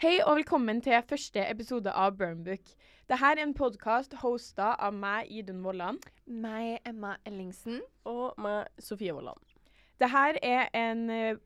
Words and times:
Hei 0.00 0.14
og 0.24 0.38
velkommen 0.38 0.78
til 0.80 0.96
første 1.04 1.42
episode 1.44 1.92
av 1.92 2.14
Burnbook. 2.16 2.70
Dette 3.10 3.26
er 3.26 3.42
en 3.42 3.50
podkast 3.52 4.14
hosta 4.22 4.70
av 4.80 4.94
meg, 4.96 5.26
Idun 5.28 5.58
Vollan. 5.60 5.98
Meg, 6.24 6.78
Emma 6.88 7.18
Ellingsen. 7.28 7.82
Og 8.08 8.32
meg, 8.40 8.70
Sofie 8.80 9.12
Vollan. 9.12 9.36
Dette 10.00 10.22
er 10.40 10.70
en 10.72 11.02
eh, 11.12 11.36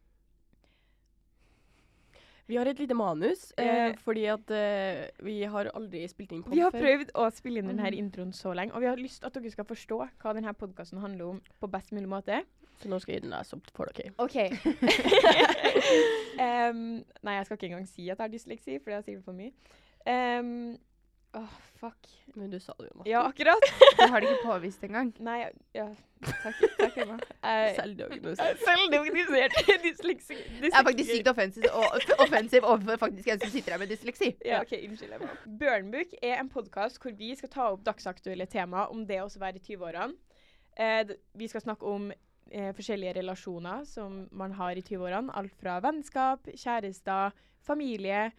Vi 2.47 2.55
har 2.61 2.71
et 2.71 2.79
lite 2.79 2.95
manus, 2.95 3.51
eh, 3.59 3.89
Eh, 3.89 3.99
fordi 4.07 4.25
at 4.31 4.51
eh, 4.55 5.11
vi 5.19 5.41
har 5.43 5.73
aldri 5.75 6.07
spilt 6.07 6.31
inn 6.31 6.47
pod 6.47 6.55
Vi 6.55 6.63
har 6.63 6.71
prøvd 6.71 7.11
å 7.11 7.27
spille 7.35 7.59
inn 7.59 7.75
denne 7.75 7.91
introen 7.91 8.31
så 8.31 8.55
lenge, 8.55 8.71
og 8.75 8.87
vi 8.87 8.93
har 8.93 9.03
lyst 9.03 9.25
til 9.25 9.33
at 9.33 9.35
dere 9.35 9.51
skal 9.51 9.67
forstå 9.67 9.99
hva 10.23 10.39
denne 10.39 10.55
podkasten 10.55 11.03
handler 11.03 11.27
om 11.27 11.43
på 11.59 11.75
best 11.75 11.91
mulig 11.91 12.07
måte. 12.07 12.45
Så 12.83 12.91
nå 12.91 12.99
skal 13.03 13.17
jeg 13.17 13.29
lese 13.31 13.57
opp 13.57 13.71
for 13.77 13.91
dere. 13.95 14.15
OK. 14.19 14.37
um, 16.41 16.81
nei, 17.25 17.37
jeg 17.39 17.47
skal 17.47 17.59
ikke 17.59 17.71
engang 17.71 17.87
si 17.89 18.09
at 18.09 18.17
jeg 18.17 18.25
har 18.25 18.33
dysleksi, 18.33 18.81
for 18.81 18.93
det 18.93 18.99
er 18.99 19.07
sikkert 19.07 19.29
for 19.29 19.39
mye. 19.39 19.55
Um, 20.05 20.75
Åh, 21.35 21.55
fuck. 21.75 21.97
Men 22.35 22.51
du 22.51 22.61
sa 22.61 22.75
det 22.79 22.91
jo. 22.95 23.03
Ja, 23.05 23.23
akkurat. 23.27 23.65
Du 23.99 24.07
har 24.07 24.21
det 24.21 24.29
ikke 24.31 24.47
påvist 24.47 24.85
engang. 24.87 25.11
Nei, 25.19 25.49
ja. 25.75 25.87
Takk, 26.23 26.61
takk 26.79 26.99
Emma. 27.03 27.17
Selvdiagnosert. 27.75 28.61
Selvdiagnosert 28.63 29.57
dysleksi. 29.83 30.37
Det 30.63 30.71
er 30.71 30.87
faktisk 30.87 31.11
sykt 31.11 31.31
offensivt 31.33 32.15
offensiv 32.23 32.63
overfor 32.63 33.01
faktisk 33.03 33.33
en 33.35 33.43
som 33.43 33.51
sitter 33.51 33.75
her 33.75 33.83
med 33.83 33.91
dysleksi. 33.91 34.31
Ja, 34.47 34.61
ok, 34.63 34.77
unnskyld 34.87 35.17
Emma. 35.19 35.33
Burnbook 35.61 36.15
er 36.23 36.39
en 36.39 36.53
podkast 36.55 37.03
hvor 37.03 37.17
vi 37.19 37.35
skal 37.35 37.51
ta 37.51 37.67
opp 37.73 37.83
dagsaktuelle 37.87 38.47
tema 38.47 38.87
om 38.95 39.03
det 39.09 39.19
å 39.25 39.27
være 39.35 39.59
i 39.59 39.65
20-årene. 39.73 40.15
Eh, 40.79 41.17
vi 41.35 41.51
skal 41.51 41.67
snakke 41.67 41.91
om 41.91 42.13
eh, 42.51 42.73
forskjellige 42.77 43.15
relasjoner 43.21 43.85
som 43.89 44.29
man 44.33 44.53
har 44.53 44.77
i 44.77 44.83
20-årene. 44.83 45.33
Alt 45.35 45.55
fra 45.61 45.79
vennskap, 45.85 46.47
kjærester, 46.55 47.33
familie, 47.65 48.33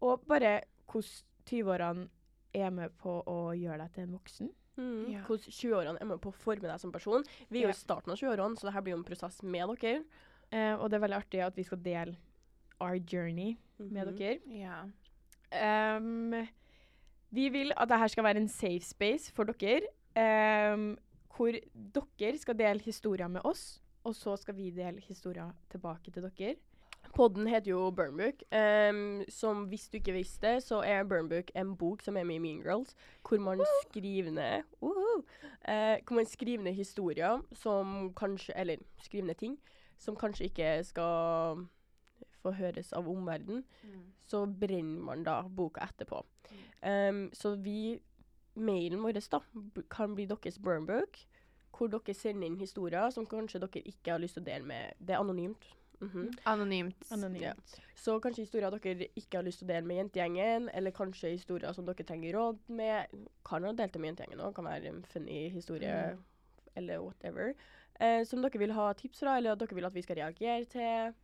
og 0.00 0.24
bare 0.28 0.60
hvordan 0.86 1.24
20-årene 1.46 2.08
er 2.54 2.70
med 2.70 2.90
på 2.98 3.22
å 3.28 3.52
gjøre 3.56 3.78
deg 3.84 3.92
til 3.94 4.02
en 4.06 4.14
voksen. 4.18 4.50
Mm. 4.76 5.04
Ja. 5.12 5.20
Hvordan 5.24 5.52
20-årene 5.56 6.00
er 6.00 6.08
med 6.10 6.20
på 6.20 6.28
å 6.32 6.36
forme 6.36 6.68
deg 6.68 6.80
som 6.80 6.92
person. 6.92 7.24
Vi 7.48 7.60
er 7.62 7.68
jo 7.68 7.72
i 7.72 7.76
starten 7.78 8.12
av 8.12 8.18
20-årene, 8.20 8.56
så 8.60 8.68
dette 8.68 8.82
blir 8.84 8.92
jo 8.96 8.98
en 9.00 9.04
prosess 9.08 9.42
med 9.42 9.72
dere. 9.80 10.04
Eh, 10.52 10.74
og 10.76 10.90
det 10.90 10.98
er 10.98 11.04
veldig 11.06 11.16
artig 11.22 11.40
at 11.46 11.56
vi 11.58 11.64
skal 11.66 11.78
dele 11.82 12.16
our 12.80 12.98
journey 12.98 13.56
med 13.78 14.06
Mhm. 14.06 14.16
dere. 14.16 14.38
Yeah. 14.50 15.96
Um, 15.96 16.46
vi 17.32 17.48
vil 17.48 17.72
at 17.76 17.88
dette 17.88 18.08
skal 18.12 18.24
være 18.24 18.36
en 18.42 18.48
safe 18.48 18.84
space 18.84 19.32
for 19.32 19.44
dere, 19.44 19.86
ehm, 20.16 20.96
hvor 21.36 21.58
dere 21.94 22.38
skal 22.38 22.58
dele 22.58 22.80
historier 22.84 23.28
med 23.28 23.44
oss, 23.44 23.82
og 24.04 24.14
så 24.14 24.36
skal 24.36 24.56
vi 24.56 24.70
dele 24.70 25.00
historier 25.04 25.52
tilbake 25.70 26.10
til 26.10 26.24
dere. 26.24 26.56
Podden 27.14 27.46
heter 27.46 27.70
jo 27.70 27.90
Burnbook. 27.90 28.42
Um, 28.52 29.22
som 29.28 29.64
hvis 29.70 29.88
du 29.88 29.96
ikke 29.96 30.12
visste, 30.16 30.60
så 30.60 30.80
er 30.82 31.04
Burnbook 31.04 31.50
en 31.54 31.76
bok 31.76 32.02
som 32.02 32.16
er 32.16 32.24
med 32.24 32.36
i 32.36 32.42
Mean 32.42 32.62
Girls, 32.62 32.96
hvor 33.28 33.38
man 33.40 33.62
skriver 33.84 34.30
ned 34.30 34.62
Woohoo! 34.82 35.22
uh, 35.68 35.96
Hvor 36.06 36.14
man 36.14 36.26
skriver 36.26 36.62
ned 36.62 36.72
historier 36.72 37.40
som 37.52 38.12
kanskje 38.14 38.56
Eller 38.56 38.76
skriver 39.02 39.26
ned 39.26 39.34
ting 39.34 39.58
som 39.98 40.16
kanskje 40.16 40.44
ikke 40.50 40.84
skal 40.84 41.62
få 42.42 42.52
høres 42.56 42.92
av 42.92 43.08
omverdenen. 43.08 43.64
Så 44.26 44.44
brenner 44.46 45.02
man 45.02 45.24
da 45.24 45.42
boka 45.48 45.86
etterpå. 45.86 46.22
Um, 46.82 47.30
så 47.32 47.54
vi 47.56 47.98
Mailen 48.56 49.02
vår 49.02 49.18
da, 49.30 49.40
kan 49.92 50.14
bli 50.16 50.26
deres 50.26 50.58
burnbook, 50.58 51.18
hvor 51.76 51.90
dere 51.92 52.14
sender 52.16 52.48
inn 52.48 52.56
historier 52.60 53.10
som 53.12 53.26
kanskje 53.28 53.60
dere 53.60 53.82
ikke 53.84 54.14
har 54.14 54.22
lyst 54.22 54.38
til 54.38 54.44
å 54.46 54.48
dele 54.48 54.64
med 54.64 54.94
Det 54.98 55.14
er 55.14 55.20
anonymt. 55.20 55.66
Mhm. 56.00 56.30
Anonymt. 56.44 57.06
Anonymt. 57.12 57.42
Ja. 57.42 57.54
Så 57.96 58.18
kanskje 58.20 58.44
historier 58.44 58.70
dere 58.70 59.08
ikke 59.16 59.38
har 59.38 59.46
lyst 59.46 59.62
til 59.62 59.68
å 59.68 59.72
dele 59.72 59.86
med 59.88 59.96
jentegjengen, 60.02 60.70
eller 60.74 60.90
kanskje 60.96 61.32
historier 61.32 61.72
som 61.72 61.86
dere 61.88 62.04
trenger 62.04 62.36
råd 62.36 62.58
med. 62.68 63.12
Kan 63.44 63.64
ha 63.64 63.72
delt 63.72 63.92
det 63.92 64.00
med 64.00 64.12
jentegjengen 64.12 64.44
òg, 64.44 64.54
kan 64.54 64.68
være 64.68 64.92
en 64.92 65.02
funny 65.04 65.48
historie 65.50 66.16
eller 66.76 67.00
whatever. 67.00 67.54
Eh, 68.00 68.24
som 68.28 68.42
dere 68.44 68.60
vil 68.60 68.72
ha 68.76 68.90
tips 68.92 69.20
fra, 69.24 69.38
eller 69.38 69.52
at 69.52 69.62
dere 69.62 69.74
vil 69.74 69.88
at 69.88 69.94
vi 69.94 70.04
skal 70.04 70.20
reagere 70.20 70.64
til. 70.64 71.14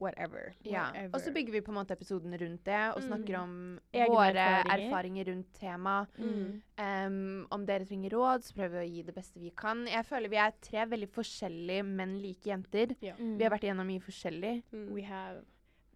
Whatever. 0.00 0.52
Ja. 0.66 0.88
Whatever. 0.90 1.14
Og 1.14 1.20
så 1.20 1.32
bygger 1.32 1.52
vi 1.52 1.60
på 1.64 1.70
en 1.72 1.78
måte 1.78 1.94
episoden 1.94 2.34
rundt 2.40 2.64
det, 2.66 2.80
og 2.94 3.00
Mm. 3.02 3.06
snakker 3.08 3.36
om 3.38 3.50
mm. 3.94 4.06
våre 4.10 4.44
erfaringer. 4.46 4.86
erfaringer 4.88 5.24
rundt 5.30 5.52
temaet. 5.60 6.08
Mm. 6.18 6.62
Um, 6.78 7.46
om 7.50 7.66
dere 7.66 7.84
trenger 7.86 8.10
råd, 8.10 8.42
så 8.42 8.54
prøver 8.54 8.80
vi 8.80 8.86
å 8.86 8.92
gi 8.94 9.02
det 9.02 9.14
beste 9.14 9.40
vi 9.40 9.50
kan. 9.56 9.86
Jeg 9.86 10.04
føler 10.04 10.28
vi 10.28 10.36
er 10.36 10.52
tre 10.60 10.84
veldig 10.86 11.08
forskjellige, 11.14 11.84
men 11.84 12.18
like 12.20 12.42
jenter. 12.50 12.96
Ja. 13.00 13.14
Mm. 13.18 13.36
Vi 13.38 13.44
har 13.44 13.50
vært 13.54 13.64
igjennom 13.68 13.86
mye 13.86 14.00
forskjellig. 14.02 14.62
Mm. 14.72 14.88
We 14.94 15.02
have 15.02 15.44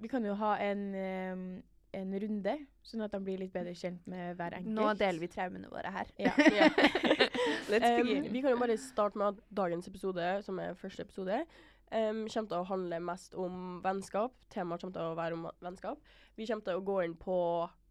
Vi 0.00 0.06
kan 0.09 0.25
jo 0.25 0.34
ha 0.34 0.54
en, 0.62 0.94
um, 0.94 1.62
en 1.92 2.12
runde, 2.20 2.53
sånn 2.84 3.03
at 3.03 3.10
de 3.10 3.19
blir 3.19 3.38
litt 3.41 3.53
bedre 3.53 3.72
kjent 3.75 4.06
med 4.06 4.36
hver 4.36 4.53
enkelt. 4.54 4.75
Nå 4.76 4.92
deler 4.97 5.19
vi 5.19 5.26
traumene 5.26 5.69
våre 5.69 5.91
her. 5.91 6.06
Ja. 6.16 6.30
Let's 7.69 7.84
Um, 7.98 8.06
begin. 8.06 8.32
vi 8.32 8.41
kan 8.42 8.50
jo 8.53 8.59
bare 8.60 8.76
starte 8.78 9.19
med 9.19 9.26
at 9.26 9.41
dagens 9.53 9.88
episode, 9.88 10.42
som 10.44 10.59
er 10.62 10.75
første 10.75 11.03
episode, 11.03 11.41
um, 11.93 12.26
kommer 12.28 12.49
til 12.49 12.59
å 12.59 12.66
handle 12.69 13.00
mest 13.00 13.34
om 13.34 13.81
vennskap. 13.84 14.32
Temaet 14.50 14.81
kommer 14.82 14.94
til 14.94 15.03
å 15.03 15.16
være 15.19 15.32
om 15.38 15.49
vennskap. 15.65 15.99
Vi 16.37 16.47
kommer 16.47 16.65
til 16.65 16.78
å 16.78 16.84
gå 16.84 17.00
inn 17.04 17.15
på 17.16 17.38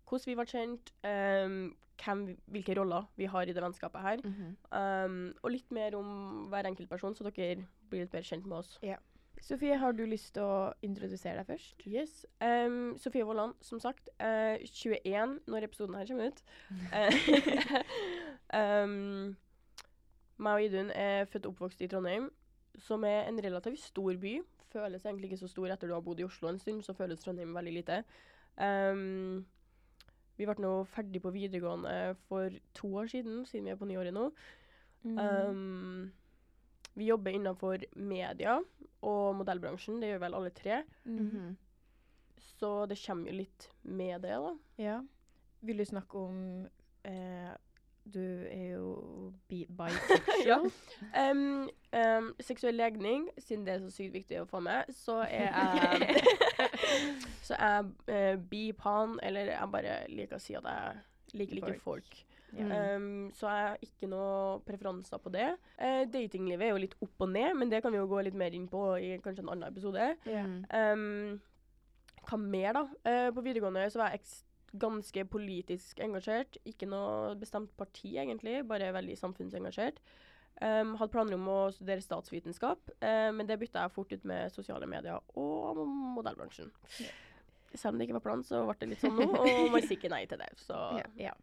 hvordan 0.08 0.26
vi 0.32 0.36
ble 0.40 0.46
kjent, 0.48 0.92
um, 1.04 1.76
hvem, 1.98 2.38
hvilke 2.54 2.76
roller 2.78 3.08
vi 3.18 3.26
har 3.26 3.44
i 3.50 3.54
det 3.54 3.64
vennskapet 3.64 4.02
her, 4.02 4.18
Mhm. 4.24 4.56
um, 4.72 5.34
og 5.44 5.52
litt 5.52 5.72
mer 5.72 5.96
om 5.98 6.48
hver 6.50 6.66
enkelt 6.70 6.90
person, 6.90 7.14
så 7.16 7.24
dere 7.24 7.66
blir 7.90 8.02
litt 8.06 8.12
bedre 8.12 8.24
kjent 8.24 8.46
med 8.46 8.58
oss. 8.60 8.78
Sofie, 9.40 9.78
har 9.78 9.92
du 9.94 10.04
lyst 10.06 10.34
til 10.34 10.42
å 10.44 10.74
introdusere 10.82 11.38
deg 11.44 11.46
først? 11.48 11.84
Yes. 11.86 12.26
Um, 12.42 12.96
Sofie 12.98 13.24
Vollan, 13.24 13.54
som 13.62 13.80
sagt, 13.80 14.10
Uh, 14.20 14.58
21 14.66 15.40
når 15.48 15.64
episoden 15.68 15.94
her 15.96 16.06
kommer 16.08 16.28
ut. 16.28 16.42
Eh, 18.54 18.84
um, 18.84 19.36
meg 20.40 20.54
og 20.54 20.64
Idun 20.64 20.92
er 20.96 21.26
født 21.26 21.46
og 21.46 21.54
oppvokst 21.56 21.82
i 21.84 21.88
Trondheim, 21.92 22.30
som 22.78 23.04
er 23.08 23.28
en 23.28 23.40
relativt 23.44 23.82
stor 23.82 24.18
by. 24.22 24.38
Føles 24.72 25.06
egentlig 25.06 25.32
ikke 25.32 25.42
så 25.42 25.50
stor 25.52 25.72
etter 25.74 25.90
du 25.90 25.96
har 25.96 26.04
bodd 26.06 26.20
i 26.22 26.26
Oslo 26.28 26.50
en 26.50 26.60
stund, 26.60 26.84
så 26.84 26.96
føles 26.98 27.22
Trondheim 27.24 27.56
veldig 27.56 27.74
lite. 27.80 28.02
Um, 28.58 29.46
vi 30.38 30.46
ble 30.46 30.58
nå 30.62 30.72
ferdig 30.92 31.22
på 31.24 31.34
videregående 31.34 32.16
for 32.28 32.54
to 32.78 32.92
år 33.02 33.10
siden, 33.10 33.46
siden 33.50 33.70
vi 33.70 33.74
er 33.74 33.80
på 33.80 33.90
nyåret 33.90 34.14
nå. 34.14 34.30
Mm. 35.08 35.18
Um, 35.18 36.12
vi 36.98 37.10
jobber 37.10 37.34
innenfor 37.34 37.86
media 37.96 38.58
og 39.06 39.38
modellbransjen, 39.38 40.02
det 40.02 40.12
gjør 40.12 40.24
vel 40.26 40.38
alle 40.38 40.50
tre. 40.50 40.84
Mm. 41.06 41.30
-hmm. 41.30 41.56
Så 42.38 42.86
det 42.86 42.98
kommer 43.06 43.32
jo 43.32 43.38
litt 43.38 43.70
med 43.84 44.22
det, 44.22 44.30
da. 44.30 44.58
Ja. 44.78 45.02
Vil 45.62 45.78
du 45.78 45.86
snakke 45.86 46.18
om 46.18 46.68
eh, 47.04 47.54
Du 48.14 48.24
er 48.48 48.70
jo 48.78 49.34
bi 49.50 49.66
ja. 50.48 50.58
Um, 51.32 51.70
um, 51.92 52.30
seksuell 52.40 52.76
legning, 52.76 53.28
siden 53.38 53.66
det 53.66 53.74
er 53.74 53.82
så 53.84 53.92
sykt 53.92 54.14
viktig 54.14 54.40
å 54.42 54.48
få 54.48 54.62
med, 54.64 54.88
så 54.96 55.20
er 55.26 55.50
jeg 55.52 56.22
Så 57.48 57.58
er 57.58 57.76
jeg 57.76 58.38
uh, 58.38 58.40
bi-pan, 58.50 59.20
eller 59.24 59.52
jeg 59.52 59.74
bare 59.74 60.00
liker 60.12 60.40
å 60.40 60.42
si 60.42 60.56
at 60.56 60.68
jeg 60.72 61.38
liker, 61.42 61.60
liker 61.60 61.80
folk. 61.84 62.24
Ja. 62.56 62.96
Um, 62.96 63.28
så 63.36 63.50
jeg 63.52 63.68
har 63.68 63.84
ikke 63.84 64.10
noe 64.12 64.60
preferanser 64.68 65.20
på 65.22 65.32
det. 65.36 65.50
Uh, 65.76 66.06
datinglivet 66.14 66.70
er 66.70 66.74
jo 66.74 66.82
litt 66.86 66.96
opp 67.04 67.28
og 67.28 67.32
ned, 67.34 67.54
men 67.60 67.72
det 67.72 67.84
kan 67.84 67.94
vi 67.94 68.00
jo 68.00 68.08
gå 68.10 68.24
litt 68.24 68.38
mer 68.40 68.56
inn 68.56 68.70
på 68.72 68.88
i 69.04 69.18
kanskje 69.24 69.44
en 69.46 69.54
annen 69.56 69.70
episode. 69.72 70.14
Ja. 70.26 70.48
Mhm. 70.48 70.66
Um, 70.72 71.42
hva 72.28 72.38
mer, 72.40 72.74
da? 72.76 72.84
Uh, 73.08 73.30
på 73.36 73.44
videregående 73.46 73.86
så 73.92 74.02
var 74.02 74.12
jeg 74.12 74.22
eks 74.22 74.40
ganske 74.74 75.26
politisk 75.32 76.00
engasjert. 76.04 76.58
Ikke 76.68 76.90
noe 76.90 77.36
bestemt 77.40 77.72
parti, 77.80 78.16
egentlig, 78.18 78.62
bare 78.68 78.94
veldig 78.96 79.18
samfunnsengasjert. 79.20 80.02
Um, 80.58 80.96
hadde 80.98 81.14
planer 81.14 81.38
om 81.38 81.50
å 81.54 81.58
studere 81.70 82.02
statsvitenskap, 82.02 82.90
eh, 83.06 83.28
men 83.30 83.46
det 83.46 83.60
bytta 83.62 83.84
jeg 83.84 83.94
fort 83.94 84.14
ut 84.16 84.24
med 84.26 84.50
sosiale 84.50 84.88
medier 84.90 85.20
og 85.38 85.84
modellbransjen. 86.16 86.72
Selv 87.76 87.92
om 87.92 88.00
det 88.00 88.08
ikke 88.08 88.18
var 88.18 88.26
planen, 88.26 88.48
så 88.48 88.64
ble 88.66 88.74
det 88.80 88.90
litt 88.96 89.04
sånn 89.04 89.20
nå, 89.20 89.28
og 89.38 89.70
man 89.76 89.86
sier 89.86 90.00
ikke 90.00 90.10
nei 90.10 90.24
til 90.26 90.42
det. 90.42 90.50
Så 90.64 90.80
Ja. 91.22 91.36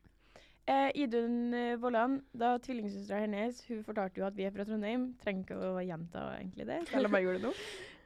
Eh, 0.67 0.91
Idun 0.97 1.53
eh, 1.55 1.75
Vollan, 1.77 2.23
da 2.32 2.55
tvillingsøstera 2.65 3.20
hennes 3.27 3.59
hun 3.69 3.82
fortalte 3.85 4.23
jo 4.23 4.27
at 4.27 4.37
vi 4.37 4.47
er 4.49 4.55
fra 4.55 4.65
Trondheim. 4.65 5.11
Trenger 5.20 5.44
ikke 5.44 5.59
å 5.61 5.82
gjenta 5.85 6.23
egentlig 6.38 6.69
det, 6.70 6.79
selv 6.88 7.11
om 7.11 7.19
jeg 7.19 7.27
gjorde 7.27 7.43
det 7.43 7.50
nå. 7.50 7.55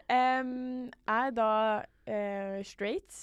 Um, 0.08 0.52
jeg 1.08 1.28
er 1.30 1.36
da 1.38 1.52
uh, 1.86 2.58
straight. 2.66 3.20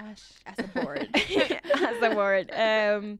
Æsj. 0.00 0.42
As 0.46 0.58
a 0.58 0.68
board. 0.74 1.08
As 1.90 2.02
a 2.02 2.14
board. 2.14 2.50
Um, 2.54 3.18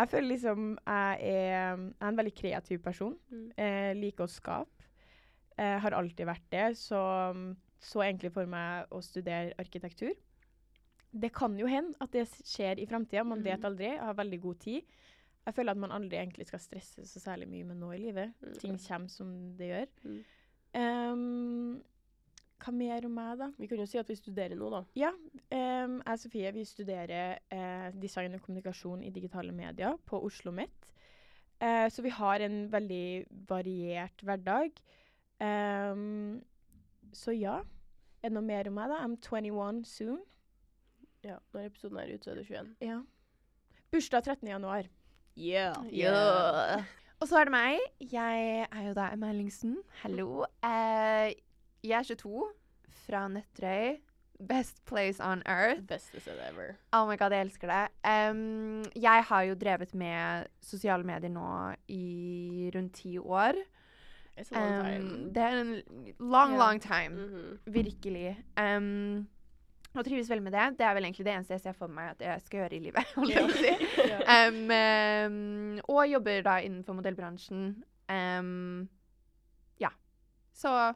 jeg 0.00 0.08
føler 0.08 0.28
liksom 0.30 0.78
jeg 0.86 1.18
er, 1.20 1.76
jeg 1.76 1.94
er 2.00 2.08
en 2.08 2.16
veldig 2.16 2.34
kreativ 2.34 2.78
person. 2.84 3.16
Mm. 3.30 3.50
Eh, 3.58 3.90
liker 3.98 4.24
å 4.24 4.30
skape. 4.32 4.86
Eh, 5.58 5.76
har 5.82 5.92
alltid 5.98 6.26
vært 6.26 6.46
det. 6.52 6.70
Så 6.80 7.00
så 7.80 8.02
egentlig 8.04 8.28
for 8.32 8.44
meg 8.44 8.90
å 8.92 8.98
studere 9.00 9.54
arkitektur. 9.58 10.12
Det 11.12 11.30
kan 11.32 11.54
jo 11.58 11.66
hende 11.66 11.96
at 12.04 12.12
det 12.12 12.26
skjer 12.28 12.78
i 12.78 12.84
framtida, 12.86 13.24
man 13.24 13.40
vet 13.42 13.58
Mhm. 13.58 13.64
aldri. 13.70 13.86
Jeg 13.94 14.00
har 14.04 14.14
veldig 14.14 14.40
god 14.40 14.58
tid. 14.60 14.82
Jeg 15.46 15.54
føler 15.54 15.70
at 15.72 15.78
man 15.78 15.90
aldri 15.90 16.16
egentlig 16.20 16.46
skal 16.46 16.58
stresse 16.60 17.06
så 17.08 17.20
særlig 17.20 17.48
mye 17.48 17.64
med 17.64 17.76
nå 17.80 17.92
i 17.94 17.98
livet. 17.98 18.32
Mm. 18.44 18.58
Ting 18.60 18.78
kommer 18.78 19.08
som 19.08 19.56
det 19.56 19.68
gjør. 19.70 19.86
Mm. 20.04 20.24
Em, 20.74 21.82
hva 22.60 22.72
mer 22.74 23.06
om 23.08 23.14
meg, 23.16 23.32
da? 23.40 23.50
Vi 23.58 23.68
kan 23.70 23.80
jo 23.80 23.88
si 23.88 23.98
at 24.00 24.08
vi 24.10 24.18
studerer 24.18 24.58
nå, 24.58 24.68
da. 24.72 24.82
Ja, 24.98 25.10
um, 25.14 25.98
jeg 25.98 26.12
og 26.12 26.20
Sofie 26.20 26.52
vi 26.54 26.64
studerer 26.68 27.40
eh, 27.52 27.88
design 28.00 28.36
og 28.36 28.44
kommunikasjon 28.44 29.04
i 29.06 29.12
digitale 29.14 29.54
medier 29.56 29.96
på 30.06 30.20
Oslo 30.26 30.52
Met. 30.54 30.90
Eh, 31.60 31.86
så 31.92 32.04
vi 32.04 32.12
har 32.16 32.44
en 32.44 32.62
veldig 32.72 33.06
variert 33.48 34.24
hverdag. 34.24 34.80
Um, 35.40 36.40
så 37.16 37.34
ja. 37.36 37.60
Er 38.20 38.28
det 38.28 38.36
noe 38.36 38.44
mer 38.44 38.68
om 38.68 38.76
meg, 38.76 38.92
da? 38.92 39.00
I'm 39.00 39.16
21 39.16 39.84
soon. 39.88 40.20
Ja, 41.24 41.36
Når 41.52 41.68
episoden 41.68 42.00
er 42.00 42.14
ute, 42.14 42.24
så 42.24 42.30
er 42.32 42.40
det 42.40 42.46
21. 42.48 42.72
Ja. 42.84 43.00
Bursdag 43.92 44.24
13. 44.24 44.48
januar. 44.48 44.88
Yeah. 45.36 45.76
Ja. 45.92 46.84
Og 47.20 47.28
så 47.28 47.40
er 47.40 47.48
det 47.48 47.52
meg. 47.52 47.80
Jeg 48.00 48.66
er 48.72 48.82
jo 48.86 48.92
da 48.96 49.10
Emma 49.12 49.28
Ellingsen. 49.32 49.76
Hallo. 50.02 50.44
Eh, 50.64 51.32
jeg 51.84 51.98
er 51.98 52.02
22, 52.02 52.46
fra 53.06 53.28
Nøtterøy. 53.28 53.98
Best 54.48 54.84
place 54.86 55.20
on 55.20 55.42
earth. 55.46 55.82
Beste 55.86 56.20
stedet 56.20 56.40
ever. 56.48 56.76
Oh 56.92 57.08
my 57.08 57.16
god, 57.18 57.30
jeg 57.30 57.40
elsker 57.40 57.68
det. 57.68 57.88
Um, 58.08 58.84
jeg 58.96 59.24
har 59.28 59.42
jo 59.42 59.54
drevet 59.54 59.94
med 59.94 60.46
sosiale 60.64 61.04
medier 61.04 61.28
nå 61.28 61.74
i 61.88 62.70
rundt 62.74 62.94
ti 62.94 63.18
år. 63.18 63.52
It's 64.40 64.52
a 64.52 64.60
long 64.60 64.84
time. 64.84 65.34
det 65.34 65.42
er 65.42 65.60
en 65.60 65.82
long, 66.18 66.50
yeah. 66.50 66.58
long 66.58 66.80
time. 66.80 67.26
Mhm. 67.26 67.58
Virkelig. 67.66 68.38
Um, 68.56 69.28
og 69.94 70.04
trives 70.04 70.30
veldig 70.30 70.42
med 70.42 70.52
det. 70.52 70.78
Det 70.78 70.86
er 70.86 70.94
vel 70.94 71.04
egentlig 71.04 71.26
det 71.26 71.34
eneste 71.34 71.52
jeg 71.52 71.60
ser 71.60 71.72
for 71.76 71.86
meg 71.86 72.10
at 72.10 72.20
jeg 72.20 72.40
skal 72.46 72.58
gjøre 72.58 72.74
i 72.74 72.78
livet. 72.78 73.04
Yeah. 73.30 73.50
jeg 73.50 73.50
si. 73.58 73.70
Um, 74.30 74.70
um, 75.76 75.80
og 75.88 76.08
jobber 76.08 76.42
da 76.42 76.56
innenfor 76.64 76.92
modellbransjen. 76.92 77.84
Um, 78.08 78.88
ja. 79.80 79.88
Så 80.54 80.94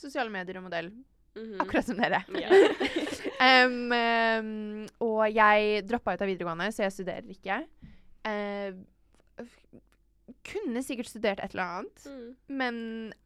sosiale 0.00 0.32
medier 0.34 0.58
og 0.60 0.66
modell. 0.68 0.90
Mhm. 1.36 1.60
Akkurat 1.62 1.86
som 1.86 1.96
dere. 2.00 2.24
Yeah. 2.34 3.66
um, 3.68 3.92
um, 3.94 4.88
og 5.06 5.20
jeg 5.30 5.84
droppa 5.86 6.16
ut 6.16 6.24
av 6.24 6.30
videregående, 6.32 6.66
så 6.74 6.82
jeg 6.88 6.96
studerer 6.96 7.28
ikke. 7.36 7.60
Uh, 8.26 8.80
kunne 10.50 10.82
sikkert 10.82 11.08
studert 11.10 11.40
et 11.44 11.52
eller 11.54 11.64
annet, 11.78 12.04
Mm. 12.06 12.36
men 12.48 12.76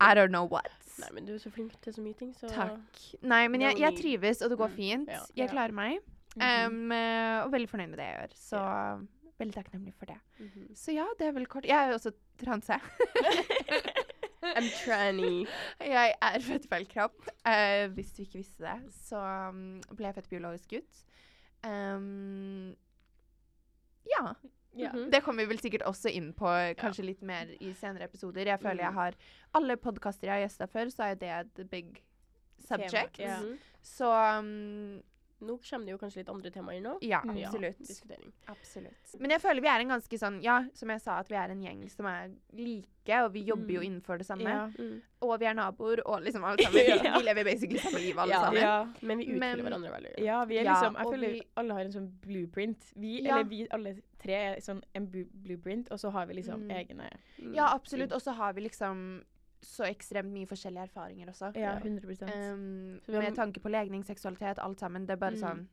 I 0.00 0.12
don't 0.18 0.28
know 0.32 0.46
what. 0.50 0.70
Nei, 0.98 1.08
men 1.14 1.24
du 1.26 1.32
er 1.34 1.38
så 1.42 1.50
flink 1.52 1.72
til 1.82 1.92
så 1.96 2.02
mye 2.04 2.14
ting, 2.18 2.32
så 2.36 2.48
Takk. 2.52 3.00
Nei, 3.22 3.46
men 3.48 3.60
jeg, 3.64 3.78
jeg 3.80 3.96
trives, 3.98 4.42
og 4.42 4.50
det 4.52 4.58
går 4.58 4.68
Mm, 4.70 4.76
fint. 4.76 5.08
ja. 5.10 5.20
Jeg 5.36 5.50
klarer 5.50 5.72
meg. 5.72 5.98
Um, 6.36 6.90
og 6.90 7.52
veldig 7.52 7.68
fornøyd 7.70 7.90
med 7.90 7.98
det 7.98 8.06
jeg 8.08 8.18
gjør. 8.18 8.32
Så 8.36 8.58
veldig 9.38 9.54
takknemlig 9.54 9.94
for 9.98 10.06
det. 10.06 10.16
Mhm. 10.40 10.68
Så 10.74 10.92
ja, 10.94 11.06
det 11.18 11.26
er 11.28 11.32
vel 11.32 11.46
kort. 11.46 11.64
Jeg 11.66 11.76
er 11.76 11.88
jo 11.92 11.94
også 11.98 12.12
transe. 12.38 12.78
I'm 14.56 14.68
tranny. 14.84 15.46
jeg 15.80 16.14
er 16.22 16.40
født 16.40 16.64
i 16.64 16.68
feil 16.68 16.86
kropp. 16.86 17.20
Uh, 17.46 17.86
hvis 17.96 18.12
du 18.16 18.22
ikke 18.22 18.38
visste 18.42 18.64
det, 18.66 18.92
så 18.92 19.20
um, 19.50 19.80
ble 19.96 20.06
jeg 20.10 20.14
født 20.18 20.28
biologisk 20.30 20.70
gutt. 20.76 21.04
Um, 21.64 22.74
ja. 24.10 24.34
Ja. 24.76 24.90
-hmm. 24.90 25.10
Det 25.10 25.22
kommer 25.22 25.42
vi 25.44 25.48
vel 25.48 25.58
sikkert 25.60 25.82
også 25.86 26.08
inn 26.10 26.32
på 26.34 26.46
kanskje 26.78 27.04
litt 27.04 27.22
mer 27.22 27.46
i 27.60 27.72
senere 27.74 28.04
episoder. 28.04 28.44
Jeg 28.46 28.60
føler 28.60 28.82
jeg 28.84 28.90
Mhm. 28.92 28.94
har 28.94 29.14
Alle 29.54 29.76
podkaster 29.76 30.26
jeg 30.28 30.32
har 30.34 30.48
gjesta 30.48 30.66
før, 30.66 30.86
så 30.90 31.02
er 31.02 31.14
det 31.14 31.30
et 31.30 31.70
big 31.70 32.02
subject. 32.68 33.18
Ja. 33.18 33.40
Mhm. 33.40 33.58
Så 33.82 34.38
um, 34.38 35.02
Nå 35.40 35.58
kommer 35.70 35.84
det 35.86 35.92
jo 35.92 35.98
kanskje 35.98 36.16
litt 36.16 36.28
andre 36.28 36.50
temaer 36.50 36.80
nå. 36.80 36.98
ja, 37.02 37.20
Mm. 37.24 37.36
Ja, 37.36 37.46
absolutt. 37.48 37.78
diskutering. 37.78 38.32
Absolutt. 38.48 39.20
Men 39.20 39.30
jeg 39.30 39.40
føler 39.40 39.60
vi 39.60 39.66
er 39.68 39.80
en 39.80 39.88
ganske 39.88 40.18
sånn 40.18 40.42
Ja, 40.42 40.64
som 40.74 40.88
jeg 40.90 41.00
sa, 41.00 41.18
at 41.18 41.28
vi 41.28 41.34
er 41.36 41.50
en 41.50 41.60
gjeng 41.62 41.88
som 41.90 42.06
er 42.06 42.30
like, 42.52 42.88
og 43.24 43.32
vi 43.34 43.40
jobber 43.44 43.68
jo 43.74 43.80
Mm. 43.80 43.86
innenfor 43.86 44.18
det 44.18 44.26
samme. 44.26 44.48
Ja. 44.48 44.66
Mm. 44.78 45.00
Og 45.22 45.40
vi 45.40 45.44
er 45.46 45.52
naboer, 45.54 46.00
og 46.06 46.22
liksom 46.22 46.44
alle 46.44 46.56
sammen. 46.64 46.72
Vi, 46.72 47.04
Ja. 47.04 47.18
vi 47.18 47.24
lever 47.24 47.44
basically 47.44 47.78
samme 47.78 47.98
liv, 48.00 48.18
alle 48.18 48.32
Ja. 48.32 48.40
sammen. 48.44 48.62
Ja. 48.62 48.86
Men 49.02 49.18
vi 49.18 49.24
utfyller 49.24 49.40
Men- 49.56 49.60
hverandre 49.66 49.90
veldig. 49.92 50.24
Ja, 50.24 50.44
vi 50.44 50.58
er 50.58 50.64
liksom 50.64 50.94
Jeg 50.96 51.06
føler 51.06 51.28
vi- 51.32 51.42
alle 51.56 51.72
har 51.74 51.80
en 51.80 51.92
sånn 51.92 52.10
blueprint. 52.20 52.92
Vi, 52.96 53.22
Ja. 53.22 53.34
eller 53.38 53.44
vi 53.48 53.66
alle 53.70 53.94
tre 54.18 54.32
er 54.34 54.56
sånn 54.60 54.82
en 54.94 55.06
blueprint, 55.08 55.90
og 55.90 55.98
så 56.00 56.10
har 56.12 56.26
vi 56.26 56.34
liksom 56.34 56.60
Mm. 56.66 56.70
egne 56.70 57.10
Mm. 57.42 57.54
Ja, 57.54 57.68
absolutt. 57.74 58.12
Og 58.12 58.20
så 58.22 58.32
har 58.34 58.52
vi 58.54 58.60
liksom 58.62 59.22
så 59.62 59.84
ekstremt 59.84 60.30
mye 60.32 60.46
forskjellige 60.46 60.82
erfaringer 60.90 61.26
også. 61.28 61.54
Ja, 61.56 61.60
Ja. 61.74 61.78
100 61.80 62.22
Um, 62.52 63.00
har- 63.06 63.22
med 63.22 63.34
tanke 63.34 63.60
på 63.60 63.70
legning, 63.70 64.02
seksualitet, 64.04 64.58
alt 64.58 64.78
sammen. 64.80 65.06
Det 65.06 65.12
er 65.12 65.16
bare 65.16 65.32
Mm. 65.36 65.40
sånn 65.40 65.66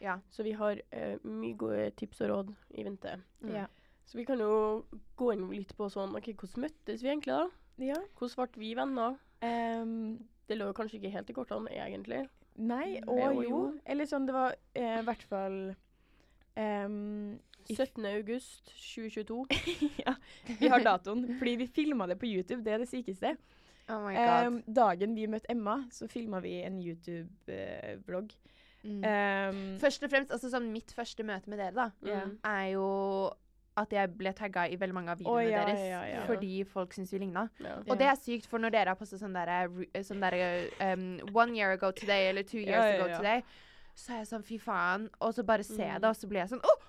Ja. 0.00 0.18
Så 0.30 0.42
vi 0.44 0.52
har 0.52 0.76
uh, 0.92 1.16
mye 1.24 1.56
gode 1.56 1.90
tips 1.96 2.20
og 2.20 2.28
råd 2.30 2.54
i 2.76 2.82
vente. 2.84 3.20
Mm. 3.42 3.52
Ja. 3.52 3.66
Så 4.08 4.16
vi 4.16 4.24
kan 4.24 4.40
jo 4.40 4.84
gå 5.20 5.32
inn 5.34 5.46
litt 5.52 5.74
på 5.76 5.88
sånn 5.92 6.14
OK, 6.16 6.30
hvordan 6.40 6.64
møttes 6.64 7.02
vi 7.04 7.10
egentlig, 7.12 7.34
da? 7.36 7.48
ja. 7.84 7.98
Hvordan 8.18 8.48
ble 8.54 8.62
vi 8.62 8.70
venner? 8.78 9.18
Um, 9.44 10.18
Det 10.48 10.56
lå 10.56 10.70
kanskje 10.74 10.96
ikke 10.98 11.10
helt 11.12 11.28
i 11.30 11.34
kortene, 11.36 11.68
egentlig. 11.76 12.22
nei, 12.56 12.98
Mm, 13.04 13.08
og 13.12 13.34
jo, 13.36 13.42
jo. 13.44 13.58
Eller 13.86 14.08
sånn, 14.08 14.24
det 14.26 14.34
var 14.34 14.54
eh, 14.74 14.96
i 14.98 15.04
hvert 15.04 15.22
fall 15.28 15.58
um, 16.56 17.38
17. 17.68 18.04
august 18.16 18.72
2022. 18.72 19.44
ja, 20.06 20.14
Vi 20.58 20.68
har 20.72 20.80
datoen, 20.82 21.26
fordi 21.38 21.56
vi 21.60 21.66
filma 21.68 22.06
det 22.08 22.16
på 22.18 22.26
YouTube. 22.26 22.62
Det 22.64 22.72
er 22.72 22.78
det 22.82 22.88
sykeste. 22.88 23.34
Oh 23.88 24.00
my 24.06 24.14
god. 24.16 24.46
Um, 24.48 24.56
dagen 24.74 25.14
vi 25.16 25.26
møtte 25.30 25.48
Emma, 25.52 25.82
så 25.92 26.08
filma 26.10 26.40
vi 26.44 26.56
en 26.64 26.80
YouTube-vlogg. 26.82 28.32
Mm. 28.84 29.02
Ehm, 29.04 29.60
Først 29.82 30.02
og 30.06 30.10
fremst, 30.12 30.32
altså 30.32 30.50
sånn 30.52 30.68
mitt 30.72 30.92
første 30.96 31.24
møte 31.26 31.48
med 31.50 31.58
dere, 31.60 31.74
da, 31.76 31.90
Mm. 32.04 32.34
er 32.44 32.66
jo 32.72 32.88
at 33.78 33.92
jeg 33.94 34.10
ble 34.18 34.32
tagga 34.36 34.66
i 34.68 34.76
veldig 34.80 34.94
mange 34.96 35.12
av 35.14 35.20
videoene 35.20 35.46
oh, 35.46 35.50
ja, 35.50 35.62
deres 35.68 35.84
ja, 35.86 36.00
ja. 36.10 36.24
fordi 36.26 36.64
folk 36.66 36.92
syns 36.96 37.12
vi 37.14 37.20
ligna. 37.22 37.46
Og 37.86 37.94
det 38.00 38.08
er 38.10 38.18
sykt, 38.20 38.48
for 38.50 38.58
når 38.62 38.74
dere 38.74 38.92
har 38.94 38.98
postet 39.00 39.22
sånn 39.22 39.36
derre 39.36 39.60
sånn 40.06 40.20
der, 40.24 40.68
um, 40.92 41.06
One 41.34 41.54
year 41.56 41.72
ago 41.78 41.90
today 41.92 42.28
eller 42.32 42.42
two 42.42 42.58
years 42.60 42.84
Ja, 42.84 42.90
ja, 42.90 42.98
ago 43.04 43.16
today, 43.22 43.42
så 43.98 44.12
er 44.14 44.20
jeg 44.24 44.28
sånn 44.32 44.44
fy 44.46 44.58
faen. 44.62 45.08
Og 45.20 45.34
så 45.34 45.42
bare 45.46 45.64
ser 45.66 45.84
jeg 45.86 45.96
Mm. 45.98 46.02
det, 46.04 46.08
og 46.12 46.16
så 46.20 46.28
blir 46.30 46.40
jeg 46.44 46.52
sånn 46.52 46.62
oh, 46.64 46.84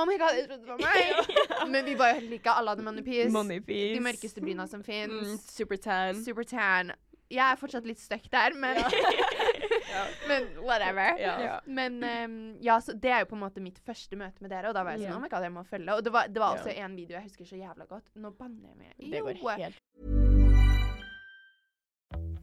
oh 0.00 0.04
my 0.08 0.16
god, 0.18 0.34
jeg 0.36 0.48
trodde 0.48 0.64
det 0.64 0.68
var 0.68 0.78
meg! 0.82 1.32
Men 1.72 1.84
vi 1.84 1.94
var 2.00 2.12
jo 2.14 2.20
helt 2.20 2.30
like. 2.30 2.50
Alle 2.50 2.74
hadde 2.74 2.84
moneypiece. 2.88 3.30
Moneypiece. 3.32 3.94
De 3.96 4.00
mørkeste 4.08 4.40
bryna 4.44 4.66
som 4.68 4.80
Mm, 4.80 4.84
fins. 4.88 5.46
super 5.52 5.76
tan. 5.76 6.24
Super 6.24 6.44
tan. 6.44 6.92
Jeg 7.32 7.44
er 7.52 7.56
fortsatt 7.60 7.86
litt 7.88 8.00
stuck 8.00 8.26
der, 8.32 8.52
men 8.60 8.76
Men 10.28 10.46
whatever. 10.64 11.16
Ja. 11.20 11.32
Ja. 11.40 11.56
Men 11.66 11.98
um, 12.04 12.36
ja, 12.64 12.78
så 12.80 12.92
det 12.96 13.10
er 13.12 13.18
jo 13.24 13.30
på 13.32 13.36
en 13.36 13.42
måte 13.44 13.60
mitt 13.60 13.78
første 13.86 14.16
møte 14.16 14.40
med 14.44 14.50
dere, 14.52 14.68
og 14.70 14.74
da 14.76 14.82
var 14.84 14.96
jeg 14.96 15.02
sånn 15.06 15.10
Ja. 15.10 15.16
Oh 15.18 15.22
my 15.24 15.28
god, 15.32 15.42
jeg 15.48 15.52
må 15.52 15.64
følge. 15.68 15.94
Og 15.96 16.04
det 16.06 16.12
var, 16.14 16.28
det 16.32 16.40
var 16.40 16.54
Ja. 16.56 16.60
også 16.62 16.72
en 16.84 16.96
video 16.96 17.16
jeg 17.18 17.22
husker 17.28 17.44
så 17.48 17.56
jævla 17.60 17.84
godt. 17.90 18.04
Nå 18.16 18.30
banner 18.38 18.68
jeg 18.68 18.76
meg. 18.78 19.12
Det 19.12 19.20
går 19.22 19.56
helt 19.58 19.80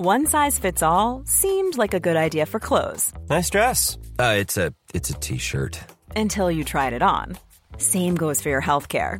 One 0.01 0.25
size 0.27 0.57
fits 0.59 0.81
all 0.81 1.23
seemed 1.25 1.75
like 1.77 1.93
a 1.93 1.99
good 1.99 2.15
idea 2.15 2.45
for 2.45 2.57
clothes 2.59 3.11
Nice 3.29 3.49
dress. 3.49 3.97
Uh, 4.17 4.33
it's 4.39 4.55
a 4.57 4.71
it's 4.93 5.09
a 5.09 5.13
t-shirt. 5.19 5.79
until 6.15 6.49
you 6.49 6.63
tried 6.63 6.93
it 6.93 7.01
on. 7.01 7.37
Same 7.77 8.15
goes 8.15 8.41
for 8.41 8.49
your 8.49 8.61
healthcare. 8.61 9.19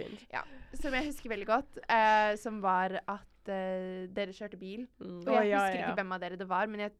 Fint. 0.00 0.24
Ja, 0.32 0.44
Som 0.80 0.96
jeg 0.96 1.10
husker 1.10 1.32
veldig 1.32 1.50
godt, 1.50 1.82
uh, 1.84 2.32
som 2.40 2.62
var 2.64 2.98
at 3.00 3.52
uh, 3.52 4.08
dere 4.16 4.34
kjørte 4.36 4.60
bil. 4.60 4.86
Mm. 4.98 5.20
Og 5.20 5.30
jeg 5.30 5.44
oh, 5.44 5.48
ja, 5.48 5.60
husker 5.60 5.78
ja. 5.78 5.84
ikke 5.84 6.00
hvem 6.02 6.16
av 6.16 6.24
dere 6.24 6.40
det 6.40 6.48
var, 6.50 6.72
men 6.72 6.86
jeg, 6.86 6.96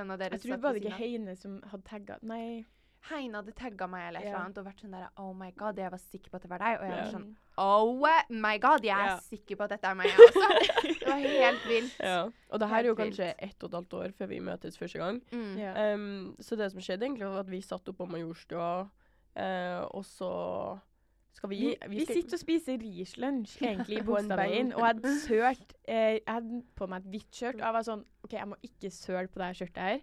en 0.00 0.10
av 0.16 0.18
dere 0.20 0.38
Jeg 0.38 0.46
tror 0.46 0.64
var 0.66 0.76
det 0.76 0.84
ikke. 0.84 0.98
Heine 0.98 1.38
som 1.38 1.60
hadde 1.70 1.86
tagga 1.88 2.18
Nei. 2.26 2.64
Heine 3.08 3.38
hadde 3.40 3.54
tagga 3.56 3.86
meg 3.88 4.08
eller 4.08 4.24
et 4.24 4.28
eller 4.28 4.40
annet 4.42 4.58
og 4.60 4.64
vært 4.66 4.80
sånn 4.82 4.94
der 4.96 5.04
Oh 5.22 5.30
my 5.36 5.48
god, 5.56 5.78
jeg 5.78 5.92
var 5.92 6.00
sikker 6.02 6.32
på 6.32 6.38
at 6.38 6.44
det 6.44 6.50
var 6.50 6.64
deg. 6.64 6.80
Og 6.80 6.88
jeg 6.88 6.96
var 6.98 7.12
sånn 7.14 7.28
Oh 7.58 8.02
my 8.30 8.54
god, 8.62 8.84
jeg 8.86 8.94
er 8.94 9.12
yeah. 9.12 9.22
sikker 9.26 9.58
på 9.58 9.66
at 9.66 9.74
dette 9.74 9.90
er 9.90 9.96
meg, 9.98 10.10
jeg 10.10 10.26
også. 10.26 10.48
det 10.88 11.08
var 11.08 11.24
helt 11.24 11.64
vilt. 11.70 11.96
Ja. 12.10 12.18
Og 12.50 12.60
det 12.62 12.68
her 12.70 12.80
er 12.82 12.90
jo 12.90 12.94
Helt 12.94 13.04
vilt. 13.04 13.16
kanskje 13.18 13.48
ett 13.48 13.64
og 13.64 13.70
et 13.70 13.78
halvt 13.78 13.96
år 14.00 14.12
før 14.18 14.30
vi 14.30 14.42
møtes 14.50 14.78
første 14.78 15.00
gang. 15.00 15.22
Mm. 15.32 15.54
Yeah. 15.58 15.94
Um, 15.94 16.36
så 16.40 16.58
det 16.58 16.70
som 16.74 16.84
skjedde, 16.84 17.06
egentlig 17.06 17.30
var 17.30 17.42
at 17.42 17.50
vi 17.50 17.62
satt 17.64 17.88
oppe 17.90 18.02
på 18.02 18.10
Majorstua, 18.12 18.70
uh, 18.84 19.82
og 19.94 20.04
så 20.06 20.32
vi 21.48 21.58
Vi, 21.60 21.76
vi 21.88 22.04
sitter 22.06 22.34
og 22.34 22.40
spiser 22.42 22.78
Riche-lunsj 22.82 23.58
egentlig 23.62 23.98
i 23.98 24.02
Bogstadveien, 24.06 24.72
og 24.74 24.82
hadde 24.86 25.12
sølt 25.26 25.74
eh, 25.86 26.18
Jeg 26.18 26.22
hadde 26.26 26.62
på 26.74 26.86
meg 26.90 27.04
et 27.04 27.10
hvitt 27.12 27.32
skjørt, 27.38 27.54
og 27.60 27.66
jeg 27.68 27.76
var 27.78 27.86
sånn 27.86 28.04
OK, 28.24 28.32
jeg 28.32 28.48
må 28.48 28.56
ikke 28.62 28.90
søle 28.90 29.28
på 29.28 29.38
det 29.42 29.50
skjørtet 29.60 29.82
her, 29.82 30.00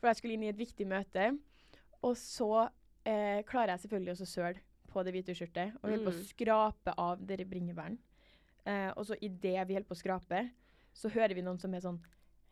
for 0.00 0.08
jeg 0.10 0.16
skulle 0.16 0.34
inn 0.34 0.42
i 0.42 0.48
et 0.50 0.58
viktig 0.58 0.86
møte. 0.90 1.28
Og 2.02 2.16
så 2.20 2.50
eh, 3.06 3.42
klarer 3.48 3.74
jeg 3.76 3.84
selvfølgelig 3.84 4.12
også 4.16 4.26
å 4.26 4.32
søle 4.34 4.64
på 4.90 5.02
det 5.06 5.12
hvite 5.14 5.34
skjørtet, 5.34 5.76
og 5.82 5.88
holder 5.90 6.04
på 6.04 6.12
å 6.12 6.18
Mm. 6.18 6.26
skrape 6.28 6.92
av 6.98 7.22
dere 7.26 7.44
bringebæren. 7.48 7.96
Eh, 8.66 8.90
og 8.96 9.06
så 9.06 9.16
idet 9.20 9.64
vi 9.68 9.74
holder 9.74 9.88
på 9.88 9.94
å 9.96 10.02
skrape, 10.02 10.42
så 10.94 11.08
hører 11.10 11.34
vi 11.34 11.42
noen 11.42 11.58
som 11.58 11.72
er 11.74 11.80
sånn 11.82 12.00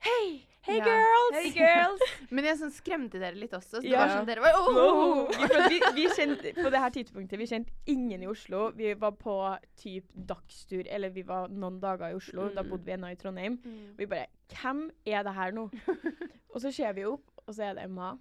Hei! 0.02 0.48
Hei, 0.62 0.76
Ja. 0.78 0.84
girls! 0.86 1.34
Hey, 1.36 1.50
girls! 1.56 2.02
Men 2.30 2.46
jeg 2.46 2.58
sånn 2.60 2.70
skremte 2.74 3.18
dere 3.18 3.34
litt 3.38 3.50
også. 3.56 3.80
Så 3.80 3.82
det 3.82 3.90
Ja. 3.90 4.04
var 4.04 4.12
sånn 4.14 4.28
dere 4.28 4.42
var 4.44 4.54
oh, 4.54 4.78
oh. 4.78 5.32
Vi, 5.68 5.80
vi 5.96 6.04
kjente, 6.14 6.52
på 6.54 6.70
det 6.70 6.78
her 6.84 6.92
tidspunktet 6.94 7.38
vi 7.40 7.48
kjente 7.50 7.72
ingen 7.90 8.22
i 8.22 8.28
Oslo. 8.30 8.68
Vi 8.78 8.92
var 8.94 9.16
på 9.18 9.34
typ 9.82 10.06
dagstur, 10.14 10.86
eller 10.86 11.10
vi 11.10 11.22
var 11.26 11.48
noen 11.50 11.80
dager 11.82 12.12
i 12.12 12.18
Oslo. 12.18 12.48
Da 12.54 12.62
Mm. 12.62 12.70
bodde 12.70 12.84
vi 12.86 12.92
ennå 12.94 13.10
i 13.10 13.16
Trondheim. 13.18 13.58
Mm. 13.64 13.90
Og 13.94 13.98
vi 13.98 14.06
bare 14.06 14.26
Hvem 14.52 14.90
er 15.06 15.22
det 15.24 15.34
her 15.34 15.50
nå? 15.56 15.66
og 16.54 16.60
så 16.60 16.70
ser 16.72 16.92
vi 16.92 17.04
opp, 17.10 17.24
og 17.46 17.54
så 17.54 17.70
er 17.70 17.74
det 17.74 17.84
Emma. 17.88 18.12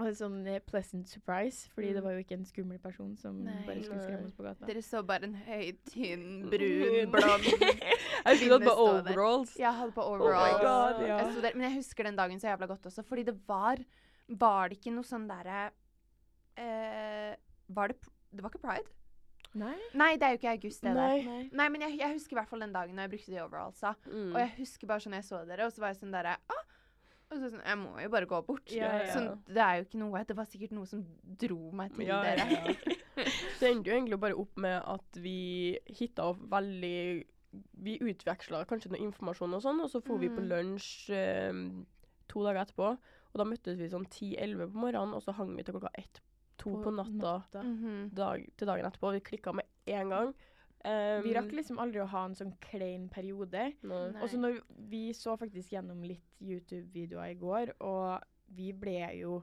Er 0.00 0.14
sånn 0.16 0.38
eh, 0.48 0.60
pleasant 0.64 1.08
surprise, 1.10 1.68
fordi 1.74 1.90
det 1.96 2.02
var 2.04 2.14
jo 2.16 2.22
ikke 2.22 2.36
en 2.38 2.46
skummel 2.48 2.78
person 2.82 3.10
som 3.20 3.36
Nei. 3.44 3.56
bare 3.66 3.82
skulle 3.84 4.04
skremme 4.04 4.28
oss 4.28 4.36
på 4.36 4.46
gata. 4.46 4.68
Dere 4.68 4.82
så 4.84 5.02
bare 5.06 5.28
en 5.28 5.34
høy, 5.46 5.66
tynn, 5.90 6.28
brun, 6.52 7.10
blond 7.12 7.48
Jeg 7.50 8.38
sto 8.40 8.60
på 8.62 8.74
overalls. 8.74 8.78
Ja, 8.80 9.10
overalls. 9.10 9.56
Jeg 9.60 9.74
hadde 9.80 9.96
på 9.96 10.06
overalls. 10.06 10.54
overalls. 10.60 10.96
God, 10.96 11.08
ja. 11.08 11.18
jeg 11.20 11.44
der, 11.44 11.58
men 11.58 11.66
jeg 11.68 11.76
husker 11.80 12.08
den 12.08 12.20
dagen 12.20 12.40
så 12.40 12.48
jævla 12.52 12.70
godt 12.70 12.88
også, 12.92 13.04
fordi 13.06 13.26
det 13.28 13.36
var 13.48 13.84
Var 14.40 14.70
det 14.70 14.80
ikke 14.80 14.94
noe 14.94 15.08
sånn 15.08 15.28
derre 15.28 15.66
uh, 16.60 17.36
Var 17.76 17.92
det 17.92 18.00
Det 18.30 18.44
var 18.44 18.52
ikke 18.52 18.64
pride? 18.64 18.96
Nei. 19.58 19.74
Nei, 19.98 20.12
det 20.14 20.26
er 20.26 20.34
jo 20.34 20.38
ikke 20.38 20.50
august, 20.52 20.84
det 20.84 20.92
der. 20.94 21.24
Nei. 21.50 21.68
Men 21.74 21.82
jeg, 21.82 21.96
jeg 21.98 22.14
husker 22.14 22.36
i 22.36 22.38
hvert 22.38 22.50
fall 22.52 22.60
den 22.62 22.74
dagen 22.74 22.94
når 22.94 23.08
jeg 23.08 23.12
brukte 23.16 23.32
de 23.32 23.40
overallsa. 23.42 23.94
Mm. 24.06 24.28
Og 24.28 24.38
jeg 24.38 24.52
husker 24.60 24.90
bare 24.90 25.02
sånn 25.02 25.16
jeg 25.18 25.26
så 25.26 25.40
dere, 25.48 25.66
og 25.66 25.74
så 25.74 25.82
var 25.82 25.90
jeg 25.90 25.98
sånn 26.04 26.14
derre 26.14 26.36
ah! 26.38 26.60
Og 27.30 27.38
så 27.38 27.48
sånn 27.52 27.62
Jeg 27.64 27.78
må 27.78 27.92
jo 28.02 28.08
bare 28.10 28.26
gå 28.26 28.40
bort. 28.46 28.70
Ja, 28.74 28.90
ja. 29.04 29.12
Sånn, 29.14 29.28
det 29.46 29.62
er 29.62 29.76
jo 29.80 29.84
ikke 29.86 29.98
noe 30.02 30.22
Det 30.26 30.36
var 30.36 30.48
sikkert 30.50 30.72
noe 30.72 30.86
som 30.90 31.04
dro 31.38 31.70
meg 31.72 31.92
til 31.94 32.06
Ja, 32.08 32.22
dere. 32.22 32.74
Det 33.60 33.68
endte 33.68 33.90
jo 33.90 33.96
egentlig 33.96 34.18
bare 34.22 34.38
opp 34.38 34.56
med 34.56 34.78
at 34.88 35.18
vi 35.20 35.78
hitta 35.86 36.30
opp 36.32 36.40
veldig 36.50 37.24
Vi 37.84 37.98
utveksla 38.00 38.64
kanskje 38.70 38.92
noe 38.94 39.02
informasjon 39.04 39.54
og 39.58 39.62
sånn, 39.64 39.80
og 39.82 39.90
så 39.90 40.00
for 40.02 40.18
vi 40.22 40.28
på 40.30 40.40
Mm. 40.40 40.48
lunsj 40.52 41.10
eh, 41.10 41.52
to 42.30 42.42
dager 42.46 42.60
etterpå. 42.62 42.92
Og 43.32 43.38
da 43.38 43.44
møttes 43.44 43.76
vi 43.78 43.88
sånn 43.90 44.06
10-11 44.06 44.70
på 44.70 44.78
morgenen, 44.84 45.14
og 45.14 45.22
så 45.22 45.34
hang 45.34 45.50
vi 45.56 45.62
til 45.66 45.74
klokka 45.74 45.90
ett 45.98 46.20
to 46.58 46.70
på, 46.82 46.92
natta 46.94 47.42
Mhm. 47.64 48.14
dag, 48.14 48.46
til 48.56 48.66
dagen 48.70 48.86
etterpå. 48.86 49.12
Vi 49.16 49.20
klikka 49.20 49.52
med 49.54 49.66
en 49.86 50.08
gang. 50.10 50.34
Um, 50.84 51.22
Vi 51.22 51.34
rakk 51.36 51.50
liksom 51.52 51.78
aldri 51.78 52.00
å 52.00 52.06
ha 52.08 52.24
en 52.24 52.34
sånn 52.34 52.54
klein 52.58 53.08
periode. 53.12 53.74
Nei. 53.82 54.10
Nei. 54.14 54.22
Og 54.22 54.30
så 54.32 54.38
når 54.40 54.60
vi 54.88 55.10
så 55.12 55.34
faktisk 55.36 55.70
gjennom 55.74 56.02
litt 56.02 56.24
YouTube-videoer 56.40 57.34
i 57.34 57.34
går, 57.40 57.74
og 57.80 58.22
vi 58.56 58.72
ble 58.72 59.00
jo 59.20 59.42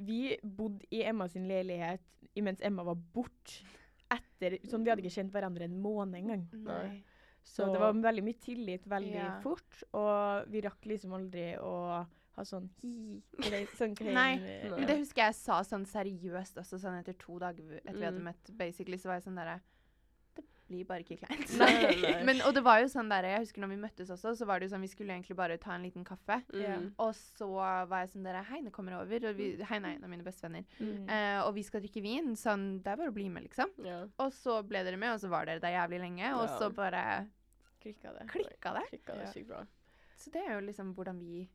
Vi 0.00 0.36
bodde 0.42 0.84
i 0.94 1.00
Emma 1.02 1.26
sin 1.28 1.48
leilighet 1.48 2.00
imens 2.36 2.60
Emma 2.62 2.84
var 2.86 2.94
borte. 2.94 3.64
Etter 4.10 4.58
Sånn, 4.64 4.84
vi 4.84 4.90
hadde 4.92 5.02
ikke 5.02 5.10
kjent 5.16 5.32
hverandre 5.32 5.64
en 5.64 5.80
måned 5.82 6.14
engang. 6.20 6.44
Nei. 6.52 7.02
Så 7.42 7.64
Så- 7.66 7.72
det 7.72 7.80
var 7.80 7.92
veldig 7.92 8.22
mye 8.24 8.38
tillit 8.40 8.84
veldig 8.86 9.14
Ja. 9.14 9.40
fort, 9.40 9.82
og 9.92 10.46
vi 10.50 10.60
rakk 10.60 10.84
liksom 10.86 11.12
aldri 11.14 11.56
å 11.58 12.06
ha 12.36 12.42
sånn 12.44 12.68
hi 12.82 13.20
sånn 13.74 13.96
klein 13.98 14.14
Nei, 14.14 14.34
eh, 14.38 14.70
Men 14.70 14.86
det 14.86 14.98
husker 14.98 15.22
jeg 15.24 15.34
sa 15.34 15.60
sånn 15.62 15.84
seriøst 15.86 16.54
også, 16.58 16.78
sånn 16.78 16.98
etter 17.00 17.14
to 17.18 17.38
dager 17.38 17.80
etter 17.84 17.92
vi 17.98 18.04
hadde 18.04 18.20
Mm. 18.20 18.24
møtt, 18.24 18.56
basically, 18.56 18.96
så 18.98 19.06
var 19.06 19.14
jeg 19.20 19.24
sånn 19.24 19.34
derre 19.36 19.60
blir 20.68 20.84
bare 20.88 21.00
ikke 21.04 21.16
kleint. 21.22 21.50
Nei, 21.58 21.68
nei, 21.80 21.94
nei. 22.02 22.12
Men, 22.28 22.42
og 22.46 22.52
det 22.56 22.62
var 22.66 22.82
jo 22.82 22.88
sånn 22.92 23.08
der, 23.10 23.24
Jeg 23.32 23.46
husker 23.46 23.62
når 23.64 23.70
vi 23.72 23.78
møttes 23.82 24.10
også, 24.14 24.34
så 24.36 24.46
var 24.48 24.60
det 24.60 24.68
jo 24.68 24.74
sånn 24.74 24.84
vi 24.84 24.90
skulle 24.92 25.14
egentlig 25.16 25.36
bare 25.38 25.56
ta 25.60 25.72
en 25.74 25.86
liten 25.86 26.04
kaffe. 26.06 26.38
Mm. 26.52 26.90
Og 27.00 27.14
så 27.16 27.48
var 27.54 28.04
jeg 28.04 28.12
sånn 28.12 28.28
derre 28.28 28.44
Heine 28.50 28.70
kommer 28.74 28.98
over, 29.00 29.28
og 29.30 29.38
vi, 29.40 29.50
Heine 29.70 29.94
er 29.94 29.98
en 29.98 30.04
av 30.04 30.12
mine 30.12 30.26
bestevenner. 30.26 30.64
Mm. 30.78 31.08
Uh, 31.08 31.40
og 31.46 31.54
vi 31.56 31.64
skal 31.66 31.82
drikke 31.84 32.02
vin. 32.04 32.34
Sånn, 32.38 32.68
det 32.84 32.92
er 32.92 33.00
bare 33.00 33.12
å 33.12 33.16
bli 33.16 33.26
med, 33.32 33.48
liksom. 33.48 33.72
Ja. 33.84 34.02
Og 34.20 34.32
så 34.36 34.60
ble 34.68 34.84
dere 34.86 35.00
med, 35.00 35.16
og 35.16 35.22
så 35.24 35.32
var 35.32 35.48
dere 35.48 35.64
der 35.64 35.76
jævlig 35.78 36.02
lenge, 36.04 36.34
og 36.36 36.44
Ja. 36.46 36.58
så 36.60 36.70
bare 36.74 37.04
Klikka 37.82 38.12
det. 38.18 38.28
klikka 38.28 38.74
det. 38.76 38.86
Klikka 38.92 39.14
det 39.16 39.24
Ja. 39.28 39.32
sykt 39.32 39.48
bra. 39.48 39.64
Så 40.18 40.30
det 40.34 40.42
er 40.46 40.54
jo 40.58 40.66
liksom 40.66 40.94
hvordan 40.94 41.18
vi 41.22 41.48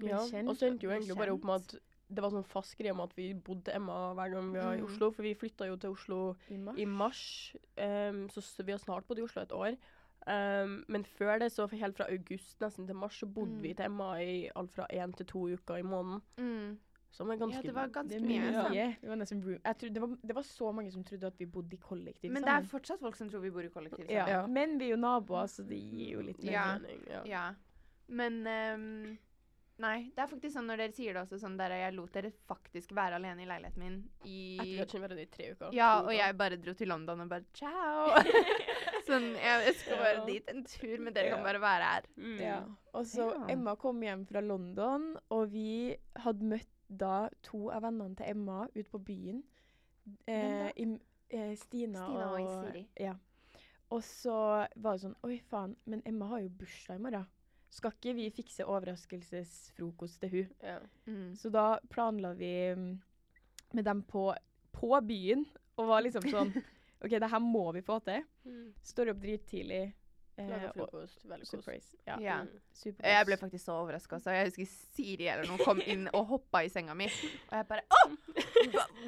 ble 0.00 0.08
Ja, 0.08 0.18
kjent, 0.26 0.48
og 0.48 0.56
så 0.56 0.66
endte 0.70 0.84
jo 0.88 0.90
egentlig 0.90 1.16
bare 1.16 1.32
opp 1.36 1.44
med 1.44 1.54
at 1.62 1.74
det 2.08 2.22
var 2.22 2.30
sånn 2.30 2.44
fast 2.46 2.76
greie 2.78 2.92
om 2.92 3.00
at 3.00 3.12
vi 3.16 3.32
bodde 3.34 3.74
Emma 3.74 4.12
hver 4.14 4.30
gang 4.32 4.52
vi 4.52 4.58
var 4.60 4.74
i 4.74 4.80
Mm. 4.80 4.84
Oslo. 4.86 5.10
For 5.10 5.22
vi 5.22 5.34
flytta 5.34 5.66
jo 5.66 5.76
til 5.76 5.90
Oslo 5.90 6.36
I 6.50 6.56
mars. 6.56 6.78
i 6.78 6.84
mars, 6.84 7.56
um, 7.78 8.28
så 8.28 8.62
vi 8.64 8.72
har 8.72 8.78
snart 8.78 9.06
bodd 9.08 9.18
i 9.18 9.22
Oslo 9.22 9.42
et 9.42 9.52
år. 9.52 9.76
Um, 10.26 10.84
men 10.88 11.04
før 11.04 11.38
det, 11.38 11.52
så 11.52 11.66
helt 11.70 11.96
fra 11.96 12.06
august 12.10 12.58
nesten 12.60 12.86
til 12.86 12.94
mars, 12.96 13.18
så 13.20 13.26
bodde 13.26 13.52
Mm. 13.56 13.62
vi 13.62 13.74
til 13.74 13.84
Emma 13.86 14.14
i 14.22 14.48
alt 14.56 14.72
fra 14.72 14.86
én 14.90 15.12
til 15.16 15.26
to 15.26 15.46
uker 15.48 15.76
i 15.76 15.82
måneden. 15.82 16.22
mm. 16.38 16.78
Som 17.12 17.30
er 17.30 17.36
ganske 17.36 17.56
Ja, 17.56 17.62
det 17.62 17.74
var 17.74 17.86
ganske 17.88 18.20
mye. 18.20 18.40
mye. 18.40 18.56
altså. 18.58 18.96
det, 19.00 19.08
var 19.08 19.14
nesten. 19.16 19.60
Jeg 19.64 19.76
tror 19.78 19.88
det, 19.88 20.00
var, 20.02 20.16
det 20.26 20.34
var 20.34 20.42
så 20.42 20.72
mange 20.72 20.92
som 20.92 21.04
trodde 21.04 21.26
at 21.26 21.38
vi 21.38 21.46
bodde 21.46 21.72
i 21.72 21.76
kollektiv 21.80 22.30
Men 22.30 22.42
det 22.42 22.50
er 22.50 22.62
fortsatt 22.62 23.00
folk 23.00 23.16
som 23.16 23.30
tror 23.30 23.40
vi 23.40 23.50
bor 23.50 23.60
i 23.62 23.68
kollektiv. 23.68 24.04
sammen. 24.06 24.28
Ja. 24.28 24.46
Men 24.46 24.78
vi 24.78 24.84
er 24.84 24.90
jo 24.90 24.96
naboer, 24.96 25.46
så 25.46 25.62
det 25.66 25.78
gir 25.80 26.12
jo 26.12 26.20
litt 26.20 26.44
Ja. 26.44 26.76
mening. 26.78 27.06
Ja. 27.08 27.22
Ja. 27.24 27.54
Men 28.08 28.46
ehm, 28.46 29.18
Nei, 29.82 30.06
det 30.16 30.22
er 30.22 30.28
faktisk 30.30 30.54
sånn 30.54 30.70
når 30.70 30.80
dere 30.80 30.94
sier 30.96 31.16
det 31.16 31.20
også, 31.26 31.38
sånn 31.42 31.56
der 31.58 31.74
jeg 31.76 31.92
lot 31.92 32.14
dere 32.16 32.30
faktisk 32.48 32.94
være 32.96 33.18
alene 33.18 33.44
i 33.44 33.48
leiligheten 33.48 33.82
min 33.82 33.98
i 34.24 34.36
Etter 34.54 34.78
hadde 34.78 34.86
kjent 34.88 35.02
hverandre 35.02 35.26
i 35.26 35.28
tre 35.34 35.48
uker. 35.52 35.74
Ja, 35.76 35.90
og 36.00 36.12
jeg 36.16 36.36
bare 36.40 36.58
dro 36.62 36.72
til 36.78 36.88
London 36.88 37.24
og 37.26 37.28
bare 37.34 37.44
ciao. 37.56 38.06
sånn, 39.08 39.28
jeg, 39.36 39.66
jeg 39.66 39.74
skal 39.82 40.00
bare 40.00 40.22
dit 40.30 40.48
en 40.52 40.64
tur, 40.64 40.96
men 41.04 41.16
dere 41.16 41.34
kan 41.34 41.44
bare 41.44 41.60
være 41.60 41.90
her. 41.90 42.08
Mm. 42.16 42.38
Ja. 42.40 42.56
Og 42.96 43.04
så 43.10 43.28
Ja. 43.34 43.42
Emma 43.52 43.76
kom 43.76 44.00
hjem 44.00 44.24
fra 44.30 44.40
London, 44.40 45.10
og 45.36 45.52
vi 45.52 45.68
hadde 46.24 46.48
møtt 46.54 46.72
da 46.88 47.28
to 47.44 47.66
av 47.74 47.84
vennene 47.84 48.16
til 48.16 48.32
Emma 48.32 48.64
ute 48.72 48.88
på 48.88 49.02
byen. 49.04 49.44
Eh, 50.30 50.70
i, 50.78 50.88
eh, 51.34 51.52
Stina, 51.58 52.06
Stina 52.06 52.32
og 52.32 52.50
Siri. 52.64 52.86
Ja. 53.02 53.16
Og 53.90 54.02
så 54.02 54.66
var 54.74 54.96
det 54.96 55.02
sånn 55.04 55.16
Oi, 55.26 55.36
faen, 55.50 55.76
men 55.86 56.02
Emma 56.06 56.32
har 56.32 56.40
jo 56.42 56.54
bursdag 56.62 56.98
i 56.98 57.02
morgen. 57.02 57.26
Skal 57.76 57.92
ikke 57.92 58.14
vi 58.16 58.30
fikse 58.32 58.64
overraskelsesfrokost 58.64 60.22
til 60.22 60.32
hun? 60.32 60.54
Ja. 60.64 60.78
Mm. 61.04 61.34
Så 61.36 61.50
da 61.52 61.76
planla 61.92 62.32
vi 62.38 62.52
mm, 62.72 62.88
med 63.76 63.84
dem 63.84 64.00
på, 64.08 64.30
på 64.72 65.00
byen, 65.04 65.44
og 65.76 65.90
var 65.90 66.04
liksom 66.06 66.24
sånn 66.32 66.54
OK, 67.04 67.18
det 67.20 67.28
her 67.28 67.42
må 67.44 67.68
vi 67.76 67.84
få 67.84 67.98
til. 68.06 68.24
Mm. 68.48 68.70
Står 68.80 69.12
opp 69.12 69.20
drittidlig. 69.20 69.84
Eh, 70.38 70.48
Laga 70.50 70.72
frokost. 70.74 71.22
Veldig 71.24 71.46
kos. 71.64 71.86
Ja. 72.06 72.16
Ja. 72.20 72.34
Mm. 72.44 72.96
Jeg 73.00 73.26
ble 73.26 73.36
faktisk 73.40 73.64
så 73.64 73.76
overraska. 73.82 74.18
Jeg 74.20 74.50
husker 74.50 74.66
Siri 74.96 75.28
eller 75.32 75.46
noen 75.48 75.62
kom 75.64 75.80
inn 75.80 76.08
og 76.12 76.26
hoppa 76.28 76.60
i 76.62 76.68
senga 76.68 76.92
mi. 76.94 77.06
Og 77.06 77.54
jeg 77.56 77.66
bare 77.70 77.84
oh! 77.96 78.10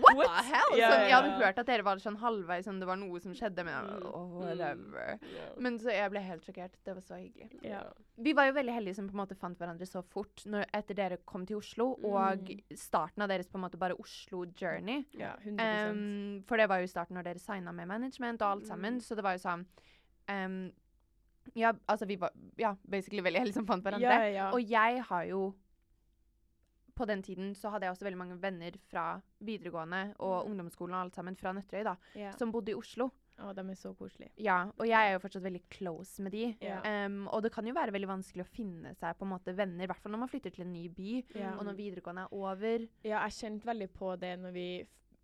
What, 0.00 0.16
What, 0.16 0.26
the 0.30 0.42
hell? 0.48 0.72
Yeah, 0.78 0.92
sånn, 0.94 1.04
jeg 1.04 1.14
hadde 1.18 1.32
hørt 1.42 1.58
at 1.60 1.66
dere 1.68 1.84
var 1.84 2.00
sånn 2.00 2.16
halvveis, 2.22 2.64
sånn 2.64 2.78
det 2.80 2.88
var 2.88 2.96
noe 2.96 3.20
som 3.20 3.34
skjedde. 3.36 3.64
Men 3.66 3.74
jeg 3.74 3.98
Mm. 3.98 4.32
whatever. 4.38 5.18
Yeah. 5.34 5.52
Men 5.58 5.78
så 5.78 5.92
jeg 5.92 6.10
ble 6.14 6.20
helt 6.20 6.44
sjokkert. 6.48 6.78
Det 6.84 6.94
var 6.94 7.02
så 7.04 7.18
hyggelig. 7.20 7.60
Yeah. 7.62 7.92
Vi 8.16 8.32
var 8.32 8.46
jo 8.48 8.52
veldig 8.56 8.72
heldige 8.74 8.94
som 8.96 9.08
på 9.08 9.12
en 9.12 9.20
måte 9.26 9.36
fant 9.38 9.58
hverandre 9.60 9.86
så 9.86 10.02
fort 10.02 10.44
når, 10.46 10.64
etter 10.74 10.94
dere 10.94 11.18
kom 11.28 11.44
til 11.46 11.56
Oslo, 11.60 11.90
og 12.02 12.48
Mm. 12.48 12.62
starten 12.74 13.22
av 13.22 13.28
deres 13.28 13.46
på 13.48 13.56
en 13.60 13.66
måte 13.68 13.78
bare 13.78 13.94
Oslo-journey. 14.00 15.04
Ja, 15.18 15.36
100 15.44 15.90
Um, 15.90 16.42
for 16.48 16.56
det 16.56 16.68
var 16.68 16.80
jo 16.80 16.86
starten 16.86 17.14
når 17.16 17.24
dere 17.24 17.38
signa 17.38 17.72
med 17.72 17.86
management 17.88 18.40
og 18.42 18.48
alt 18.50 18.66
sammen, 18.66 18.94
Mm. 18.96 19.00
så 19.02 19.14
det 19.14 19.22
var 19.24 19.36
jo 19.36 19.44
sånn 19.44 19.66
um, 20.28 20.72
Ja, 21.54 21.72
altså 21.88 22.06
vi 22.06 22.16
var 22.20 22.32
ja, 22.58 22.74
basically 22.90 23.22
veldig 23.24 23.40
heldige 23.40 23.54
som 23.60 23.66
fant 23.66 23.82
hverandre. 23.86 24.18
Ja, 24.26 24.28
ja. 24.28 24.50
Og 24.52 24.60
jeg 24.62 25.02
har 25.08 25.24
jo 25.30 25.54
På 26.98 27.06
den 27.06 27.22
tiden 27.22 27.52
så 27.54 27.70
hadde 27.70 27.86
jeg 27.86 27.92
også 27.94 28.04
veldig 28.04 28.18
mange 28.18 28.36
venner 28.42 28.74
fra 28.90 29.20
videregående 29.38 30.14
og 30.18 30.44
Mm. 30.44 30.50
ungdomsskolen 30.50 30.94
og 30.96 31.00
alt 31.00 31.14
sammen 31.14 31.36
fra 31.38 31.52
Nøtterøy, 31.52 31.84
da, 31.86 31.92
yeah. 32.16 32.32
som 32.36 32.50
bodde 32.50 32.72
i 32.72 32.74
Oslo. 32.74 33.10
Å, 33.38 33.52
de 33.54 33.62
er 33.70 33.76
så 33.78 33.92
koselige. 33.94 34.32
Ja, 34.42 34.64
og 34.76 34.84
jeg 34.88 34.98
er 34.98 35.12
jo 35.12 35.20
fortsatt 35.22 35.44
veldig 35.44 35.60
close 35.70 36.20
med 36.20 36.32
de. 36.34 36.56
Yeah. 36.60 37.06
Um, 37.06 37.28
og 37.28 37.44
det 37.44 37.52
kan 37.54 37.64
jo 37.70 37.72
være 37.76 37.92
veldig 37.94 38.08
vanskelig 38.10 38.42
å 38.42 38.50
finne 38.50 38.96
seg 38.98 39.14
på 39.14 39.22
en 39.22 39.30
måte 39.30 39.54
venner, 39.54 39.84
i 39.84 39.86
hvert 39.86 40.02
fall 40.02 40.10
når 40.10 40.24
man 40.24 40.28
flytter 40.32 40.50
til 40.50 40.64
en 40.66 40.72
ny 40.72 40.88
by, 40.88 41.22
yeah. 41.36 41.54
og 41.54 41.68
når 41.68 41.78
videregående 41.78 42.24
er 42.26 42.34
over. 42.34 42.88
Ja, 43.04 43.22
jeg 43.28 43.36
kjente 43.38 43.70
veldig 43.70 43.90
på 43.94 44.16
det 44.18 44.32
når 44.42 44.56
vi, 44.58 44.66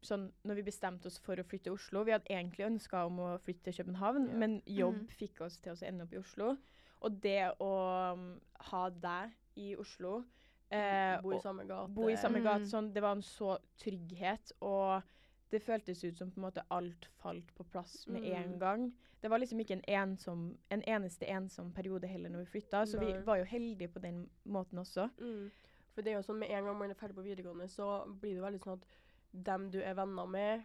sånn, 0.05 0.33
når 0.45 0.55
vi 0.61 0.63
bestemte 0.63 1.07
oss 1.07 1.19
for 1.19 1.37
å 1.41 1.45
flytte 1.45 1.65
til 1.69 1.73
Oslo. 1.79 2.05
Vi 2.05 2.13
hadde 2.13 2.31
egentlig 2.31 2.67
ønska 2.67 3.07
om 3.07 3.19
å 3.25 3.39
flytte 3.41 3.65
til 3.71 3.79
København, 3.85 4.29
Ja. 4.31 4.37
men 4.37 4.63
jobb 4.67 4.95
mm. 5.03 5.09
fikk 5.09 5.41
oss 5.41 5.59
til 5.59 5.73
å 5.73 5.83
ende 5.87 6.05
opp 6.05 6.13
i 6.15 6.19
Oslo. 6.19 6.57
Og 7.03 7.21
det 7.21 7.53
å 7.61 8.13
um, 8.15 8.41
ha 8.71 8.91
deg 8.91 9.33
i 9.57 9.75
Oslo 9.77 10.25
eh, 10.71 11.21
Bo 11.23 11.33
i 11.37 11.41
samme 11.41 11.67
gate. 11.69 11.93
bo 11.95 12.09
i 12.09 12.17
samme 12.17 12.39
Mm. 12.41 12.45
gate, 12.45 12.67
sånn, 12.71 12.93
det 12.93 13.03
var 13.03 13.13
en 13.13 13.23
så 13.23 13.59
trygghet, 13.79 14.53
og 14.63 15.03
det 15.51 15.61
føltes 15.63 16.03
ut 16.05 16.17
som 16.19 16.31
på 16.31 16.41
en 16.41 16.47
måte 16.51 16.65
alt 16.71 17.07
falt 17.23 17.55
på 17.55 17.65
plass 17.71 18.07
med 18.09 18.23
Mm. 18.23 18.33
en 18.35 18.59
gang. 18.59 18.93
Det 19.23 19.31
var 19.31 19.39
liksom 19.39 19.61
ikke 19.61 19.75
en, 19.79 19.85
ensom, 19.87 20.59
en 20.71 20.83
eneste 20.83 21.27
ensom 21.29 21.73
periode 21.73 22.07
heller 22.09 22.29
når 22.31 22.39
vi 22.45 22.61
flytta, 22.61 22.85
så 22.87 22.99
vi 22.99 23.13
var 23.25 23.37
jo 23.39 23.45
heldige 23.45 23.89
på 23.89 24.01
den 24.01 24.29
måten 24.47 24.79
også. 24.79 25.09
Mm. 25.21 25.51
For 25.95 26.03
det 26.03 26.11
er 26.13 26.17
jo 26.17 26.23
sånn 26.23 26.39
med 26.41 26.51
en 26.51 26.65
gang 26.65 26.79
man 26.79 26.91
er 26.91 26.95
ferdig 26.95 27.15
på 27.15 27.23
videregående, 27.23 27.69
så 27.69 28.05
blir 28.21 28.35
det 28.35 28.43
veldig 28.43 28.61
sånn 28.61 28.73
at 28.81 28.87
dem 29.35 29.69
du 29.75 29.81
er 29.83 29.97
venner 29.99 30.31
med, 30.31 30.65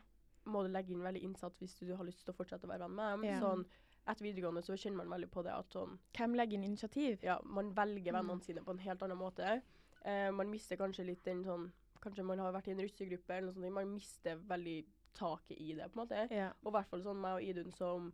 må 0.49 0.63
du 0.63 0.71
legge 0.71 0.93
inn 0.93 1.03
veldig 1.03 1.21
innsats 1.25 1.59
hvis 1.61 1.75
du 1.81 1.91
har 1.95 2.05
lyst 2.07 2.23
til 2.25 2.33
å 2.33 2.37
fortsette 2.37 2.67
å 2.67 2.71
være 2.71 2.85
venn 2.85 2.95
med 2.97 3.11
dem. 3.13 3.25
Ja. 3.29 3.39
Sånn, 3.43 3.65
etter 4.09 4.25
videregående 4.25 4.63
så 4.65 4.77
kjenner 4.77 5.03
man 5.03 5.13
veldig 5.17 5.29
på 5.33 5.43
det 5.45 5.53
at 5.53 5.75
sånn 5.75 5.97
Hvem 6.17 6.37
legger 6.39 6.57
inn 6.57 6.69
initiativ? 6.69 7.19
ja, 7.25 7.37
man 7.45 7.73
velger 7.77 8.15
vennene 8.15 8.45
sine 8.45 8.63
på 8.65 8.73
en 8.73 8.81
helt 8.85 9.03
annen 9.05 9.19
måte. 9.19 9.59
Eh, 10.07 10.29
man 10.33 10.49
mister 10.49 10.79
kanskje 10.79 11.05
litt 11.09 11.25
den 11.27 11.43
sånn 11.45 11.69
Kanskje 11.99 12.23
man 12.23 12.39
har 12.39 12.53
vært 12.55 12.69
i 12.69 12.71
en 12.71 12.79
russegruppe 12.79 13.35
eller 13.35 13.49
noe 13.49 13.57
sånt. 13.57 13.73
Man 13.75 13.89
mister 13.91 14.37
veldig 14.47 14.77
taket 15.19 15.57
i 15.59 15.73
det, 15.75 15.89
på 15.91 15.99
en 15.99 16.03
måte. 16.05 16.21
Ja. 16.31 16.45
Og 16.63 16.69
i 16.71 16.75
hvert 16.77 16.87
fall 16.87 17.01
sånn 17.03 17.19
meg 17.19 17.41
og 17.41 17.43
Idun 17.43 17.73
som 17.75 18.05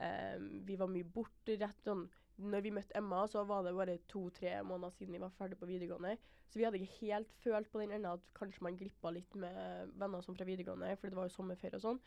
eh, 0.00 0.38
Vi 0.64 0.78
var 0.80 0.88
mye 0.88 1.04
borte 1.04 1.58
rett 1.60 1.84
sånn 1.84 2.06
Når 2.38 2.60
vi 2.62 2.70
møtte 2.70 2.96
Emma, 2.98 3.22
så 3.26 3.44
var 3.48 3.62
det 3.64 3.74
bare 3.74 3.98
to-tre 4.08 4.58
måneder 4.62 4.92
siden 4.92 5.16
vi 5.16 5.20
var 5.22 5.32
ferdig 5.38 5.56
på 5.58 5.66
videregående. 5.66 6.16
Så 6.46 6.58
vi 6.60 6.64
hadde 6.64 6.78
ikke 6.78 7.00
helt 7.00 7.32
følt 7.42 7.70
på 7.72 7.80
den 7.80 7.94
enda 7.96 8.12
at 8.12 8.20
kanskje 8.36 8.62
man 8.62 8.76
glippa 8.76 9.10
litt 9.10 9.34
med 9.34 9.92
venner 9.98 10.20
som 10.22 10.36
fra 10.36 10.44
videregående, 10.44 10.96
for 10.96 11.08
det 11.08 11.16
var 11.16 11.30
jo 11.30 11.34
sommerferie 11.34 11.80
og 11.80 11.82
sånn. 11.82 12.00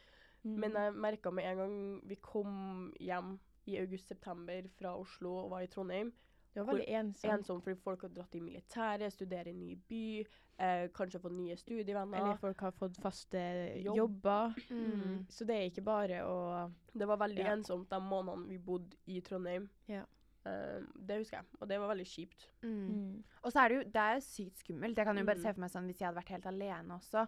Mm. 0.44 0.56
Men 0.64 0.78
jeg 0.78 0.94
merka 0.96 1.32
med 1.32 1.50
en 1.50 1.58
gang 1.64 1.78
vi 2.08 2.16
kom 2.24 2.94
hjem 3.00 3.40
i 3.68 3.78
august-september 3.82 4.70
fra 4.78 4.96
Oslo 4.98 5.34
og 5.44 5.50
var 5.52 5.66
i 5.66 5.72
Trondheim, 5.72 6.14
det 6.54 6.64
var 6.66 6.74
veldig 6.74 6.88
ensomt. 6.98 7.34
ensom 7.34 7.62
fordi 7.62 7.78
folk 7.78 8.02
har 8.02 8.10
dratt 8.14 8.36
i 8.36 8.42
militæret, 8.42 9.14
studerer 9.14 9.48
i 9.48 9.54
en 9.54 9.60
ny 9.60 9.76
by, 9.90 10.26
eh, 10.58 10.88
kanskje 10.96 11.22
fått 11.22 11.36
nye 11.36 11.56
studievenner. 11.56 12.18
Eller 12.18 12.40
folk 12.42 12.60
har 12.62 12.72
fått 12.72 12.98
faste 12.98 13.42
Jobb. 13.84 13.98
jobber. 13.98 14.56
Mm. 14.70 15.26
Så 15.30 15.46
det 15.46 15.56
er 15.56 15.70
ikke 15.70 15.84
bare 15.86 16.24
å 16.26 16.72
Det 16.98 17.08
var 17.08 17.18
veldig 17.18 17.38
Ja. 17.46 17.54
ensomt 17.54 17.90
de 17.90 18.00
månedene 18.02 18.48
vi 18.48 18.58
bodde 18.58 18.98
i 19.08 19.22
Trondheim. 19.22 19.70
Ja. 19.88 20.06
Eh, 20.46 20.80
det 20.96 21.18
husker 21.20 21.38
jeg, 21.38 21.46
og 21.60 21.68
det 21.68 21.80
var 21.80 21.90
veldig 21.96 22.06
kjipt. 22.08 22.46
Mm. 22.64 22.88
mm. 22.90 23.24
Og 23.44 23.52
så 23.52 23.60
er 23.66 23.70
det 23.70 23.76
jo 23.78 23.84
det 23.92 23.96
er 24.06 24.20
sykt 24.24 24.58
skummelt. 24.64 24.96
Jeg 24.98 25.06
kan 25.06 25.18
jo 25.18 25.26
bare 25.26 25.36
Mm. 25.36 25.42
se 25.44 25.54
for 25.54 25.60
meg 25.62 25.70
sånn 25.72 25.86
hvis 25.86 26.00
jeg 26.00 26.08
hadde 26.08 26.22
vært 26.24 26.30
helt 26.30 26.46
alene 26.46 26.96
også, 27.00 27.28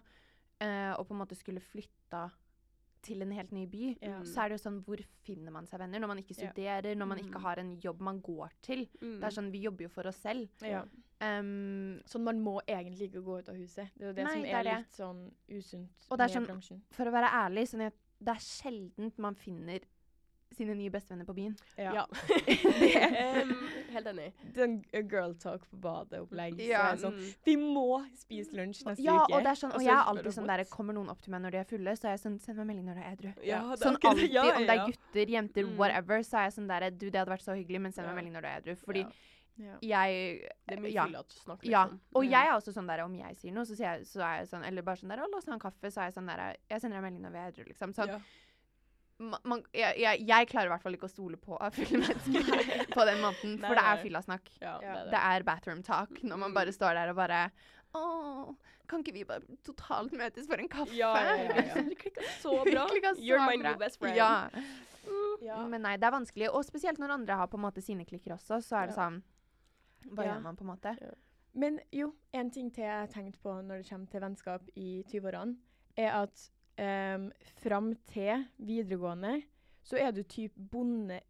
uh, 0.62 0.92
og 0.98 1.06
på 1.08 1.12
en 1.14 1.20
måte 1.26 1.36
skulle 1.36 1.60
flytta 1.60 2.30
til 3.02 3.20
en 3.22 3.32
helt 3.32 3.50
ny 3.52 3.66
by. 3.66 3.98
Mm. 4.00 4.22
så 4.24 4.44
er 4.44 4.48
det 4.48 4.60
jo 4.60 4.70
sånn 4.70 4.84
Hvor 4.84 4.96
finner 5.24 5.50
man 5.50 5.66
seg 5.66 5.80
venner 5.80 5.98
når 5.98 6.06
man 6.08 6.18
ikke 6.18 6.34
studerer, 6.36 6.80
studerer, 6.80 6.94
når 6.96 7.06
man 7.08 7.18
ikke 7.18 7.34
Mm. 7.38 7.42
har 7.42 7.56
en 7.58 7.76
jobb 7.80 8.00
man 8.00 8.20
går 8.22 8.50
til? 8.62 8.86
Mm. 9.02 9.18
Det 9.20 9.24
er 9.24 9.30
sånn, 9.42 9.50
Vi 9.52 9.58
jobber 9.60 9.82
jo 9.82 9.88
for 9.88 10.06
oss 10.06 10.16
selv. 10.22 10.48
Ja. 10.62 10.84
Um, 11.20 12.00
Sånn 12.06 12.22
man 12.24 12.40
må 12.42 12.60
egentlig 12.66 13.10
ikke 13.10 13.22
gå 13.24 13.38
ut 13.40 13.48
av 13.48 13.56
huset. 13.56 13.90
Det 13.96 14.02
er 14.02 14.06
jo 14.08 14.12
det 14.12 14.24
Nei, 14.24 14.32
som 14.32 14.42
det 14.42 14.52
er, 14.54 14.62
det. 14.62 14.76
litt 14.78 14.92
sånn 14.92 15.32
usunt 15.50 16.06
Og 16.10 16.18
det 16.18 16.24
er 16.30 16.40
sånn- 16.40 16.46
bransjen. 16.46 16.80
for 16.90 17.04
å 17.04 17.12
være 17.12 17.28
ærlig, 17.30 17.68
sånn 17.68 17.86
at 17.86 17.94
det 18.20 18.28
er 18.36 18.40
sjeldent 18.40 19.18
man 19.18 19.34
finner 19.34 19.80
sine 20.56 20.74
nye 20.74 20.90
bestevenner 20.90 21.24
på 21.28 21.34
byen. 21.34 21.56
Ja. 21.78 22.06
Em, 22.72 23.52
helt 23.92 24.06
enig. 24.06 24.32
Den 24.54 24.76
girl 25.10 25.34
talk 25.40 25.64
på 25.70 25.76
badet-opplegg. 25.82 26.58
Ja. 26.66 26.92
sånn. 27.00 27.16
Vi 27.46 27.56
må 27.60 27.86
spise 28.18 28.54
lunsj 28.56 28.84
neste 28.86 29.02
Ja, 29.04 29.18
uke. 29.24 29.34
og 29.36 29.42
det 29.46 29.52
er 29.52 29.60
sånn, 29.62 29.72
og 29.74 29.80
så 29.80 29.86
jeg 29.86 29.94
er 29.96 30.10
alltid 30.12 30.32
sånn 30.38 30.46
der, 30.50 30.64
Kommer 30.72 30.94
noen 30.96 31.10
opp 31.12 31.20
til 31.24 31.32
meg 31.34 31.42
når 31.42 31.50
de 31.56 31.58
er 31.62 31.68
fulle, 31.68 31.96
så 31.98 32.08
er 32.08 32.16
jeg 32.16 32.22
sånn 32.24 32.38
Send 32.40 32.56
meg 32.62 32.66
melding 32.72 32.86
når 32.88 32.94
du 32.94 33.02
er 33.02 33.10
edru. 33.12 33.32
Ja, 33.44 33.60
det 33.74 33.78
Sånn 33.82 33.98
alltid, 34.00 34.32
Ja, 34.32 34.46
om 34.56 34.62
det 34.66 34.70
er 34.76 34.86
gutter, 34.86 35.26
jenter, 35.36 35.62
Mm. 35.66 35.76
whatever, 35.76 36.18
så 36.22 36.38
er 36.38 36.48
jeg 36.50 36.54
sånn 36.58 36.68
der 36.68 36.90
Du, 36.90 37.10
det 37.10 37.18
hadde 37.20 37.30
vært 37.32 37.44
så 37.44 37.54
hyggelig, 37.56 37.80
men 37.80 37.92
send 37.92 38.06
meg 38.08 38.16
melding 38.16 38.32
når 38.34 38.40
du 38.42 38.48
er 38.48 38.60
edru. 38.60 38.76
Fordi 38.86 39.00
Ja. 39.04 39.12
Ja. 39.58 39.76
jeg 39.82 40.48
Det 40.66 40.78
er 40.78 40.80
mye 40.80 40.92
ja. 40.92 41.06
Ja. 41.06 41.22
liksom. 41.22 42.00
Og 42.14 42.24
Mm. 42.24 42.30
jeg 42.30 42.46
er 42.46 42.52
også 42.56 42.72
sånn 42.72 42.86
der, 42.86 43.00
om 43.04 43.14
jeg 43.14 43.36
sier 43.36 43.52
noe, 43.52 43.64
så, 43.64 43.76
sier 43.76 43.98
jeg, 43.98 44.06
så 44.06 44.20
er 44.24 44.38
jeg 44.40 44.48
sånn 44.48 44.64
Eller 44.66 44.82
bare 44.82 44.96
sånn 44.96 45.08
der, 45.10 45.18
å, 45.18 45.30
la 45.30 45.36
oss 45.36 45.46
ha 45.46 45.52
en 45.52 45.58
kaffe, 45.60 45.90
så 45.92 46.00
er 46.00 46.04
jeg 46.10 46.14
sånn 46.14 46.26
der 46.26 46.56
Jeg 46.70 46.80
sender 46.80 47.00
deg 47.00 47.04
melding 47.12 47.22
når 47.22 47.32
vi 47.32 47.38
er 47.38 47.52
edru, 47.52 47.64
liksom. 47.68 47.92
Sånn, 47.94 48.08
Ja. 48.08 48.18
Ma- 49.18 49.40
man, 49.44 49.62
jeg, 49.74 49.98
jeg, 50.00 50.24
jeg 50.28 50.48
klarer 50.48 50.66
i 50.66 50.72
hvert 50.74 50.82
fall 50.82 50.94
ikke 50.96 51.08
å 51.08 51.12
stole 51.12 51.36
på 51.36 51.58
fulle 51.76 52.00
mennesker 52.02 52.50
på 52.96 53.04
den 53.08 53.20
måten, 53.22 53.58
for 53.60 53.74
det 53.78 53.84
er 53.84 54.02
fyllasnakk. 54.02 54.50
Ja, 54.60 54.78
det 54.80 54.88
er 54.88 55.04
det. 55.04 55.10
Det 55.12 55.22
er 55.32 55.42
bathroom 55.48 55.82
talk 55.82 56.22
når 56.22 56.36
man 56.38 56.50
Mm. 56.50 56.54
bare 56.54 56.72
står 56.72 56.94
der 56.94 57.10
og 57.10 57.16
bare 57.16 57.50
Å, 57.94 58.54
kan 58.88 59.02
ikke 59.02 59.12
vi 59.12 59.24
bare 59.28 59.42
totalt 59.64 60.12
møtes 60.16 60.46
for 60.48 60.56
en 60.56 60.68
kaffe? 60.68 60.94
Ja, 60.96 61.10
ja, 61.20 61.34
ja, 61.36 61.64
ja. 61.68 61.82
Det 61.90 61.98
klikka 62.00 62.22
så 62.40 62.54
bra. 62.64 62.86
Så 62.88 63.20
You're 63.20 63.42
my 63.44 63.58
bra. 63.60 63.70
new 63.74 63.78
best 63.78 63.98
friend. 64.00 64.16
Ja. 64.16 64.48
Ja. 65.42 65.58
Men 65.68 65.82
nei, 65.84 65.96
det 66.00 66.06
er 66.08 66.14
vanskelig. 66.14 66.48
Og 66.54 66.64
spesielt 66.64 66.98
når 67.02 67.12
andre 67.18 67.36
har 67.36 67.48
på 67.52 67.58
en 67.58 67.64
måte 67.66 67.82
sine 67.84 68.04
klikker 68.08 68.32
også, 68.36 68.60
så 68.64 68.78
er 68.82 68.86
det 68.88 68.96
sånn 68.96 69.20
Hva 70.08 70.24
Ja. 70.24 70.32
gjør 70.34 70.42
man, 70.42 70.56
på 70.56 70.64
en 70.64 70.70
måte? 70.72 70.94
Men 71.54 71.76
jo, 71.92 72.14
en 72.32 72.50
ting 72.50 72.70
til 72.72 72.84
jeg 72.84 72.96
har 73.02 73.10
tenkt 73.12 73.36
på 73.42 73.52
når 73.62 73.82
det 73.82 73.88
kommer 73.90 74.08
til 74.10 74.20
vennskap 74.24 74.62
i 74.74 75.02
20-årene, 75.12 75.56
er 76.00 76.14
at 76.22 76.46
um, 76.78 77.30
fram 77.62 77.94
til 78.06 78.46
videregående 78.58 79.42
så 79.82 79.96
er 79.98 80.12
du 80.14 80.22
typ 80.22 80.52
bundet 80.70 81.24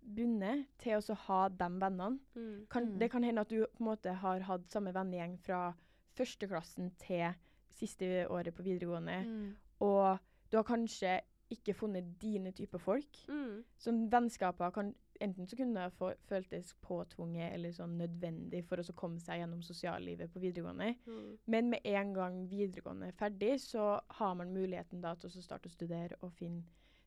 til 0.78 0.98
å 1.00 1.14
ha 1.26 1.48
de 1.48 1.68
vennene. 1.80 2.18
Mm. 2.36 2.66
Kan, 2.70 2.84
Mm. 2.92 2.98
Det 2.98 3.10
kan 3.10 3.24
hende 3.24 3.40
at 3.40 3.48
du 3.48 3.64
på 3.64 3.80
en 3.80 3.86
måte 3.86 4.12
har 4.12 4.40
hatt 4.40 4.68
samme 4.70 4.92
vennegjeng 4.92 5.38
fra 5.40 5.72
førsteklassen 6.18 6.90
til 6.98 7.32
siste 7.72 8.26
året 8.28 8.54
på 8.54 8.62
videregående, 8.62 9.24
Mm. 9.24 9.56
og 9.80 10.18
du 10.50 10.56
har 10.58 10.64
kanskje 10.64 11.20
ikke 11.50 11.74
funnet 11.74 12.18
dine 12.20 12.52
typer 12.52 12.78
folk. 12.78 13.16
Mm. 13.28 13.64
Sånn 13.78 14.10
vennskaper 14.10 14.70
kan 14.70 14.94
Enten 15.20 15.46
så 15.46 15.56
kunne 15.56 15.84
det 15.84 15.94
få, 15.98 16.12
føltes 16.28 16.72
påtvunget 16.82 17.52
eller 17.52 17.74
sånn 17.76 17.96
nødvendig 18.00 18.64
for 18.68 18.80
å 18.80 18.94
komme 18.98 19.20
seg 19.22 19.42
gjennom 19.42 19.62
sosiallivet 19.62 20.32
på 20.32 20.42
videregående. 20.42 20.94
Mm. 21.06 21.32
Men 21.54 21.72
med 21.74 21.88
en 21.92 22.14
gang 22.16 22.38
videregående 22.50 23.10
er 23.12 23.18
ferdig, 23.18 23.56
så 23.62 23.96
har 24.18 24.38
man 24.38 24.54
muligheten 24.54 25.02
da 25.04 25.14
til 25.14 25.30
å 25.30 25.44
starte 25.44 25.70
å 25.70 25.74
studere 25.74 26.18
og 26.22 26.32
finne 26.38 26.64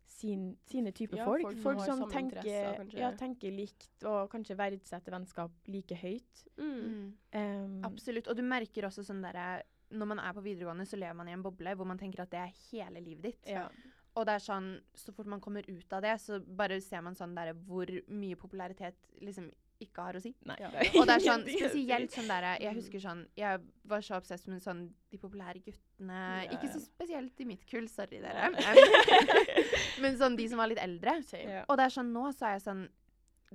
sin, 0.08 0.58
sine 0.66 0.92
typer 0.92 1.18
Ja, 1.18 1.26
folk. 1.26 1.44
folk 1.44 1.62
Folk, 1.64 1.82
som 1.86 2.04
som 2.04 2.12
tenker, 2.12 2.46
ja, 2.96 3.12
tenker 3.18 3.52
likt, 3.52 3.92
og 4.04 4.30
kanskje 4.32 4.58
verdsetter 4.58 5.16
vennskap 5.16 5.72
like 5.72 5.98
høyt. 6.00 6.46
Mm. 6.58 7.16
Um, 7.36 7.80
Absolutt. 7.88 8.30
Og 8.32 8.38
du 8.38 8.44
merker 8.46 8.88
også 8.88 9.04
sånn 9.06 9.24
derre 9.26 9.64
Når 9.96 10.08
man 10.10 10.20
er 10.20 10.34
på 10.34 10.42
videregående, 10.42 10.86
så 10.90 10.98
lever 10.98 11.14
man 11.14 11.28
i 11.30 11.34
en 11.36 11.44
boble 11.46 11.76
hvor 11.78 11.86
man 11.86 12.00
tenker 12.00 12.24
at 12.24 12.32
det 12.32 12.40
er 12.42 12.56
hele 12.72 13.04
livet 13.06 13.28
ditt. 13.30 13.52
Ja. 13.54 13.68
Og 14.16 14.26
det 14.26 14.34
er 14.38 14.44
sånn, 14.46 14.68
så 14.96 15.12
fort 15.12 15.28
man 15.28 15.42
kommer 15.44 15.66
ut 15.68 15.94
av 15.94 16.02
det, 16.06 16.14
så 16.24 16.40
bare 16.40 16.80
ser 16.82 17.02
man 17.04 17.16
sånn 17.16 17.34
der, 17.36 17.54
hvor 17.68 17.90
mye 18.08 18.36
popularitet 18.40 18.96
liksom 19.22 19.50
ikke 19.84 20.06
har 20.06 20.16
å 20.16 20.22
si. 20.24 20.30
Nei. 20.48 20.56
Ja. 20.62 20.70
Og 21.02 21.04
det 21.10 21.18
er 21.18 21.24
sånn 21.26 21.42
spesielt 21.52 22.14
sånn 22.16 22.30
der, 22.32 22.46
Jeg 22.64 22.72
Mm. 22.72 22.78
husker 22.80 23.02
sånn 23.04 23.26
Jeg 23.36 23.60
var 23.92 24.00
så 24.08 24.16
obsess 24.16 24.46
med 24.48 24.62
sånn 24.64 24.86
de 25.12 25.18
populære 25.20 25.60
guttene. 25.66 26.20
Ja, 26.46 26.52
Ikke 26.56 26.70
så 26.72 26.80
spesielt 26.80 27.42
i 27.44 27.46
mitt 27.50 27.66
kull, 27.68 27.90
sorry 27.92 28.22
dere. 28.24 28.54
Ja. 28.56 28.72
Men, 30.02 30.16
sånn 30.18 30.38
de 30.40 30.48
som 30.48 30.58
var 30.64 30.68
litt 30.72 30.80
eldre. 30.80 31.18
Ja. 31.36 31.66
Og 31.68 31.76
det 31.78 31.90
er 31.90 31.96
sånn 31.98 32.14
nå 32.16 32.30
så 32.36 32.48
er 32.48 32.56
jeg 32.60 32.64
sånn 32.70 32.86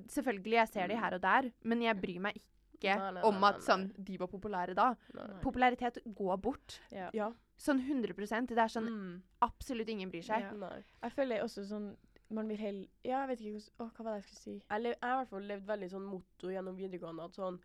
Selvfølgelig, 0.09 0.55
jeg 0.61 0.69
ser 0.71 0.87
de 0.89 0.97
her 0.97 1.15
og 1.17 1.21
der, 1.21 1.49
men 1.67 1.81
jeg 1.83 1.97
bryr 2.01 2.21
meg 2.23 2.37
ikke 2.39 2.95
Nei, 2.95 3.09
nei, 3.11 3.15
nei, 3.19 3.23
om 3.29 3.43
at 3.45 3.59
sånn 3.67 3.89
de 3.99 4.15
var 4.21 4.29
populære 4.31 4.73
da. 4.79 4.95
Nei. 5.13 5.27
Popularitet 5.43 5.99
går 6.17 6.39
bort. 6.41 6.79
Ja. 6.95 7.33
Sånn 7.61 7.81
100% 7.85 8.49
Det 8.55 8.59
er 8.59 8.71
sånn 8.73 8.89
Mm. 8.89 9.23
absolutt 9.45 9.89
ingen 9.93 10.11
bryr 10.11 10.23
seg. 10.25 10.41
Ja. 10.41 10.71
Jeg 11.03 11.13
føler 11.13 11.43
også 11.45 11.67
sånn 11.69 11.91
Man 12.33 12.49
vil 12.49 12.57
heller 12.63 12.87
Ja, 13.05 13.27
jeg 13.27 13.29
vet 13.29 13.41
ikke 13.41 13.53
hvordan 13.59 13.71
Å, 13.81 13.91
hva 13.97 14.05
var 14.05 14.13
det 14.15 14.23
jeg 14.23 14.25
skulle 14.31 14.45
si? 14.45 14.65
Jeg, 14.71 14.83
lev, 14.83 14.93
jeg 14.95 15.03
har 15.03 15.17
i 15.17 15.19
hvert 15.25 15.29
fall 15.35 15.49
levd 15.51 15.67
veldig 15.67 15.91
sånn 15.91 16.07
motto 16.09 16.49
gjennom 16.55 16.77
videregående 16.79 17.25
at 17.25 17.35
sånn 17.37 17.59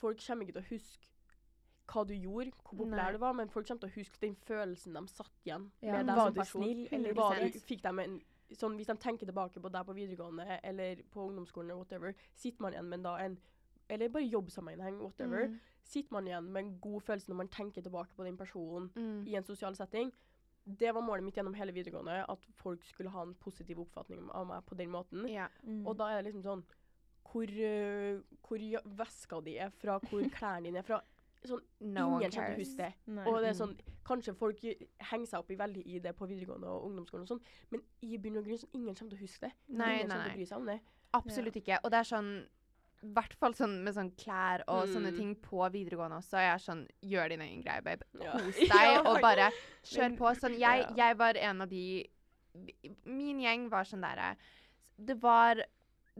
Folk 0.00 0.18
kommer 0.26 0.44
ikke 0.44 0.58
til 0.58 0.62
å 0.62 0.70
huske 0.74 1.06
hva 1.90 2.04
du 2.06 2.12
gjorde, 2.14 2.52
hvor 2.62 2.76
populær 2.78 3.12
du 3.12 3.18
var, 3.18 3.32
men 3.34 3.48
folk 3.50 3.66
kommer 3.66 3.80
til 3.80 3.88
å 3.90 3.94
huske 3.96 4.20
den 4.20 4.36
følelsen 4.46 4.94
de 4.94 5.00
satt 5.10 5.32
igjen 5.44 5.70
Ja, 5.82 5.92
med 5.96 6.06
deg 6.06 6.16
var 6.16 6.26
som 6.26 6.34
du 6.34 6.38
person. 6.40 6.62
snill, 6.62 6.88
eller 6.92 7.14
var 7.14 7.34
du, 7.40 7.58
fikk 7.66 7.82
dem 7.82 7.98
en 7.98 8.20
sånn, 8.54 8.76
Hvis 8.78 8.86
de 8.86 8.94
tenker 8.96 9.26
tilbake 9.26 9.58
på 9.60 9.70
deg 9.72 9.86
på 9.86 9.94
videregående 9.96 10.60
eller 10.62 11.02
på 11.10 11.24
ungdomsskolen, 11.28 11.70
eller 11.70 11.80
whatever, 11.82 12.14
sitter 12.36 12.62
man 12.62 12.72
igjen 12.72 12.88
med 12.88 13.02
da 13.02 13.16
en 13.18 13.38
Eller 13.88 14.08
bare 14.08 14.22
jobbsammenheng, 14.30 15.00
whatever. 15.02 15.48
Mm. 15.48 15.60
Sitter 15.84 16.12
man 16.12 16.26
igjen 16.26 16.44
med 16.52 16.64
en 16.64 16.78
god 16.80 17.00
følelse 17.02 17.28
når 17.28 17.36
man 17.36 17.48
tenker 17.48 17.82
tilbake 17.82 18.14
på 18.16 18.24
den 18.24 18.36
personen 18.36 18.90
Mm. 18.94 19.26
i 19.26 19.34
en 19.36 19.44
sosial 19.44 19.74
setting. 19.76 20.12
Det 20.66 20.92
var 20.94 21.00
målet 21.02 21.24
mitt 21.24 21.34
gjennom 21.34 21.54
hele 21.54 21.72
videregående, 21.72 22.24
at 22.28 22.38
folk 22.54 22.84
skulle 22.84 23.10
ha 23.10 23.22
en 23.22 23.34
positiv 23.34 23.78
oppfatning 23.80 24.30
av 24.30 24.46
meg 24.46 24.64
på 24.66 24.76
den 24.76 24.90
måten. 24.90 25.26
Ja. 25.28 25.48
Mm. 25.64 25.86
Og 25.86 25.96
da 25.98 26.04
er 26.10 26.22
det 26.22 26.32
liksom 26.32 26.42
sånn 26.44 26.64
Hvor, 27.30 27.46
øh, 27.46 28.22
hvor 28.42 28.58
veska 28.96 29.40
di 29.44 29.56
er 29.56 29.68
fra, 29.70 29.98
hvor 29.98 30.20
klærne 30.38 30.64
dine 30.64 30.78
er 30.78 30.82
fra. 30.82 31.00
Sånn, 31.44 31.60
No 31.80 32.18
ingen 32.18 32.30
kommer 32.30 32.54
til 32.54 32.56
å 32.56 32.58
huske 32.58 32.76
det. 32.76 32.94
Og 33.26 33.40
det 33.40 33.48
er 33.48 33.54
Mm. 33.54 33.60
sånn, 33.60 33.76
Kanskje 34.04 34.34
folk 34.34 34.58
henger 35.00 35.26
seg 35.26 35.38
opp 35.38 35.50
i 35.50 35.54
veldig 35.56 35.82
i 35.86 35.98
det 36.00 36.16
på 36.16 36.26
videregående 36.26 36.66
og 36.66 36.84
ungdomsskolen, 36.90 37.22
og 37.22 37.28
sånn, 37.28 37.40
men 37.70 37.80
i 38.02 38.16
bunn 38.18 38.36
og 38.38 38.44
grunn 38.44 38.58
sånn, 38.58 38.74
ingen 38.74 38.94
kommer 38.96 39.10
til 39.10 39.18
å 39.18 39.22
huske 39.22 39.40
det. 39.40 39.52
Nei, 39.68 39.94
ingen 40.00 40.08
nei, 40.08 40.16
kommer 40.16 40.24
til 40.24 40.32
å 40.32 40.36
bry 40.36 40.44
seg 40.46 40.58
om 40.58 40.66
det. 40.66 40.80
Absolutt 41.14 41.54
ikke. 41.56 41.78
Og 41.84 41.90
det 41.92 41.98
er 42.00 42.02
sånn 42.02 42.46
i 43.02 43.06
hvert 43.16 43.32
fall 43.40 43.54
sånn 43.56 43.78
med 43.82 43.94
sånn 43.96 44.10
klær 44.16 44.62
og 44.68 44.86
sånne 44.88 45.10
Mm. 45.12 45.16
ting 45.16 45.34
på 45.36 45.62
videregående 45.72 46.18
også. 46.20 46.36
Jeg 46.36 46.52
er 46.54 46.58
sånn 46.58 46.86
Gjør 47.02 47.28
din 47.30 47.40
egen 47.40 47.62
greie, 47.62 47.80
babe. 47.82 48.04
Ja. 48.20 48.32
Kos 48.32 48.56
deg, 48.74 49.06
og 49.06 49.20
bare 49.22 49.50
kjør 49.84 50.16
på. 50.18 50.34
Sånn, 50.36 50.58
jeg, 50.60 50.86
jeg 50.96 51.16
var 51.16 51.34
en 51.40 51.62
av 51.62 51.68
de 51.68 52.06
Min 53.06 53.38
gjeng 53.40 53.68
var 53.70 53.84
sånn 53.86 54.02
derre 54.02 54.36
Det 54.98 55.16
var 55.22 55.62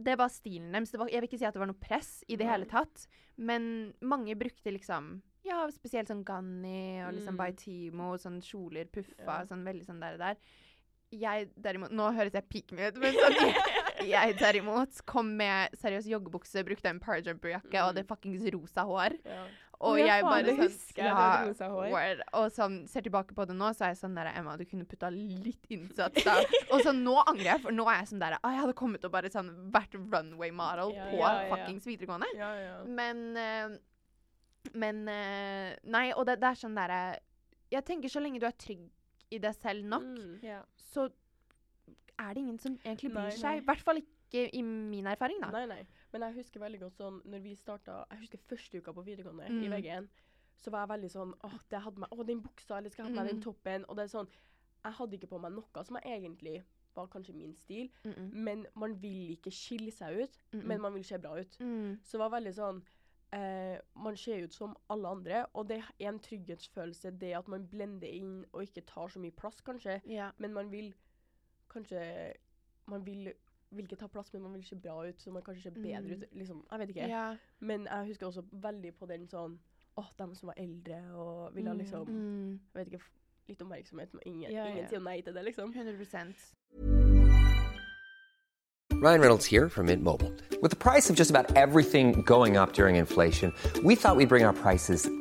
det 0.01 0.15
var 0.17 0.29
stilen 0.33 0.71
deres. 0.71 0.89
Jeg 0.95 1.19
vil 1.21 1.27
ikke 1.27 1.37
si 1.37 1.45
at 1.45 1.53
det 1.53 1.59
var 1.61 1.67
noe 1.69 1.77
press 1.77 2.23
i 2.31 2.35
det 2.39 2.47
hele 2.47 2.65
tatt, 2.65 3.03
men 3.37 3.93
mange 4.01 4.33
brukte 4.39 4.71
liksom 4.73 5.21
Ja, 5.45 5.67
spesielt 5.69 6.07
sånn 6.09 6.23
Ganni 6.25 7.03
og 7.05 7.13
liksom 7.13 7.35
Mm. 7.35 7.37
Baitimo, 7.37 8.13
sånn 8.17 8.41
kjoler, 8.41 8.85
puffa, 8.89 9.19
Ja. 9.27 9.45
sånn 9.45 9.63
veldig 9.67 9.85
sånn 9.85 9.99
der 9.99 10.13
og 10.13 10.19
der. 10.19 10.37
Jeg 11.11 11.49
derimot 11.61 11.91
Nå 11.91 12.09
høres 12.15 12.31
jeg 12.33 12.47
pikk 12.49 12.71
meg 12.71 12.93
ut, 12.95 13.01
men 13.01 13.13
sånn 13.13 13.35
Jeg 14.07 14.37
derimot 14.39 15.01
kom 15.09 15.33
med 15.37 15.73
seriøs 15.81 16.07
joggebukse, 16.11 16.63
brukte 16.67 16.89
en 16.91 17.01
parajumperjakke, 17.03 17.73
mm. 17.73 17.81
og 17.81 17.91
hadde 17.91 18.07
fuckings 18.09 18.47
rosa 18.55 18.85
hår. 18.87 19.17
Ja. 19.25 19.43
Og 19.81 19.97
ja, 19.97 20.05
jeg 20.11 20.23
bare 20.27 20.43
det 20.45 20.53
sånn 20.59 20.97
jeg, 20.99 21.09
du 21.09 21.47
rosa 21.49 21.67
hår. 21.73 21.87
word. 21.89 22.19
Og 22.37 22.51
sånn, 22.53 22.75
ser 22.91 23.01
tilbake 23.07 23.33
på 23.33 23.45
det 23.49 23.55
nå, 23.57 23.71
så 23.73 23.87
er 23.87 23.93
jeg 23.95 24.01
sånn 24.03 24.17
der 24.19 24.29
Emma, 24.29 24.53
du 24.59 24.61
kunne 24.69 24.85
putta 24.85 25.09
litt 25.09 25.65
innsats 25.73 26.21
da. 26.27 26.35
og 26.73 26.83
så 26.85 26.93
nå 26.93 27.15
angrer 27.23 27.47
jeg, 27.55 27.63
for 27.63 27.73
nå 27.73 27.87
er 27.89 28.03
jeg 28.03 28.11
sånn 28.11 28.21
der 28.21 28.35
ah, 28.37 28.51
Jeg 28.53 28.61
hadde 28.61 28.75
kommet 28.77 29.07
og 29.09 29.13
bare 29.15 29.31
sånn 29.33 29.49
vært 29.73 29.97
runway 29.97 30.53
model 30.53 30.93
Ja, 30.93 31.07
på 31.09 31.17
ja, 31.17 31.31
ja. 31.33 31.47
fuckings 31.55 31.89
videregående. 31.89 32.29
Ja, 32.37 32.51
ja. 32.61 32.75
Men 32.85 33.23
uh, 33.33 33.73
Men 34.77 35.01
uh, 35.09 35.73
Nei, 35.97 36.11
og 36.13 36.29
det, 36.29 36.37
det 36.43 36.51
er 36.51 36.61
sånn 36.61 36.77
derre 36.77 37.01
Jeg 37.73 37.81
tenker 37.89 38.13
så 38.13 38.21
lenge 38.21 38.37
du 38.43 38.45
er 38.45 38.53
trygg 38.61 38.85
i 39.31 39.39
deg 39.41 39.55
selv 39.55 39.85
nok, 39.87 40.03
Mm. 40.03 40.31
yeah. 40.43 40.61
så 40.91 41.07
er 42.29 42.33
det 42.33 42.41
ingen 42.43 42.57
som 42.59 42.77
egentlig 42.85 43.11
bryr 43.13 43.31
seg. 43.37 43.61
I 43.61 43.65
hvert 43.65 43.81
fall 43.85 43.97
ikke 44.01 44.43
i 44.53 44.61
min 44.61 45.07
erfaring, 45.07 45.39
da. 45.41 45.49
Nei, 45.51 45.65
nei. 45.65 45.85
Men 46.13 46.21
jeg 46.21 46.33
husker 46.39 46.59
veldig 46.63 46.79
godt 46.79 46.97
sånn 46.97 47.21
når 47.25 47.39
vi 47.43 47.55
starta 47.55 48.05
Jeg 48.11 48.19
husker 48.19 48.37
første 48.49 48.77
uka 48.81 48.91
på 48.93 49.03
videregående 49.05 49.47
i 49.49 49.67
Mm. 49.67 49.73
VG1. 49.73 50.07
Så 50.61 50.69
var 50.71 50.85
jeg 50.85 50.89
veldig 50.93 51.09
sånn 51.11 51.33
Åh, 51.43 51.57
det 51.69 51.81
hadde 51.81 51.99
meg, 51.99 52.09
åh 52.11 52.23
den 52.25 52.41
buksa, 52.41 52.77
eller 52.77 52.89
skal 52.89 53.05
jeg 53.05 53.13
ha 53.13 53.17
på 53.19 53.23
meg 53.23 53.31
den 53.31 53.39
Mm. 53.39 53.43
toppen? 53.43 53.85
Og 53.89 53.95
det 53.97 54.03
er 54.03 54.17
sånn 54.17 54.27
Jeg 54.83 54.93
hadde 54.93 55.13
ikke 55.17 55.27
på 55.29 55.39
meg 55.41 55.51
noe 55.51 55.83
som 55.85 55.97
jeg 56.03 56.21
egentlig 56.21 56.63
var 56.95 57.07
kanskje 57.07 57.33
min 57.35 57.55
stil, 57.55 57.89
Mm 58.03 58.13
-mm. 58.13 58.31
men 58.33 58.65
man 58.75 59.01
vil 59.01 59.31
ikke 59.37 59.51
skille 59.51 59.91
seg 59.91 60.21
ut, 60.23 60.37
Mm 60.51 60.59
-mm. 60.61 60.65
men 60.67 60.81
man 60.81 60.93
vil 60.93 61.03
se 61.03 61.17
bra 61.17 61.39
ut. 61.39 61.57
Mm. 61.59 61.99
Så 62.03 62.11
det 62.17 62.19
var 62.19 62.29
veldig 62.39 62.53
sånn 62.55 62.81
eh, 63.33 63.79
Man 63.95 64.17
ser 64.17 64.43
ut 64.43 64.53
som 64.53 64.75
alle 64.89 65.07
andre, 65.07 65.45
og 65.53 65.67
det 65.69 65.77
er 65.77 66.07
en 66.09 66.19
trygghetsfølelse, 66.19 67.11
det 67.19 67.33
at 67.37 67.47
man 67.47 67.67
blender 67.67 68.07
inn 68.07 68.45
og 68.53 68.61
ikke 68.63 68.81
tar 68.85 69.07
så 69.07 69.19
mye 69.19 69.31
plass, 69.31 69.61
kanskje. 69.61 70.01
Ja. 70.05 70.31
Men 70.37 70.53
man 70.53 70.69
vil 70.71 70.93
kanskje 71.73 72.33
Man 72.87 73.05
vil, 73.05 73.31
vil 73.71 73.85
ikke 73.85 73.95
ta 73.95 74.07
plass, 74.07 74.33
men 74.33 74.41
man 74.41 74.53
vil 74.53 74.63
se 74.65 74.75
bra 74.75 75.07
ut, 75.07 75.21
så 75.21 75.31
man 75.31 75.41
kanskje 75.43 75.63
ser 75.63 75.69
bedre 75.71 76.01
Mm. 76.01 76.11
ut. 76.21 76.23
Liksom. 76.31 76.65
Jeg 76.71 76.79
vet 76.79 76.89
ikke. 76.89 77.07
ja. 77.07 77.35
Men 77.59 77.85
jeg 77.85 78.07
husker 78.07 78.27
også 78.27 78.41
veldig 78.51 78.93
på 78.99 79.05
den 79.07 79.27
sånn 79.27 79.59
Åh, 79.97 80.07
dem 80.19 80.33
som 80.35 80.47
var 80.47 80.53
eldre 80.57 80.97
og 81.15 81.55
ville 81.55 81.69
ha 81.69 81.73
Mm. 81.75 81.79
liksom 81.79 82.07
Mm. 82.07 82.59
Jeg 82.75 82.85
vet 82.85 82.93
ikke, 82.93 83.03
litt 83.49 83.61
oppmerksomhet, 83.61 84.13
men 84.13 84.21
ingen, 84.25 84.51
Ja, 84.51 84.65
ingen 84.67 84.83
ja. 84.83 84.87
sier 84.89 84.99
nei 84.99 85.21
til 85.21 85.33
det, 85.33 85.43
liksom. 85.45 85.73
100 85.73 86.55
Ryan 89.01 89.19
Reynolds 89.21 89.45
here 89.47 89.67
from 89.69 89.85
Mint 89.87 90.03
Mobile. 90.03 90.31
With 90.61 90.69
the 90.69 90.75
price 90.77 91.09
of 91.09 91.15
just 91.15 91.31
about 91.31 91.55
everything 91.55 92.21
going 92.23 92.55
up 92.57 92.73
during 92.73 92.97
inflation, 92.97 93.51
we 93.83 93.95
thought 93.95 94.15
we'd 94.15 94.29
bring 94.29 94.43
our 94.45 94.53
prices 94.53 95.09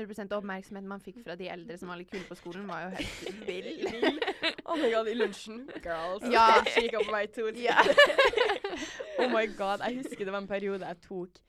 100% 0.00 0.32
oppmerksomheten 0.36 0.88
man 0.88 1.00
fikk 1.04 1.20
fra 1.24 1.36
de 1.36 1.48
eldre 1.52 1.76
som 1.78 1.88
var 1.92 2.00
litt 2.00 2.10
kule 2.10 2.24
på 2.28 2.38
skolen, 2.38 2.66
var 2.68 2.86
jo 2.88 2.90
helt 2.98 3.40
vill. 3.48 4.20
Oh 4.64 4.76
my 4.80 4.90
god, 4.92 5.08
i 5.12 5.14
lunsjen. 5.18 5.62
Girls. 5.84 6.24
Ja. 6.32 6.48
Kikk 6.66 6.96
på 6.98 7.06
meg 7.12 7.32
to. 7.36 7.48
Ja. 7.68 7.78
Oh 9.20 9.28
my 9.32 9.46
god, 9.58 9.82
jeg 9.84 10.00
husker 10.02 10.24
det 10.24 10.32
var 10.32 10.40
en 10.44 10.48
periode 10.50 10.86
jeg 10.86 11.00
tok 11.04 11.40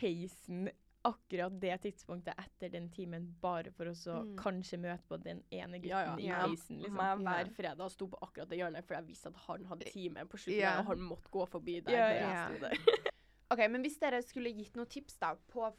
heisen 0.00 0.68
akkurat 1.08 1.54
det 1.62 1.76
tidspunktet 1.84 2.36
etter 2.42 2.70
den 2.72 2.88
timen, 2.92 3.28
bare 3.40 3.70
for 3.72 3.88
å 3.88 3.94
så 3.96 4.16
Mm. 4.24 4.32
kanskje 4.36 4.78
møte 4.82 5.06
på 5.08 5.16
den 5.22 5.42
ene 5.54 5.78
gutten 5.78 5.90
Ja, 5.90 6.00
ja. 6.04 6.16
i 6.18 6.28
heisen. 6.50 6.80
Liksom. 6.82 7.22
Hver 7.24 7.50
fredag 7.56 7.90
sto 7.94 8.08
på 8.10 8.18
akkurat 8.20 8.48
det 8.50 8.58
hjørnet, 8.58 8.84
for 8.84 8.94
jeg 8.98 9.06
visste 9.06 9.28
at 9.30 9.36
han 9.46 9.64
hadde 9.70 9.90
time 9.92 10.24
på 10.26 10.36
slutten, 10.36 10.58
yeah. 10.60 10.80
og 10.80 10.86
han 10.90 11.00
måtte 11.06 11.30
gå 11.32 11.46
forbi 11.48 11.78
der. 11.80 11.92
Yeah, 11.92 12.52
der 12.60 12.68
der. 12.68 13.12
OK, 13.54 13.62
men 13.70 13.80
hvis 13.86 13.96
dere 14.02 14.20
skulle 14.22 14.50
gitt 14.52 14.74
noen 14.76 14.90
tips 14.90 15.16
da, 15.22 15.34
på 15.48 15.70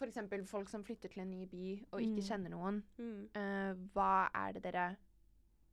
f.eks. 0.00 0.50
folk 0.50 0.68
som 0.68 0.84
flytter 0.84 1.08
til 1.08 1.22
en 1.22 1.30
ny 1.30 1.44
by 1.46 1.84
og 1.92 2.00
ikke 2.00 2.20
Mm. 2.20 2.28
kjenner 2.28 2.50
noen, 2.50 2.82
Mm. 2.98 3.28
uh, 3.36 3.74
hva 3.94 4.28
er 4.34 4.52
det 4.52 4.62
dere 4.62 4.96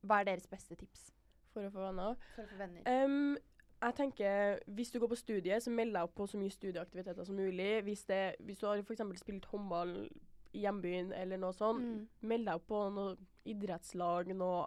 Hva 0.06 0.20
er 0.20 0.24
deres 0.24 0.46
beste 0.46 0.76
tips 0.76 1.10
For 1.52 1.60
å 1.62 1.70
få 1.72 1.80
venner. 1.88 2.14
for 2.36 2.42
å 2.42 2.46
få 2.48 2.56
venner? 2.58 3.04
Um, 3.04 3.36
jeg 3.82 3.94
tenker, 3.94 4.58
Hvis 4.68 4.90
du 4.92 4.98
går 5.00 5.08
på 5.08 5.16
studiet, 5.16 5.62
så 5.62 5.70
meld 5.70 5.92
deg 5.92 6.02
opp 6.02 6.14
på 6.14 6.26
så 6.28 6.38
mye 6.38 6.50
studieaktiviteter 6.50 7.24
som 7.26 7.34
mulig. 7.36 7.82
Hvis, 7.82 8.04
det, 8.06 8.36
hvis 8.40 8.58
du 8.60 8.66
har 8.66 8.82
for 8.82 8.94
spilt 9.16 9.44
håndball 9.46 10.08
i 10.54 10.60
hjembyen 10.62 11.12
eller 11.12 11.36
noe 11.36 11.52
sånt, 11.52 11.80
Mm. 11.82 12.08
meld 12.22 12.44
deg 12.46 12.54
opp 12.54 12.66
på 12.68 12.92
noe 12.94 13.16
idrettslag, 13.46 14.26
noe 14.36 14.66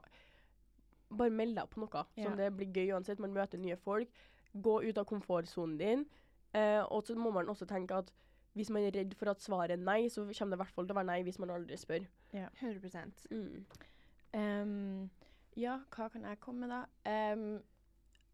Bare 1.12 1.30
meld 1.30 1.56
deg 1.56 1.64
opp 1.64 1.72
på 1.76 1.82
noe. 1.82 2.06
Ja. 2.16 2.30
Sånn 2.30 2.38
det 2.38 2.56
blir 2.56 2.72
gøy 2.72 2.94
uansett. 2.96 3.20
Man 3.20 3.34
møter 3.34 3.58
nye 3.60 3.76
folk. 3.76 4.08
Gå 4.56 4.82
ut 4.90 4.98
av 4.98 5.06
komfortsonen 5.06 5.78
din. 5.78 6.06
Eh, 6.54 6.82
og 6.90 7.04
så 7.04 7.16
må 7.16 7.32
man 7.34 7.48
også 7.48 7.66
tenke 7.68 7.92
at 7.98 8.12
hvis 8.54 8.70
man 8.70 8.84
er 8.84 8.92
redd 8.96 9.14
for 9.16 9.32
at 9.32 9.42
svaret 9.44 9.72
er 9.72 9.82
nei, 9.82 10.08
så 10.12 10.26
kommer 10.26 10.56
det 10.56 10.60
i 10.60 10.64
hvert 10.64 10.76
fall 10.76 10.88
til 10.88 10.96
å 10.96 11.00
være 11.00 11.10
nei 11.12 11.22
hvis 11.24 11.40
man 11.40 11.54
aldri 11.56 11.78
spør. 11.80 12.06
100 12.62 13.26
Mm. 13.32 13.66
um, 14.34 15.10
ja, 15.60 15.78
hva 15.96 16.08
kan 16.12 16.24
jeg 16.24 16.40
komme 16.40 16.68
med, 16.68 16.72
da? 16.72 17.34
Um, 17.36 17.62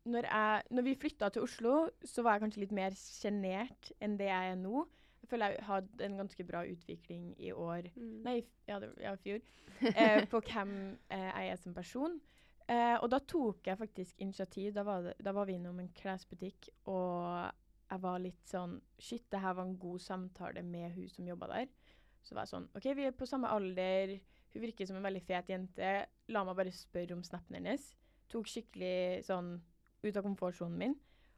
når, 0.08 0.28
jeg, 0.30 0.64
når 0.72 0.86
vi 0.86 0.96
flytta 1.02 1.30
til 1.34 1.42
Oslo, 1.44 1.90
så 2.06 2.24
var 2.24 2.38
jeg 2.38 2.46
kanskje 2.46 2.62
litt 2.64 2.76
mer 2.78 2.94
sjenert 2.98 3.92
enn 4.02 4.18
det 4.20 4.30
jeg 4.30 4.52
er 4.54 4.60
nå. 4.62 4.86
Jeg 5.22 5.30
føler 5.34 5.56
jeg 5.58 5.66
hadde 5.68 6.06
en 6.06 6.18
ganske 6.22 6.44
bra 6.48 6.62
utvikling 6.70 7.34
i 7.42 7.52
år 7.52 7.90
Mm. 7.98 8.22
Nei, 8.24 8.38
ja, 8.70 8.78
det, 8.80 8.94
ja 9.02 9.16
fjor. 9.20 9.42
eh, 9.82 10.26
på 10.32 10.40
hvem 10.46 10.72
eh, 11.12 11.28
jeg 11.34 11.52
er 11.52 11.56
som 11.62 11.74
person. 11.76 12.20
Eh, 12.70 12.96
og 13.02 13.10
da 13.12 13.20
tok 13.20 13.68
jeg 13.68 13.78
faktisk 13.80 14.16
initiativ. 14.24 14.74
Da 14.76 14.84
var, 14.84 15.02
det, 15.02 15.14
da 15.24 15.32
var 15.36 15.46
vi 15.50 15.54
innom 15.58 15.80
en 15.80 15.90
klesbutikk, 15.96 16.70
og 16.86 17.52
jeg 17.88 18.04
var 18.04 18.20
litt 18.20 18.50
sånn 18.50 18.78
Shit, 19.00 19.28
det 19.32 19.42
her 19.44 19.56
var 19.58 19.68
en 19.68 19.78
god 19.80 20.02
samtale 20.04 20.64
med 20.66 20.92
hun 20.96 21.08
som 21.12 21.28
jobba 21.28 21.50
der. 21.54 21.70
Så 22.26 22.36
var 22.36 22.44
jeg 22.44 22.54
sånn 22.56 22.68
OK, 22.76 22.90
vi 22.98 23.08
er 23.08 23.16
på 23.16 23.28
samme 23.30 23.52
alder. 23.54 24.18
Hun 24.54 24.64
virker 24.64 24.90
som 24.90 25.00
en 25.00 25.08
veldig 25.08 25.24
fet 25.24 25.52
jente. 25.54 25.92
La 26.34 26.44
meg 26.44 26.58
bare 26.60 26.74
spørre 26.76 27.16
om 27.16 27.24
snappen 27.24 27.60
hennes. 27.60 27.92
Tok 28.32 28.50
skikkelig 28.52 29.24
sånn 29.28 29.56
ut 30.04 30.18
av 30.18 30.26
komfortsonen 30.26 30.80
min. 30.80 30.98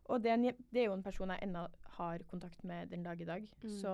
Og 0.10 0.24
det 0.24 0.32
er, 0.32 0.40
en, 0.40 0.64
det 0.74 0.82
er 0.82 0.88
jo 0.88 0.96
en 0.96 1.06
person 1.06 1.30
jeg 1.30 1.46
ennå 1.46 1.68
har 2.00 2.24
kontakt 2.32 2.64
med 2.66 2.90
den 2.90 3.04
dag 3.06 3.20
i 3.22 3.28
dag. 3.28 3.46
Mm. 3.62 3.76
Så 3.78 3.92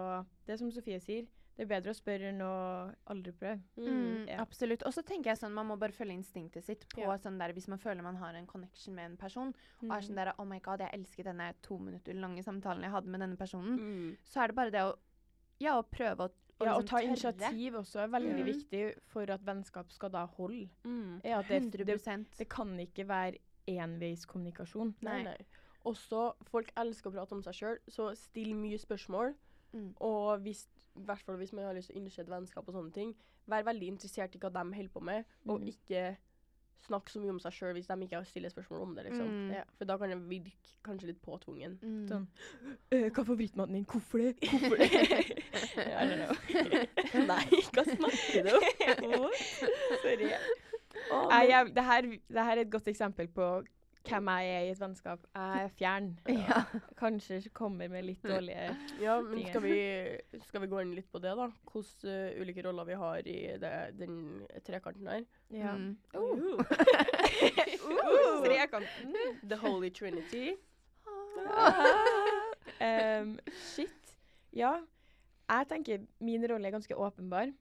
det 0.48 0.56
som 0.62 0.72
Sofie 0.72 1.02
sier, 1.04 1.28
det 1.58 1.64
er 1.64 1.82
bedre 1.82 1.92
å 1.94 1.96
spørre 1.96 2.30
enn 2.34 2.42
å 2.42 2.96
aldri 3.08 3.32
prøve. 3.32 3.62
Mm, 3.78 4.28
Ja. 4.28 4.42
Absolutt. 4.42 4.84
Og 4.86 4.94
så 4.94 5.04
tenker 5.04 5.32
jeg 5.32 5.38
sånn, 5.40 5.54
man 5.54 5.68
må 5.68 5.78
bare 5.80 5.92
følge 5.92 6.14
instinktet 6.18 6.64
sitt 6.64 6.86
på 6.90 7.02
Ja. 7.02 7.18
sånn 7.18 7.38
der, 7.40 7.54
hvis 7.54 7.68
man 7.68 7.80
føler 7.80 8.04
man 8.04 8.16
har 8.18 8.34
en 8.36 8.46
connection 8.48 8.94
med 8.96 9.12
en 9.12 9.18
person, 9.18 9.54
og 9.82 9.90
er 9.92 10.02
Mm. 10.02 10.08
sånn 10.10 10.16
der 10.16 10.34
Oh 10.38 10.46
my 10.46 10.60
god, 10.60 10.80
jeg 10.80 10.92
elsket 10.94 11.26
denne 11.26 11.54
to 11.62 11.78
minutter 11.78 12.14
lange 12.14 12.44
samtalen 12.44 12.82
jeg 12.82 12.92
hadde 12.92 13.08
med 13.08 13.20
denne 13.22 13.38
personen. 13.38 13.78
Mm. 13.80 14.18
Så 14.26 14.42
er 14.44 14.48
det 14.48 14.56
bare 14.56 14.72
det 14.72 14.82
å 14.82 14.96
Ja, 15.60 15.82
å 15.82 15.86
prøve 15.90 16.18
å 16.18 16.32
og 16.60 16.68
Ja, 16.68 16.74
å 16.78 16.82
ta 16.86 16.98
ta 16.98 16.98
tørre. 16.98 17.08
initiativ 17.08 17.74
også 17.74 18.00
er 18.04 18.08
veldig 18.08 18.44
Mm. 18.44 18.46
viktig 18.46 18.96
for 19.08 19.24
at 19.32 19.42
vennskap 19.46 19.90
skal 19.92 20.10
da 20.10 20.26
holde. 20.28 20.70
Mm. 20.84 21.22
Er 21.24 21.42
det, 21.44 21.62
100 21.72 21.86
det, 21.86 22.38
det 22.38 22.50
kan 22.50 22.78
ikke 22.78 23.06
være 23.08 23.38
enveiskommunikasjon. 23.68 24.94
Nei, 25.02 25.24
nei. 25.24 25.38
Også, 25.86 26.34
folk 26.44 26.72
elsker 26.76 27.12
å 27.12 27.14
prate 27.14 27.32
om 27.32 27.44
seg 27.44 27.54
sjøl, 27.54 27.78
så 27.94 28.16
still 28.18 28.54
mye 28.58 28.78
spørsmål. 28.82 29.36
Mm. 29.76 29.94
Og 30.02 30.42
hvis, 30.42 30.68
i 30.96 31.06
hvert 31.08 31.26
fall 31.26 31.40
hvis 31.42 31.54
man 31.54 31.68
har 31.68 31.76
lyst 31.78 31.92
til 31.92 31.98
å 31.98 32.02
innse 32.02 32.22
et 32.24 32.32
vennskap 32.32 32.68
og 32.68 32.78
sånne 32.78 32.94
ting, 32.96 33.16
vær 33.52 33.68
veldig 33.68 33.92
interessert 33.96 34.36
i 34.36 34.42
hva 34.42 34.52
de 34.54 34.64
holder 34.78 34.94
på 34.94 35.04
med, 35.04 35.36
og 35.46 35.62
mm. 35.62 35.68
ikke 35.74 36.06
snakke 36.86 37.12
så 37.12 37.22
mye 37.22 37.34
om 37.34 37.40
seg 37.42 37.56
sjøl 37.56 37.74
hvis 37.78 37.88
de 37.90 37.96
ikke 38.06 38.22
stiller 38.30 38.54
spørsmål 38.54 38.84
om 38.86 38.94
det, 38.98 39.08
liksom. 39.08 39.30
Mm. 39.30 39.54
Ja. 39.58 39.64
For 39.78 39.90
da 39.90 39.98
kan 40.02 40.12
det 40.14 40.20
virke 40.30 40.74
kanskje 40.86 41.10
litt 41.12 41.22
påtvungen. 41.26 41.78
Mm. 41.82 42.04
Sånn. 42.12 42.28
«Øh, 42.92 43.08
hva 43.08 43.24
er 43.24 43.30
favorittmaten 43.30 43.80
din? 43.80 43.88
Hvorfor 43.90 44.22
det? 44.22 44.36
Hvorfor 44.44 44.78
det? 44.82 44.90
I 46.02 46.06
don't 46.06 46.22
know. 46.22 46.36
Nei, 47.32 47.62
hva 47.74 47.86
snakker 47.90 48.50
du 48.50 49.18
om? 49.18 49.32
Sorry. 50.04 50.32
Oh, 51.12 51.30
det, 51.30 51.84
her, 51.84 52.08
det 52.08 52.46
her 52.48 52.56
er 52.56 52.64
et 52.64 52.72
godt 52.72 52.88
eksempel 52.90 53.28
på 53.34 53.50
hvem 54.06 54.30
jeg 54.32 54.52
er 54.56 54.66
i 54.66 54.72
et 54.74 54.80
vennskap. 54.82 55.26
Jeg 55.36 55.64
er 55.66 55.72
fjern. 55.80 56.12
Ja. 56.46 56.62
Kanskje 57.00 57.40
kommer 57.56 57.90
med 57.92 58.06
litt 58.06 58.24
dårlige 58.24 58.68
Ja, 59.06 59.18
men 59.22 59.46
skal 59.48 59.64
vi, 59.64 59.78
skal 60.48 60.64
vi 60.64 60.70
gå 60.72 60.82
inn 60.84 60.94
litt 60.98 61.10
på 61.12 61.22
det, 61.24 61.34
da? 61.38 61.48
Hvilke 61.72 62.14
uh, 62.14 62.42
ulike 62.42 62.66
roller 62.66 62.88
vi 62.90 63.00
har 63.02 63.30
i 63.30 63.38
det, 63.62 63.74
den 64.00 64.18
trekanten 64.68 65.10
her? 65.10 65.26
Ja. 65.54 65.76
Mm. 65.76 65.98
Uh. 66.14 66.62
Uh, 67.86 68.42
Trekanten. 68.42 69.14
The 69.50 69.58
Holy 69.62 69.90
Trinity. 69.94 70.56
Um, 72.82 73.36
shit. 73.76 74.16
Ja. 74.56 74.80
Jeg 75.46 75.68
tenker 75.70 76.06
min 76.24 76.46
rolle 76.50 76.68
er 76.68 76.74
ganske 76.74 76.98
åpenbar. 76.98 77.52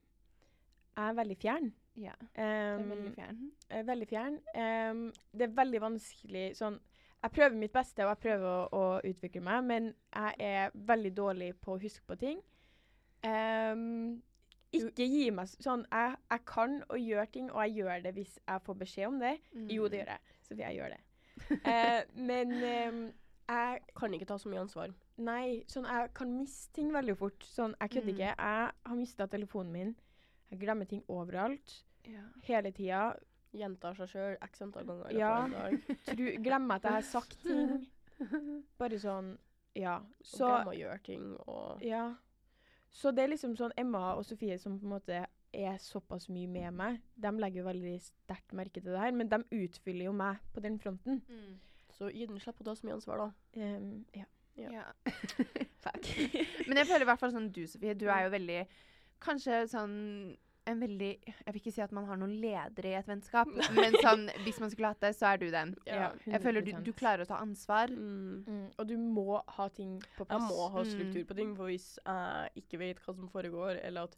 Jeg 0.97 1.09
er 1.09 1.19
veldig 1.19 1.37
fjern. 1.43 1.73
Ja. 1.97 2.13
Det 2.35 2.43
er 2.43 2.77
Um, 2.79 2.89
veldig 2.91 3.13
fjern. 3.15 3.51
er 3.71 3.83
veldig 3.87 4.09
fjern. 4.09 4.39
Um, 4.55 5.13
det 5.33 5.43
er 5.49 5.53
veldig 5.55 5.81
vanskelig 5.81 6.57
sånn 6.59 6.81
Jeg 7.23 7.31
prøver 7.33 7.57
mitt 7.57 7.73
beste, 7.73 8.05
og 8.05 8.11
jeg 8.11 8.19
prøver 8.19 8.47
å, 8.49 8.69
å 8.73 9.01
utvikle 9.05 9.41
meg, 9.41 9.65
men 9.65 9.95
jeg 10.15 10.35
er 10.41 10.71
veldig 10.75 11.13
dårlig 11.17 11.55
på 11.61 11.73
å 11.77 11.81
huske 11.81 12.03
på 12.07 12.17
ting. 12.21 12.43
Um, 13.25 14.21
ikke 14.75 15.07
gi 15.07 15.29
meg 15.33 15.49
sånn 15.63 15.87
jeg, 15.89 16.17
jeg 16.35 16.43
kan 16.51 16.81
å 16.93 16.99
gjøre 16.99 17.27
ting, 17.33 17.51
og 17.55 17.63
jeg 17.65 17.79
gjør 17.79 18.03
det 18.05 18.13
hvis 18.19 18.35
jeg 18.43 18.65
får 18.67 18.79
beskjed 18.83 19.07
om 19.09 19.21
det. 19.23 19.37
Jo, 19.71 19.87
det 19.89 20.03
gjør 20.03 20.11
jeg. 20.13 20.21
Sofie, 20.49 20.65
jeg 20.67 20.77
gjør 20.81 20.95
det. 20.97 21.01
uh, 21.65 22.01
men 22.29 22.53
um, 22.61 23.01
jeg 23.49 23.81
Kan 23.99 24.15
ikke 24.17 24.27
ta 24.29 24.37
så 24.41 24.49
mye 24.49 24.61
ansvar. 24.65 24.93
Nei, 25.25 25.63
sånn 25.71 25.87
jeg 25.89 26.11
kan 26.17 26.31
miste 26.35 26.73
ting 26.77 26.93
veldig 26.95 27.15
fort. 27.17 27.45
Sånn, 27.47 27.75
jeg 27.81 27.91
kødder 27.95 28.11
Mm. 28.11 28.15
ikke. 28.19 28.35
Jeg 28.35 28.71
har 28.91 28.97
mista 28.99 29.27
telefonen 29.31 29.73
min. 29.73 29.95
Jeg 30.55 30.63
glemmer 30.63 30.87
ting 30.87 31.03
overalt. 31.11 31.81
Ja. 32.07 32.23
Hele 32.47 32.71
tida. 32.75 33.07
Gjentar 33.55 33.97
seg 33.99 34.11
sjøl 34.11 34.37
x 34.43 34.63
antall 34.63 34.87
ganger. 34.87 35.15
Ja. 35.15 35.33
Tru, 36.09 36.25
glemmer 36.43 36.79
at 36.79 36.87
jeg 36.87 36.99
har 36.99 37.09
sagt 37.09 37.37
ting. 37.43 37.89
Bare 38.81 39.01
sånn 39.03 39.35
Ja. 39.75 39.99
Så 40.23 40.47
og 40.47 40.53
glemmer 40.53 40.75
å 40.75 40.79
gjøre 40.79 41.01
ting 41.07 41.33
og 41.45 41.83
Ja. 41.83 42.05
Så 42.95 43.11
det 43.11 43.25
er 43.25 43.33
liksom 43.33 43.57
sånn 43.59 43.75
Emma 43.77 44.13
og 44.15 44.23
Sofie 44.27 44.55
som 44.63 44.77
på 44.79 44.87
en 44.87 44.95
måte 44.95 45.25
er 45.55 45.79
såpass 45.83 46.29
mye 46.31 46.51
med 46.51 46.75
meg. 46.79 47.01
De 47.19 47.31
legger 47.35 47.63
jo 47.63 47.67
veldig 47.67 47.95
sterkt 48.03 48.55
merke 48.55 48.79
til 48.79 48.93
det 48.95 49.03
her, 49.03 49.15
men 49.15 49.31
de 49.31 49.41
utfyller 49.65 50.07
jo 50.09 50.15
meg 50.15 50.39
på 50.55 50.63
den 50.63 50.79
fronten. 50.83 51.21
Mm. 51.27 51.59
Så 51.95 52.11
Iden 52.11 52.39
slipper 52.43 52.63
å 52.63 52.69
ta 52.69 52.75
så 52.79 52.87
mye 52.87 52.97
ansvar, 52.97 53.23
da. 53.23 53.29
Um, 53.59 54.05
ja. 54.15 54.27
Ja. 54.59 54.71
Ja. 54.71 54.85
Fuck. 55.85 56.07
Men 56.69 56.79
jeg 56.79 56.87
føler 56.87 57.03
i 57.03 57.11
hvert 57.11 57.23
fall 57.23 57.35
sånn 57.35 57.51
du, 57.55 57.65
Sofie, 57.67 57.97
du 57.99 58.07
er 58.07 58.27
jo 58.27 58.35
veldig 58.35 58.61
Kanskje 59.25 59.65
sånn 59.71 59.97
en 60.67 60.81
veldig 60.81 61.09
Jeg 61.27 61.53
vil 61.53 61.61
ikke 61.61 61.73
si 61.75 61.83
at 61.85 61.93
man 61.93 62.07
har 62.09 62.17
noen 62.17 62.33
ledere 62.41 62.91
i 62.91 62.95
et 62.99 63.07
vennskap, 63.11 63.49
men 63.77 63.93
sånn 64.01 64.27
hvis 64.45 64.61
man 64.63 64.71
skulle 64.73 64.89
hatt 64.95 65.01
det, 65.05 65.11
så 65.17 65.33
er 65.35 65.37
du 65.43 65.51
den. 65.53 65.75
Ja, 65.87 66.13
Jeg 66.27 66.41
føler 66.43 66.65
du, 66.65 66.73
du 66.87 66.93
klarer 66.97 67.25
å 67.25 67.29
ta 67.29 67.37
ansvar. 67.45 67.89
Mm. 67.93 68.45
Mm, 68.49 68.69
og 68.79 68.87
du 68.89 68.95
må 68.99 69.43
ha 69.59 69.69
ting 69.69 69.99
på 70.17 70.27
Jeg 70.31 70.41
må 70.41 70.69
ha 70.71 70.81
Mm. 70.85 70.91
struktur 70.95 71.25
på 71.29 71.35
ting, 71.37 71.55
for 71.57 71.67
hvis 71.73 71.99
jeg 72.05 72.51
ikke 72.65 72.79
vet 72.81 72.99
hva 73.05 73.15
som 73.17 73.29
foregår, 73.29 73.81
eller 73.85 74.09
at 74.09 74.17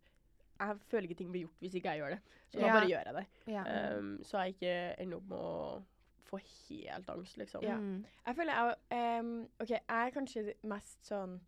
jeg 0.61 0.79
føler 0.89 1.09
ikke 1.11 1.19
ting 1.19 1.31
blir 1.35 1.43
gjort 1.45 1.59
hvis 1.61 1.75
ikke 1.77 1.91
jeg 1.93 2.01
gjør 2.01 2.15
det. 2.17 2.21
Så 2.49 2.61
da 2.61 2.67
Ja. 2.67 2.73
bare 2.73 2.89
gjør 2.89 3.05
jeg 3.05 3.15
det. 3.15 3.27
Ja. 3.53 3.65
Um, 3.99 4.19
så 4.25 4.39
jeg 4.45 4.55
ikke 4.55 5.01
ender 5.03 5.17
opp 5.19 5.29
med 5.29 5.39
å 5.39 5.83
få 6.27 6.39
helt 6.41 7.11
angst, 7.11 7.37
liksom. 7.39 7.63
Ja. 7.63 7.77
Mm. 7.77 8.05
Jeg 8.27 8.37
føler 8.37 8.53
jeg 8.91 9.21
um, 9.21 9.35
OK, 9.61 9.69
jeg 9.69 9.83
er 9.89 10.11
kanskje 10.11 10.55
mest 10.65 11.05
sånn 11.11 11.41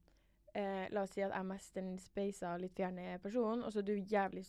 eh, 0.59 0.87
La 0.95 1.03
oss 1.07 1.13
si 1.15 1.23
at 1.23 1.31
jeg 1.31 1.39
er 1.41 1.47
mest 1.49 1.75
den 1.79 1.93
speisa, 2.03 2.57
litt 2.61 2.75
fjerne 2.79 3.19
personen, 3.23 3.63
og 3.65 3.73
så 3.73 3.79
er 3.83 3.87
du 3.89 3.95
jævlig 3.97 4.45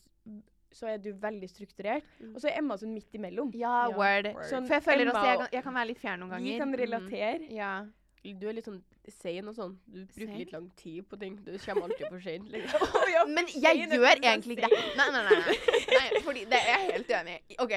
Så 0.71 0.85
er 0.85 0.97
du 1.01 1.07
veldig 1.17 1.47
strukturert. 1.49 2.03
Mm. 2.21 2.35
Og 2.35 2.41
så 2.43 2.49
er 2.51 2.59
Emma 2.59 2.75
sånn 2.77 2.91
midt 2.93 3.15
imellom. 3.17 3.49
Ja, 3.57 3.87
Ja, 3.89 3.95
word. 3.97 4.27
Sånn, 4.45 4.67
For 4.69 4.75
jeg 4.77 4.83
føler 4.85 5.01
Emma 5.07 5.13
også 5.17 5.29
jeg 5.31 5.37
kan, 5.39 5.47
jeg 5.57 5.63
kan 5.65 5.73
være 5.79 5.87
litt 5.89 5.97
fjern 6.03 6.19
noen 6.21 6.29
ganger. 6.35 6.45
Vi 6.45 6.57
kan 6.59 6.59
kan 6.59 6.69
Mm. 6.69 6.79
relatere. 6.83 7.47
Ja. 7.55 7.71
Du 8.19 8.49
er 8.49 8.55
litt 8.57 8.65
sånn 8.67 8.81
sein 9.15 9.47
og 9.47 9.55
sånn. 9.55 9.75
Du 9.87 10.01
bruker 10.03 10.27
Sein? 10.27 10.39
litt 10.41 10.51
lang 10.51 10.65
tid 10.77 11.05
på 11.07 11.17
ting. 11.21 11.37
Du 11.45 11.53
kommer 11.63 11.87
alltid 11.87 12.09
for 12.11 12.19
sent. 12.23 12.49
Liksom. 12.51 12.83
Men 13.35 13.47
jeg 13.53 13.85
gjør 13.85 14.19
egentlig 14.19 14.57
ikke 14.57 14.69
det. 14.69 14.81
Nei, 14.99 15.05
nei, 15.15 15.21
nei. 15.23 15.37
nei. 15.45 15.55
nei 15.93 16.21
fordi 16.25 16.43
det 16.51 16.59
er 16.59 16.67
jeg 16.73 16.89
helt 16.89 17.13
uenig 17.15 17.37
i. 17.39 17.57
OK, 17.63 17.75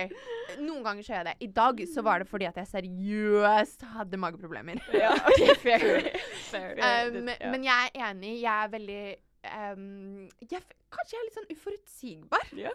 noen 0.59 0.83
ganger 0.89 1.07
så 1.07 1.15
gjør 1.15 1.21
jeg 1.21 1.29
det. 1.31 1.37
I 1.47 1.51
dag 1.61 1.83
så 1.95 2.05
var 2.09 2.23
det 2.25 2.29
fordi 2.33 2.49
at 2.51 2.59
jeg 2.59 2.71
seriøst 2.75 3.87
hadde 3.97 4.23
mageproblemer. 4.25 4.83
Ja, 5.03 5.15
OK, 5.15 5.45
fair. 5.63 6.11
Fair. 6.53 6.79
Um, 7.09 7.31
Men 7.49 7.65
jeg 7.65 7.91
er 7.95 8.11
enig. 8.11 8.33
Jeg 8.43 8.53
er 8.53 8.73
veldig 8.75 9.03
um, 9.73 9.85
jeg, 10.43 10.61
Kanskje 10.93 11.17
jeg 11.17 11.21
er 11.23 11.29
litt 11.29 11.39
sånn 11.39 11.53
uforutsigbar. 11.55 12.51
Ja. 12.59 12.75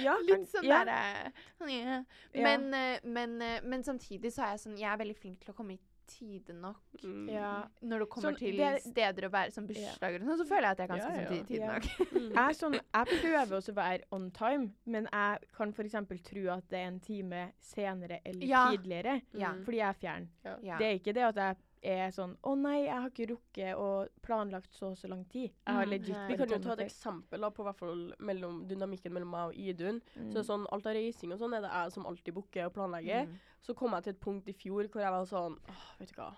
Ja, 0.00 0.14
Litt 0.24 0.48
sånn 0.48 0.64
ja. 0.64 0.80
derre 0.80 1.32
sånn, 1.58 1.68
ja. 1.68 1.98
Ja. 2.32 2.44
men, 2.46 2.62
eh, 2.72 3.02
men, 3.04 3.34
eh, 3.44 3.58
men 3.68 3.84
samtidig 3.84 4.32
så 4.32 4.46
er 4.46 4.54
jeg 4.54 4.62
sånn 4.62 4.78
Jeg 4.80 4.88
er 4.88 4.96
veldig 5.02 5.16
flink 5.18 5.42
til 5.42 5.52
å 5.52 5.56
komme 5.58 5.76
i 5.76 5.80
tide 6.06 6.52
nok. 6.54 6.76
Mm. 7.02 7.28
Ja. 7.30 7.64
Når 7.82 7.98
det 8.04 8.08
kommer 8.10 8.30
Sånn, 8.32 8.38
til 8.38 8.56
det 8.56 8.60
er- 8.68 8.78
steder 8.80 9.28
å 9.28 9.30
være 9.30 9.52
som 9.52 9.66
bursdager 9.66 10.20
og 10.22 10.28
sånn, 10.28 10.38
så 10.38 10.46
føler 10.48 10.62
jeg 10.62 10.70
at 10.70 10.78
jeg 10.78 10.88
er 10.88 10.94
ganske 10.94 11.10
Ja, 11.10 11.20
ja. 11.20 11.28
sånn 11.28 11.46
tide 11.46 11.60
Ja. 11.60 11.72
nok. 11.72 11.84
Jeg, 12.34 12.44
er 12.44 12.54
sånn, 12.54 12.72
jeg 12.74 13.06
prøver 13.22 13.56
også 13.58 13.72
å 13.72 13.74
være 13.74 14.00
on 14.12 14.30
time, 14.30 14.70
men 14.86 15.08
jeg 15.12 15.38
kan 15.56 15.72
f.eks. 15.72 15.92
tro 16.24 16.48
at 16.50 16.68
det 16.68 16.78
er 16.78 16.86
en 16.86 17.00
time 17.00 17.52
senere 17.60 18.20
eller 18.24 18.46
Ja. 18.46 18.70
tidligere, 18.70 19.22
Ja. 19.32 19.52
fordi 19.64 19.76
jeg 19.76 19.88
er 19.88 20.00
fjern. 20.00 20.28
Ja. 20.62 20.78
Det 20.78 20.86
er 20.86 20.98
ikke 20.98 21.14
det 21.14 21.22
at 21.22 21.34
jeg 21.36 21.56
er 21.84 22.10
sånn 22.14 22.32
Å 22.42 22.54
nei, 22.56 22.84
jeg 22.86 22.94
har 22.96 23.10
ikke 23.10 23.26
rukket 23.30 23.76
å 23.80 23.88
planlagt 24.24 24.72
så 24.74 24.90
og 24.92 24.96
så 24.98 25.08
lang 25.10 25.24
tid. 25.28 25.50
Jeg 25.66 25.74
har 25.76 25.84
Mm, 25.86 25.90
legit. 25.92 26.16
Vi 26.30 26.36
kan 26.40 26.48
jo 26.48 26.58
ta 26.64 26.72
et 26.72 26.84
eksempel 26.86 27.40
da, 27.44 27.50
på 27.50 27.64
hvert 27.66 27.78
fall 27.78 28.14
mellom 28.18 28.62
dynamikken 28.68 29.12
mellom 29.12 29.30
meg 29.30 29.50
og 29.50 29.54
Idun. 29.54 30.00
Mm. 30.16 30.30
Så 30.32 30.44
sånn, 30.48 30.66
Alt 30.72 30.86
av 30.86 30.94
reising 30.96 31.32
og 31.32 31.38
sånn 31.42 31.54
er 31.58 31.60
det 31.66 31.70
jeg 31.72 31.92
som 31.92 32.06
alltid 32.06 32.34
booker 32.34 32.66
og 32.66 32.74
planlegger. 32.74 33.26
Mm. 33.28 33.38
Så 33.62 33.74
kom 33.76 33.92
jeg 33.92 34.02
til 34.08 34.14
et 34.14 34.20
punkt 34.20 34.48
i 34.48 34.52
fjor 34.56 34.88
hvor 34.88 35.00
jeg 35.04 35.10
var 35.12 35.24
sånn 35.30 35.58
Åh, 35.68 35.84
vet 36.00 36.08
du 36.14 36.20
hva. 36.20 36.30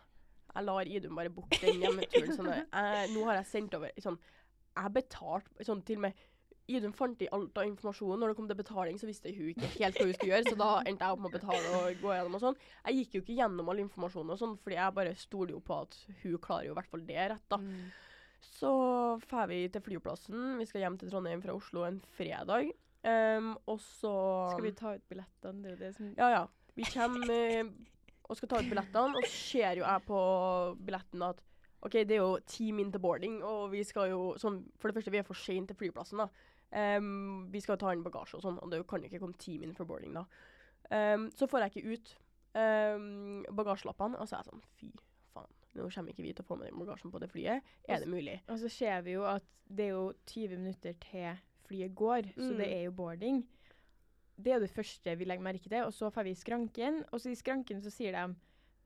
Jeg 0.57 0.65
lar 0.65 0.87
Idun 0.87 1.15
bare 1.17 1.31
booke 1.31 1.61
den 1.61 1.81
hjemmeturen. 1.83 2.35
Sånn, 2.37 2.53
jeg, 2.53 3.11
nå 3.15 3.25
har 3.29 3.35
jeg 3.43 3.47
sendt 3.47 3.75
over 3.75 3.91
sånn, 4.01 4.19
Jeg 4.77 4.93
betalt 4.93 5.47
sånn 5.65 5.83
til 5.85 5.97
og 5.97 6.03
med 6.09 6.15
Idun 6.67 6.95
fant 6.97 7.21
i 7.23 7.29
alt 7.35 7.59
av 7.61 7.69
informasjon. 7.69 8.17
Når 8.19 8.33
det 8.33 8.39
kom 8.39 8.49
til 8.51 8.59
betaling, 8.59 8.99
så 8.99 9.09
visste 9.09 9.33
hun 9.35 9.53
ikke 9.53 9.71
helt 9.77 10.01
hva 10.01 10.07
hun 10.09 10.17
skulle 10.17 10.33
gjøre, 10.33 10.49
så 10.51 10.59
da 10.59 10.71
endte 10.83 11.07
jeg 11.07 11.17
opp 11.17 11.23
med 11.23 11.31
å 11.31 11.37
betale 11.37 11.75
og 11.79 12.01
gå 12.03 12.17
gjennom 12.17 12.39
og 12.39 12.43
sånn. 12.43 12.59
Jeg 12.89 12.99
gikk 12.99 13.15
jo 13.15 13.23
ikke 13.23 13.39
gjennom 13.39 13.71
all 13.71 13.83
informasjonen 13.85 14.35
og 14.35 14.41
sånn, 14.41 14.57
fordi 14.65 14.81
jeg 14.81 14.97
bare 14.99 15.15
stoler 15.21 15.55
jo 15.55 15.63
på 15.63 15.79
at 15.85 16.01
hun 16.25 16.37
klarer 16.43 16.69
jo 16.69 16.75
i 16.75 16.79
hvert 16.81 16.91
fall 16.91 17.07
det 17.07 17.29
rett, 17.35 17.47
da. 17.53 17.61
Mm. 17.63 17.87
Så 18.47 18.73
drar 19.29 19.49
vi 19.51 19.63
til 19.73 19.85
flyplassen. 19.85 20.57
Vi 20.61 20.67
skal 20.69 20.85
hjem 20.85 20.99
til 21.01 21.11
Trondheim 21.13 21.43
fra 21.45 21.55
Oslo 21.57 21.87
en 21.87 22.01
fredag. 22.17 22.71
Um, 23.07 23.53
og 23.71 23.79
så 23.83 24.13
Skal 24.51 24.65
vi 24.65 24.73
ta 24.75 24.97
ut 24.97 25.05
billettene? 25.07 25.61
Det 25.63 25.69
er 25.69 25.75
jo 25.77 25.83
det 25.85 25.91
som 25.95 26.15
Ja, 26.19 26.31
ja. 26.33 26.47
Vi 26.75 26.87
kommer 26.91 27.31
eh, 27.31 27.69
og 28.27 28.37
skal 28.37 28.51
ta 28.51 28.59
ut 28.59 28.71
billettene, 28.71 29.15
og 29.15 29.29
så 29.29 29.31
ser 29.31 29.79
jo 29.79 29.85
jeg 29.85 30.03
på 30.09 30.23
billetten 30.83 31.23
at 31.23 31.43
OK, 31.87 31.93
det 32.09 32.17
er 32.17 32.23
jo 32.25 32.39
ti 32.49 32.73
min 32.75 32.91
til 32.91 33.03
boarding, 33.05 33.39
og 33.47 33.71
vi 33.71 33.85
skal 33.87 34.11
jo 34.11 34.21
sånn 34.41 34.59
For 34.81 34.91
det 34.91 34.97
første, 34.99 35.13
vi 35.15 35.21
er 35.21 35.29
for 35.29 35.39
sent 35.39 35.71
til 35.71 35.79
flyplassen, 35.79 36.25
da. 36.25 36.27
Ehm, 36.77 37.47
vi 37.53 37.61
skal 37.65 37.79
ta 37.81 37.93
inn 37.95 38.05
bagasje 38.05 38.37
og 38.39 38.45
sånn, 38.45 38.59
og 38.63 38.71
det 38.73 38.83
kan 38.91 39.03
ikke 39.07 39.21
komme 39.23 39.39
ti 39.41 39.57
minutter 39.59 39.81
for 39.81 39.89
boarding 39.95 40.13
da. 40.19 40.27
Um, 40.91 41.31
så 41.35 41.49
får 41.51 41.65
jeg 41.65 41.73
ikke 41.73 41.95
ut 41.97 42.11
um, 42.55 43.45
bagasjelappene, 43.59 44.19
og 44.21 44.29
så 44.29 44.37
er 44.37 44.45
jeg 44.45 44.51
sånn 44.53 44.63
Fy 44.79 44.91
faen, 45.35 45.49
nå 45.75 45.89
kommer 45.91 46.13
ikke 46.13 46.23
vi 46.23 46.35
til 46.37 46.45
å 46.45 46.47
få 46.47 46.59
med 46.61 46.69
den 46.71 46.79
bagasjen 46.79 47.11
på 47.15 47.19
det 47.23 47.31
flyet. 47.33 47.73
Er 47.89 48.05
det 48.05 48.11
mulig? 48.13 48.37
Og 48.53 48.61
så 48.63 48.71
ser 48.71 49.03
vi 49.07 49.17
jo 49.17 49.25
at 49.27 49.45
det 49.67 49.89
er 49.89 49.95
jo 49.97 50.13
20 50.31 50.61
minutter 50.61 50.95
til 51.03 51.41
flyet 51.67 51.95
går, 51.99 52.29
så 52.37 52.53
Mm. 52.53 52.59
det 52.61 52.69
er 52.73 52.83
jo 52.85 52.93
boarding. 52.93 53.41
Det 54.39 54.53
er 54.53 54.61
jo 54.61 54.67
det 54.67 54.71
første 54.77 55.17
vi 55.19 55.25
legger 55.25 55.43
merke 55.43 55.69
til. 55.69 55.83
Og 55.83 55.93
så 55.97 56.11
får 56.13 56.23
vi 56.29 56.35
skranken, 56.39 57.05
og 57.11 57.21
så 57.21 57.31
i 57.33 57.35
skranken 57.35 57.81
så 57.83 57.91
sier 57.91 58.13
de 58.13 58.35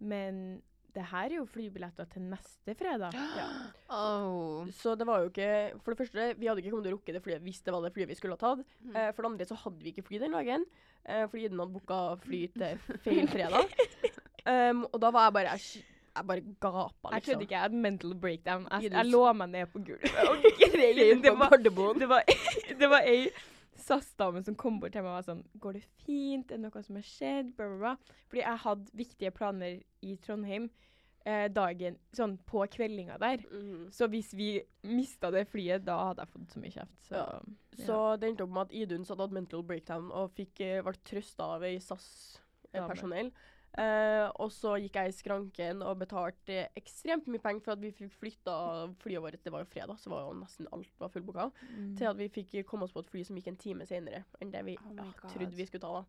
Men 0.00 0.62
det 0.94 1.04
her 1.10 1.28
er 1.30 1.36
jo 1.38 1.46
flybilletter 1.48 2.08
til 2.10 2.24
neste 2.30 2.74
fredag. 2.78 3.14
Ja. 3.16 3.48
Oh. 3.90 4.68
Så 4.70 4.92
det 4.94 5.02
var 5.08 5.24
jo 5.24 5.32
ikke 5.32 5.46
For 5.82 5.90
det 5.90 5.98
første, 5.98 6.26
vi 6.38 6.46
hadde 6.46 6.62
ikke 6.62 6.70
kommet 6.70 6.86
til 6.86 6.92
å 6.92 6.98
rukke 7.00 7.14
det 7.16 7.22
flyet 7.24 7.42
hvis 7.42 7.58
det 7.66 7.72
var 7.74 7.82
det 7.82 7.90
flyet 7.96 8.10
vi 8.12 8.16
skulle 8.18 8.36
ha 8.38 8.42
tatt. 8.42 8.62
Mm. 8.86 8.94
Eh, 8.94 9.08
for 9.16 9.24
det 9.26 9.30
andre 9.32 9.46
så 9.48 9.58
hadde 9.58 9.82
vi 9.82 9.90
ikke 9.90 10.04
fly 10.06 10.20
den 10.22 10.36
dagen, 10.36 10.66
eh, 11.02 11.24
fordi 11.26 11.48
den 11.50 11.58
hadde 11.58 11.74
booka 11.74 11.98
fly 12.22 12.42
til 12.54 12.98
feil 13.06 13.30
fredag. 13.32 13.74
Um, 14.48 14.86
og 14.88 15.00
da 15.02 15.10
var 15.12 15.26
jeg 15.26 15.32
bare 15.34 15.50
Jeg, 15.52 15.82
jeg 16.16 16.26
bare 16.30 16.42
gapa, 16.64 17.10
Jeg 17.12 17.22
trodde 17.26 17.44
ikke, 17.44 17.54
jeg 17.54 17.60
hadde 17.66 17.76
mental 17.76 18.14
breakdown. 18.22 18.62
Jeg, 18.72 18.92
jeg 18.94 19.06
lå 19.10 19.20
meg 19.36 19.50
ned 19.52 19.66
på 19.68 19.82
gulvet 19.84 20.14
og 20.24 20.46
grein. 20.72 21.20
Det 21.20 21.28
på 21.28 21.36
var, 21.42 21.50
Gardermoen. 21.52 22.00
det 22.00 22.08
var, 22.08 22.22
det 22.80 22.88
var 22.88 23.04
ei 23.04 23.26
SAS-dame 23.82 24.42
som 24.46 24.56
kom 24.58 24.78
bort 24.80 24.94
til 24.94 25.04
meg 25.04 25.12
og 25.12 25.18
var 25.18 25.26
sånn 25.26 25.42
Går 25.62 25.78
det 25.78 25.86
fint? 26.04 26.50
Er 26.50 26.58
det 26.60 26.64
noe 26.66 26.84
som 26.86 26.98
har 26.98 27.06
skjedd? 27.06 27.54
Bla, 27.56 27.66
bla, 27.72 27.80
bla. 27.80 28.20
Fordi 28.28 28.44
jeg 28.44 28.64
hadde 28.66 29.00
viktige 29.00 29.34
planer 29.36 29.80
i 30.06 30.16
Trondheim 30.24 30.70
eh, 31.26 31.46
dagen 31.52 31.98
Sånn 32.16 32.36
på 32.48 32.64
kveldinga 32.74 33.18
der. 33.22 33.44
Mm. 33.50 33.88
Så 33.94 34.08
hvis 34.12 34.32
vi 34.36 34.50
mista 34.88 35.30
det 35.34 35.46
flyet, 35.50 35.84
da 35.86 35.98
hadde 36.10 36.24
jeg 36.24 36.34
fått 36.34 36.54
så 36.54 36.62
mye 36.62 36.76
kjeft. 36.76 37.00
Så, 37.08 37.16
Ja. 37.16 37.40
Så 37.86 37.98
det 38.20 38.28
endte 38.28 38.44
opp 38.44 38.52
med 38.52 38.68
at 38.68 38.74
Idun 38.76 39.06
satt 39.08 39.20
hadde 39.22 39.36
mental 39.36 39.62
breakdown 39.64 40.10
og 40.12 40.34
fikk, 40.36 40.60
eh, 40.60 40.82
ble 40.84 40.92
trøsta 41.06 41.54
av 41.56 41.64
ei 41.64 41.78
SAS-personell. 41.80 43.30
Eh, 43.78 44.26
og 44.42 44.50
så 44.50 44.72
gikk 44.82 44.96
jeg 44.98 45.12
i 45.12 45.14
skranken 45.14 45.82
og 45.86 45.98
betalte 46.00 46.64
ekstremt 46.76 47.28
mye 47.30 47.38
penger 47.44 47.62
for 47.62 47.72
at 47.76 47.80
vi 47.84 47.92
fikk 47.94 48.10
flytta 48.18 48.54
flyet 48.98 49.22
vårt. 49.22 49.42
Det 49.44 49.52
var 49.54 49.62
jo 49.62 49.70
fredag, 49.70 49.98
så 50.02 50.10
var 50.10 50.24
jo 50.26 50.32
nesten 50.40 50.66
alt 50.74 50.90
var 50.98 51.12
fullbooka. 51.14 51.50
Mm. 51.76 51.92
Til 52.00 52.08
at 52.10 52.18
vi 52.18 52.28
fikk 52.34 52.56
komme 52.66 52.84
oss 52.88 52.92
på 52.96 53.04
et 53.04 53.10
fly 53.12 53.22
som 53.24 53.36
gikk 53.38 53.52
en 53.52 53.60
time 53.62 53.86
senere 53.86 54.24
enn 54.40 54.50
det 54.50 54.64
vi 54.66 54.76
Oh 54.80 54.96
ja, 54.96 55.06
trodde 55.30 55.54
vi 55.54 55.66
skulle 55.70 55.80
ta. 55.86 55.92
da. 56.00 56.04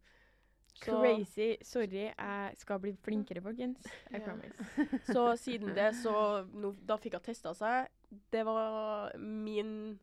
Så- 0.81 1.01
Crazy. 1.01 1.57
Sorry, 1.61 1.87
jeg 2.09 2.57
skal 2.57 2.79
bli 2.79 2.93
flinkere, 3.03 3.41
folkens. 3.43 3.85
I 4.09 4.15
yeah. 4.17 4.23
promise. 4.25 5.03
Så 5.13 5.25
siden 5.37 5.75
det, 5.75 5.91
så 6.01 6.47
no, 6.53 6.71
Da 6.73 6.95
fikk 6.97 7.13
hun 7.19 7.21
testa 7.21 7.53
seg. 7.53 7.89
Det 8.31 8.43
var 8.47 9.11
min 9.19 9.99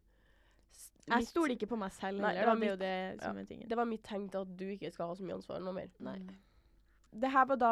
Jeg 1.08 1.24
stoler 1.26 1.56
ikke 1.56 1.66
på 1.72 1.76
meg 1.80 1.90
selv 1.96 2.20
Nei, 2.20 2.34
heller. 2.36 2.44
det 2.44 2.46
var 2.46 2.54
Det 2.54 3.34
mitt- 3.34 3.48
det 3.48 3.58
ja. 3.62 3.66
Det 3.68 3.76
var 3.76 3.84
mitt 3.86 4.02
tegn 4.04 4.28
til 4.30 4.38
at 4.44 4.56
du 4.60 4.64
ikke 4.68 4.92
skal 4.92 5.08
ha 5.08 5.14
så 5.16 5.24
mye 5.24 5.34
ansvar 5.40 5.58
noe 5.64 5.72
mer. 5.72 5.88
Nei. 6.00 6.18
Det 7.12 7.30
her 7.32 7.44
var 7.48 7.56
da 7.56 7.70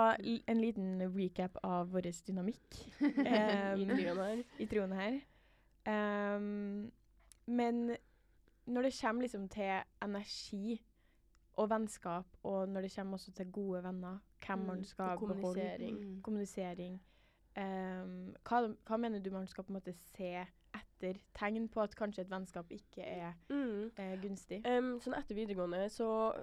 en 0.48 0.60
liten 0.60 1.02
recap 1.16 1.58
av 1.62 1.90
vår 1.92 2.08
dynamikk 2.26 2.78
I 3.00 3.26
em, 3.26 3.88
trioen 3.90 4.18
her. 4.22 4.42
i 4.58 4.66
troen 4.66 4.92
her. 4.96 5.18
Em, 5.86 6.92
men 7.46 7.96
når 8.66 8.82
det 8.88 8.94
kommer 9.00 9.22
liksom 9.22 9.48
til 9.48 9.82
energi 10.02 10.80
og 11.56 11.70
vennskap, 11.70 12.26
og 12.42 12.68
når 12.68 12.80
det 12.86 12.94
kommer 12.96 13.16
også 13.16 13.32
til 13.32 13.52
gode 13.52 13.82
venner, 13.84 14.18
hvem 14.46 14.58
Mm, 14.58 14.66
man 14.66 14.84
skal 14.84 15.16
kommunisering. 15.18 15.96
beholde 15.98 16.22
kommunisering. 16.22 17.00
Um, 17.56 18.34
hva, 18.44 18.58
hva 18.86 18.96
mener 19.00 19.18
du 19.24 19.30
man 19.30 19.46
skal 19.46 19.64
på 19.64 19.72
en 19.72 19.78
måte 19.78 19.92
se 19.94 20.32
etter 20.76 21.16
tegn 21.34 21.68
på 21.72 21.80
at 21.80 21.94
kanskje 21.96 22.20
et 22.26 22.30
vennskap 22.30 22.70
ikke 22.70 23.02
er 23.02 23.32
Mm. 23.48 23.90
eh, 23.96 24.16
gunstig? 24.20 24.62
Sånn 25.00 25.14
etter 25.16 25.34
videregående 25.38 25.88
så 25.88 26.34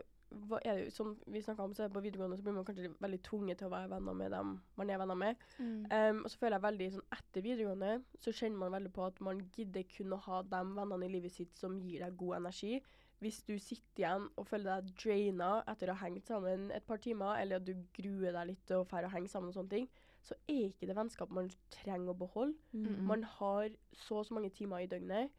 hva 0.50 0.60
er 0.66 0.80
det, 0.80 0.94
som 0.94 1.14
vi 1.28 1.42
snakket 1.42 1.64
om, 1.64 1.76
så 1.76 1.88
på 1.92 2.02
videregående 2.04 2.38
så 2.40 2.46
blir 2.46 2.56
man 2.58 2.66
kanskje 2.68 2.92
veldig 3.04 3.20
tvunget 3.26 3.62
til 3.62 3.70
å 3.70 3.74
være 3.74 3.92
venner 3.92 4.18
med 4.18 4.34
dem 4.34 4.56
man 4.80 4.90
er 4.90 5.02
venner 5.02 5.20
med. 5.20 5.46
Mm. 5.60 5.86
Um, 5.92 6.20
og 6.24 6.32
så 6.32 6.42
føler 6.42 6.58
jeg 6.58 6.66
veldig 6.66 6.90
sånn 6.96 7.08
etter 7.18 7.46
videregående 7.46 7.94
så 8.24 8.36
kjenner 8.36 8.64
man 8.64 8.76
veldig 8.78 8.94
på 8.96 9.08
at 9.08 9.22
man 9.26 9.42
gidder 9.56 9.88
kun 9.92 10.16
å 10.16 10.22
ha 10.28 10.42
de 10.48 10.62
vennene 10.80 11.08
i 11.08 11.14
livet 11.16 11.36
sitt 11.36 11.60
som 11.60 11.80
gir 11.82 12.06
deg 12.06 12.18
god 12.20 12.40
energi. 12.42 12.80
Hvis 13.24 13.44
du 13.48 13.54
sitter 13.62 14.04
igjen 14.04 14.26
og 14.36 14.48
føler 14.50 14.82
deg 14.82 14.96
draina 15.00 15.52
etter 15.72 15.92
å 15.92 15.96
ha 15.96 16.08
hengt 16.08 16.28
sammen 16.28 16.72
et 16.76 16.88
par 16.88 17.00
timer, 17.04 17.38
eller 17.40 17.62
at 17.62 17.68
du 17.68 17.78
gruer 17.96 18.36
deg 18.36 18.50
litt 18.50 18.66
til 18.68 18.82
å 18.82 18.88
dra 18.90 19.06
og 19.08 19.14
henge 19.14 19.32
sammen 19.32 19.54
og 19.54 19.60
sånne 19.60 19.76
ting, 19.78 19.88
så 20.24 20.36
er 20.48 20.70
ikke 20.70 20.88
det 20.88 20.96
vennskapet 20.98 21.36
man 21.36 21.50
trenger 21.72 22.14
å 22.14 22.20
beholde. 22.20 22.58
Mm. 22.72 23.00
Man 23.08 23.24
har 23.38 23.72
så 24.06 24.22
og 24.22 24.28
så 24.28 24.36
mange 24.36 24.52
timer 24.56 24.84
i 24.84 24.90
døgnet. 24.92 25.32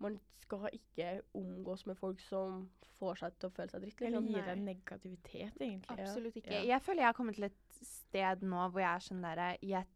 Man 0.00 0.18
skal 0.40 0.68
ikke 0.72 1.20
omgås 1.34 1.86
med 1.86 1.96
folk 1.98 2.20
som 2.20 2.68
får 2.98 3.16
seg 3.20 3.38
til 3.38 3.48
å 3.50 3.52
føle 3.52 3.70
seg 3.70 3.82
dritt. 3.82 4.00
Eller 4.02 4.20
Liksom. 4.20 4.34
gir 4.34 4.46
deg 4.46 4.58
negativitet, 4.64 5.60
egentlig. 5.60 5.98
Absolutt 5.98 6.34
ikke. 6.40 6.50
Ja. 6.52 6.62
Jeg 6.74 6.82
føler 6.82 7.02
jeg 7.02 7.06
har 7.06 7.12
kommet 7.18 7.34
til 7.34 7.44
et 7.44 7.78
sted 7.82 8.42
nå 8.42 8.70
hvor 8.70 8.80
jeg 8.80 8.94
er 8.94 9.06
sånn 9.08 9.22
derre 9.22 9.58
Jeg 9.62 9.86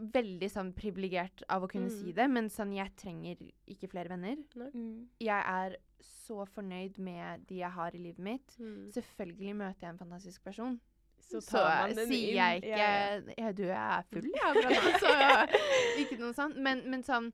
Veldig 0.00 0.46
sånn 0.48 0.70
privilegert 0.72 1.42
av 1.52 1.62
å 1.62 1.68
kunne 1.68 1.90
Mm. 1.90 1.98
si 2.00 2.12
det, 2.12 2.26
men 2.30 2.46
sånn 2.48 2.72
jeg 2.74 2.88
trenger 2.96 3.36
ikke 3.68 3.90
flere 3.90 4.08
venner. 4.08 4.36
Mm. 4.72 5.08
Jeg 5.20 5.44
er 5.44 5.76
så 6.00 6.46
fornøyd 6.48 6.96
med 6.98 7.44
de 7.46 7.56
jeg 7.58 7.70
har 7.70 7.90
i 7.94 7.98
livet 7.98 8.18
mitt. 8.18 8.56
Mm. 8.58 8.90
Selvfølgelig 8.94 9.54
møter 9.56 9.80
jeg 9.82 9.90
en 9.90 9.98
fantastisk 9.98 10.42
person. 10.42 10.80
Så 11.20 11.42
Så, 11.42 11.50
tar 11.58 11.86
man 11.88 11.96
den 11.96 12.08
sier 12.08 12.28
inn. 12.30 12.36
jeg 12.36 12.62
ikke 12.62 12.78
Ja, 12.78 13.20
ja. 13.20 13.34
ja, 13.36 13.52
Du 13.52 13.64
er 13.64 14.02
full, 14.10 14.22
jeg, 14.22 14.32
ja. 14.32 14.96
Så 15.00 15.98
ikke 16.00 16.18
noe 16.18 16.32
sånt. 16.32 16.56
Men, 16.56 16.82
men 16.90 17.02
sånn 17.02 17.30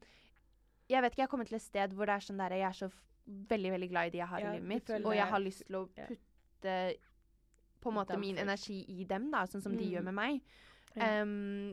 Jeg 0.89 1.03
vet 1.03 1.13
ikke, 1.13 1.21
jeg 1.21 1.27
har 1.27 1.31
kommet 1.33 1.49
til 1.49 1.57
et 1.57 1.63
sted 1.63 1.91
hvor 1.95 2.07
det 2.07 2.15
er 2.15 2.21
sånn 2.27 2.39
der 2.39 2.51
Jeg 2.57 2.69
er 2.69 2.73
så 2.79 2.91
veldig, 3.27 3.71
veldig 3.73 3.89
glad 3.91 4.07
i 4.07 4.11
de 4.11 4.19
jeg 4.19 4.29
har 4.29 4.41
Ja, 4.41 4.51
i 4.53 4.55
livet 4.61 4.69
mitt. 4.69 4.91
Og 5.05 5.15
jeg 5.17 5.27
har 5.27 5.41
lyst 5.41 5.65
til 5.67 5.77
å 5.77 5.87
putte 5.89 6.77
på 7.81 7.91
en 7.91 7.95
måte 7.95 8.19
min 8.19 8.39
energi 8.39 8.85
i 8.89 9.05
dem, 9.05 9.31
da, 9.31 9.45
sånn 9.47 9.63
som 9.63 9.73
de 9.77 9.85
Mm. 9.85 9.91
gjør 9.93 10.03
med 10.05 10.15
meg. 10.15 10.41
Ja. 10.97 11.25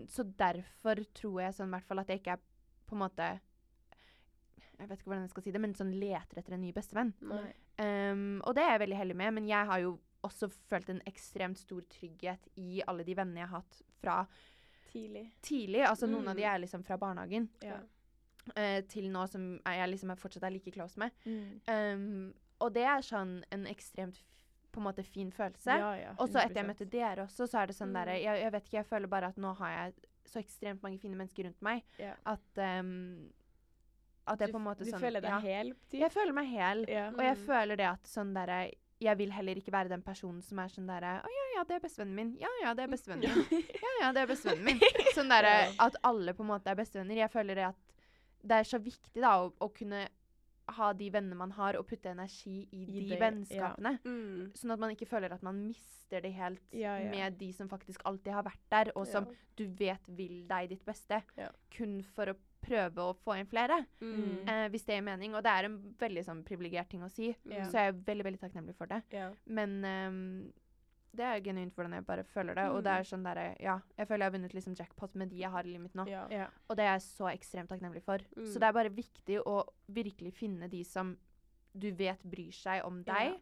Så 0.10 0.24
derfor 0.36 0.96
tror 1.14 1.42
jeg 1.42 1.54
sånn 1.54 1.68
i 1.70 1.72
hvert 1.78 1.86
fall 1.86 2.00
at 2.00 2.08
jeg 2.08 2.20
ikke 2.22 2.34
er 2.34 2.40
på 2.88 2.94
en 2.94 3.00
måte 3.00 3.40
Jeg 4.80 4.88
vet 4.90 5.00
ikke 5.00 5.06
hvordan 5.12 5.22
jeg 5.24 5.30
skal 5.30 5.44
si 5.44 5.52
det, 5.52 5.62
men 5.62 5.74
sånn 5.74 5.94
leter 6.00 6.38
etter 6.42 6.54
en 6.54 6.62
ny 6.62 6.72
bestevenn. 6.74 7.14
Um, 7.80 8.42
og 8.44 8.56
det 8.56 8.64
er 8.64 8.72
jeg 8.78 8.80
veldig 8.88 8.98
heldig 8.98 9.16
med, 9.16 9.34
men 9.34 9.46
jeg 9.48 9.66
har 9.66 9.80
jo 9.80 10.00
også 10.24 10.50
følt 10.70 10.90
en 10.90 11.02
ekstremt 11.06 11.58
stor 11.58 11.82
trygghet 11.82 12.48
i 12.58 12.82
alle 12.88 13.04
de 13.04 13.14
vennene 13.16 13.40
jeg 13.44 13.48
har 13.50 13.62
hatt 13.62 13.82
fra 14.02 14.28
Tidlig. 14.92 15.32
tidlig. 15.42 15.86
Altså 15.88 16.08
noen 16.10 16.28
av 16.28 16.36
de 16.36 16.42
Mm. 16.44 16.54
er 16.56 16.60
liksom 16.60 16.84
fra 16.84 16.98
barnehagen 16.98 17.50
Ja. 17.62 17.80
Eh, 18.56 18.82
til 18.92 19.10
nå 19.12 19.26
som 19.32 19.60
jeg 19.66 19.90
liksom 19.94 20.12
er 20.14 20.20
fortsatt 20.20 20.44
er 20.48 20.54
like 20.56 20.72
close 20.76 21.00
med. 21.00 21.12
Mm. 21.26 21.60
Um, 21.68 22.34
og 22.64 22.74
det 22.76 22.84
er 22.88 23.02
sånn 23.06 23.44
en 23.52 23.66
ekstremt 23.68 24.20
på 24.74 24.82
en 24.82 24.88
måte 24.88 25.04
fin 25.06 25.30
følelse. 25.32 25.76
Ja, 25.78 25.92
ja. 26.00 26.12
Og 26.18 26.30
så 26.32 26.40
etter 26.42 26.62
jeg 26.64 26.66
møtte 26.72 26.86
dere 26.90 27.28
også, 27.28 27.46
så 27.48 27.60
er 27.62 27.68
det 27.70 27.76
sånn 27.78 27.92
Mm. 27.92 27.98
derre 28.00 28.16
jeg, 28.18 28.42
jeg 28.42 28.52
vet 28.56 28.66
ikke, 28.68 28.78
jeg 28.80 28.86
føler 28.90 29.08
bare 29.08 29.28
at 29.30 29.38
nå 29.38 29.52
har 29.60 29.70
jeg 29.76 29.94
så 30.26 30.40
ekstremt 30.40 30.82
mange 30.82 30.98
fine 31.00 31.16
mennesker 31.20 31.46
rundt 31.46 31.62
meg 31.62 31.84
yeah. 32.00 32.16
at 32.26 32.62
um, 32.80 33.30
At 34.26 34.40
jeg 34.40 34.48
Du 34.50 34.54
på 34.56 34.58
en 34.62 34.64
måte 34.66 34.86
Du 34.86 34.90
sånn 34.90 35.02
føler 35.04 35.22
deg 35.22 35.30
ja. 35.30 35.40
hel? 35.44 35.74
Typ. 35.92 36.00
Jeg 36.00 36.12
føler 36.16 36.34
meg 36.34 36.48
hel. 36.48 36.86
Yeah. 36.88 37.12
Og 37.14 37.20
jeg 37.22 37.38
Mm. 37.38 37.46
føler 37.46 37.76
det 37.78 37.86
at 37.90 38.08
sånn 38.08 38.34
derre 38.34 38.72
Jeg 39.04 39.18
vil 39.20 39.32
heller 39.36 39.56
ikke 39.60 39.72
være 39.74 39.90
den 39.92 40.02
personen 40.02 40.42
som 40.42 40.60
er 40.64 40.70
sånn 40.72 40.88
derre 40.88 41.18
Å 41.22 41.28
ja, 41.36 41.46
ja, 41.58 41.64
det 41.68 41.76
er 41.76 41.80
bestevennen 41.84 42.16
min. 42.16 42.32
Ja, 42.40 42.50
ja, 42.64 42.74
det 42.74 42.84
er 42.86 42.88
bestevennen 42.96 43.36
min. 43.52 43.64
Ja, 43.84 43.92
ja, 44.02 44.12
det 44.16 44.22
er 44.24 44.28
bestevennen 44.32 44.64
min. 44.64 44.80
Sånn 45.18 45.30
derre 45.30 45.52
at 45.78 45.96
alle 46.08 46.34
på 46.34 46.42
en 46.42 46.50
måte 46.54 46.72
er 46.72 46.80
bestevenner. 46.80 47.20
Jeg 47.20 47.30
føler 47.36 47.60
det 47.60 47.66
at 47.68 47.83
det 48.44 48.52
er 48.60 48.64
så 48.68 48.80
viktig 48.84 49.22
da 49.24 49.38
å, 49.46 49.54
å 49.64 49.70
kunne 49.74 50.08
ha 50.78 50.94
de 50.96 51.10
vennene 51.12 51.36
man 51.36 51.52
har, 51.52 51.76
og 51.76 51.86
putte 51.90 52.10
energi 52.12 52.62
i, 52.72 52.84
I 52.84 53.02
de 53.02 53.10
det, 53.10 53.18
ja. 53.18 53.20
vennskapene. 53.20 53.98
Mm. 54.06 54.52
Sånn 54.56 54.72
at 54.72 54.80
man 54.80 54.94
ikke 54.96 55.08
føler 55.10 55.34
at 55.36 55.44
man 55.44 55.58
mister 55.68 56.22
det 56.24 56.32
helt 56.38 56.62
Ja, 56.72 56.94
ja. 57.02 57.10
med 57.12 57.36
de 57.40 57.50
som 57.54 57.68
faktisk 57.68 58.00
alltid 58.08 58.32
har 58.34 58.44
vært 58.48 58.64
der, 58.72 58.92
og 58.96 59.06
som 59.08 59.26
Ja. 59.28 59.36
du 59.58 59.66
vet 59.68 60.08
vil 60.08 60.46
deg 60.48 60.70
ditt 60.70 60.86
beste. 60.86 61.22
Ja. 61.38 61.50
Kun 61.76 62.02
for 62.16 62.32
å 62.32 62.36
prøve 62.64 62.96
å 62.96 63.16
få 63.26 63.36
inn 63.42 63.46
flere, 63.52 63.86
Mm. 64.00 64.48
eh, 64.48 64.70
hvis 64.70 64.86
det 64.86 64.96
gir 64.96 65.04
mening. 65.04 65.36
Og 65.36 65.44
det 65.44 65.52
er 65.52 65.66
en 65.66 65.78
veldig 66.00 66.24
sånn 66.24 66.44
privilegert 66.46 66.88
ting 66.90 67.02
å 67.04 67.12
si, 67.12 67.36
Ja. 67.44 67.66
så 67.68 67.74
jeg 67.74 67.88
er 67.90 68.00
veldig 68.00 68.24
veldig 68.24 68.40
takknemlig 68.40 68.76
for 68.76 68.86
det. 68.88 69.04
Ja. 69.12 69.32
Men 69.46 69.82
ehm, 69.84 70.54
det 71.16 71.24
er 71.26 71.42
genuint 71.42 71.74
hvordan 71.76 71.94
jeg 71.94 72.06
bare 72.06 72.24
føler 72.24 72.56
det. 72.56 72.64
Og 72.72 72.84
det 72.84 72.92
Mm. 72.92 73.00
er 73.00 73.04
sånn 73.04 73.24
derre 73.24 73.56
Ja, 73.62 73.80
jeg 73.98 74.08
føler 74.08 74.20
jeg 74.26 74.32
har 74.32 74.40
vunnet 74.40 74.54
liksom 74.54 74.76
jackpot 74.76 75.16
med 75.16 75.30
de 75.30 75.36
jeg 75.38 75.50
har 75.52 75.64
i 75.64 75.68
livet 75.68 75.82
mitt 75.82 75.94
nå. 75.96 76.08
Ja. 76.08 76.28
Ja. 76.30 76.48
Og 76.70 76.76
det 76.78 76.86
er 76.86 76.94
jeg 76.98 77.02
så 77.02 77.26
ekstremt 77.34 77.70
takknemlig 77.70 78.02
for. 78.04 78.18
Mm. 78.38 78.46
Så 78.48 78.54
det 78.60 78.64
er 78.64 78.74
bare 78.74 78.90
viktig 78.90 79.40
å 79.46 79.64
virkelig 79.92 80.34
finne 80.34 80.70
de 80.70 80.84
som 80.84 81.18
du 81.78 81.92
vet 81.92 82.22
bryr 82.24 82.52
seg 82.52 82.84
om 82.86 83.04
deg, 83.04 83.40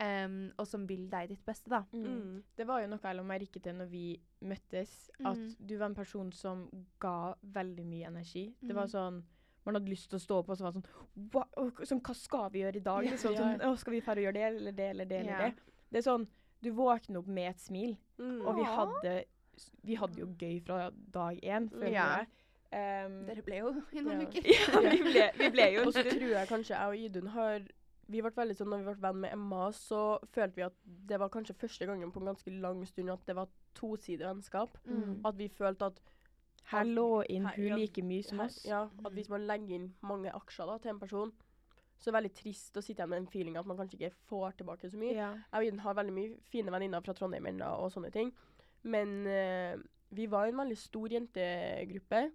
ehm, 0.00 0.52
og 0.58 0.66
som 0.66 0.86
vil 0.86 1.08
deg 1.08 1.28
ditt 1.28 1.44
beste, 1.46 1.68
da. 1.70 1.82
Mm. 1.92 2.04
Mm. 2.04 2.42
Det 2.56 2.66
var 2.66 2.80
jo 2.82 2.88
noe 2.88 2.98
jeg 3.02 3.16
la 3.16 3.22
merke 3.22 3.62
til 3.62 3.74
når 3.74 3.88
vi 3.90 4.20
møttes, 4.42 5.08
at 5.24 5.36
Mm. 5.36 5.56
du 5.66 5.78
var 5.78 5.86
en 5.86 5.94
person 5.94 6.32
som 6.32 6.68
ga 7.00 7.34
veldig 7.44 7.84
mye 7.86 8.06
energi. 8.06 8.54
Det 8.60 8.74
var 8.74 8.86
Mm. 8.86 8.90
sånn 8.92 9.22
Man 9.66 9.76
hadde 9.76 9.88
lyst 9.88 10.10
til 10.10 10.18
å 10.18 10.22
stå 10.22 10.38
opp 10.40 10.50
og 10.50 10.58
så 10.58 10.60
var 10.60 10.72
det 10.72 10.82
sånn 10.82 11.86
sånn, 11.88 12.02
hva 12.02 12.14
skal 12.14 12.50
vi 12.50 12.60
gjøre 12.60 12.76
i 12.76 12.80
dag? 12.80 13.04
Ja. 13.06 13.10
Liksom, 13.12 13.32
Ja. 13.32 13.40
sånn, 13.56 13.78
skal 13.78 13.92
vi 13.92 14.00
og 14.00 14.06
gjøre 14.06 14.34
det, 14.34 14.42
eller 14.42 14.72
det, 14.72 14.90
eller 14.90 15.04
det, 15.06 15.20
eller 15.20 15.32
Ja. 15.32 15.38
det? 15.48 15.54
Det 15.90 16.06
er 16.06 16.10
sånn 16.10 16.26
Du 16.62 16.70
våkner 16.72 17.18
opp 17.18 17.26
med 17.28 17.50
et 17.50 17.60
smil, 17.60 17.96
Mm. 18.18 18.46
og 18.46 18.56
vi 18.56 18.62
hadde 18.64 19.24
Vi 19.84 19.94
hadde 19.94 20.18
jo 20.18 20.26
gøy 20.38 20.60
fra 20.66 20.90
dag 21.14 21.38
én, 21.42 21.68
føler 21.70 21.90
Ja. 21.92 22.06
jeg. 22.16 22.26
Um, 23.06 23.26
Dere 23.26 23.42
ble 23.42 23.56
jo 23.60 23.68
i 23.92 24.00
noen 24.00 24.20
Ja. 24.20 24.26
uker. 24.26 24.42
ja, 24.50 24.80
vi 24.90 25.02
ble, 25.02 25.30
vi 25.38 25.50
ble 25.50 25.66
jo 25.74 25.80
en 25.82 25.86
Og 25.86 25.92
så 25.94 26.02
tror 26.02 26.28
jeg 26.32 26.48
kanskje 26.48 26.74
jeg 26.74 26.88
og 26.88 26.96
Idun 26.98 27.26
har 27.28 27.60
vi 28.08 28.20
ble 28.20 28.30
veldig 28.36 28.56
sånn, 28.56 28.68
når 28.68 28.78
vi 28.78 28.84
ble 28.84 28.94
venn 29.00 29.20
med 29.20 29.32
Emma, 29.32 29.68
så 29.72 30.18
følte 30.34 30.56
vi 30.56 30.62
at 30.66 30.74
det 30.84 31.18
var 31.20 31.28
kanskje 31.30 31.54
første 31.56 31.86
gangen 31.86 32.10
på 32.12 32.20
en 32.20 32.26
ganske 32.34 32.50
lang 32.60 32.82
stund 32.86 33.10
at 33.10 33.24
det 33.26 33.34
var 33.36 33.48
tosidig 33.74 34.26
vennskap. 34.26 34.76
Mm. 34.86 35.20
At 35.24 35.36
vi 35.38 35.48
følte 35.48 35.86
at 35.86 36.00
Her 36.64 36.84
lå 36.84 37.22
inn 37.30 37.46
hun 37.46 37.78
like 37.78 38.02
mye 38.02 38.22
som 38.24 38.40
oss. 38.40 38.64
Ja, 38.66 38.88
at 39.04 39.12
hvis 39.12 39.28
man 39.30 39.46
legger 39.46 39.74
inn 39.76 39.94
mange 40.02 40.30
aksjer 40.34 40.66
da, 40.66 40.78
til 40.78 40.90
en 40.90 40.98
person, 41.00 41.32
så 42.04 42.10
det 42.10 42.12
er 42.12 42.18
veldig 42.20 42.34
trist 42.36 42.76
å 42.76 42.82
sitte 42.84 43.00
igjen 43.00 43.08
med 43.14 43.22
den 43.22 43.30
feelinga 43.32 43.60
at 43.62 43.66
man 43.70 43.78
kanskje 43.78 43.96
ikke 43.96 44.12
får 44.28 44.56
tilbake 44.58 44.90
så 44.92 44.98
mye. 45.00 45.14
Ja. 45.16 45.30
Jeg 45.32 45.56
og 45.62 45.64
Idun 45.70 45.78
har 45.86 45.94
veldig 45.96 46.12
mye 46.12 46.34
fine 46.52 46.70
venninner 46.74 47.00
fra 47.06 47.14
Trondheim 47.16 47.46
ennå 47.48 47.70
og 47.80 47.88
sånne 47.94 48.10
ting. 48.12 48.32
Men 48.84 49.14
uh, 49.24 49.80
vi 50.12 50.26
var 50.28 50.50
en 50.50 50.60
veldig 50.60 50.76
stor 50.76 51.08
jentegruppe. 51.16 52.26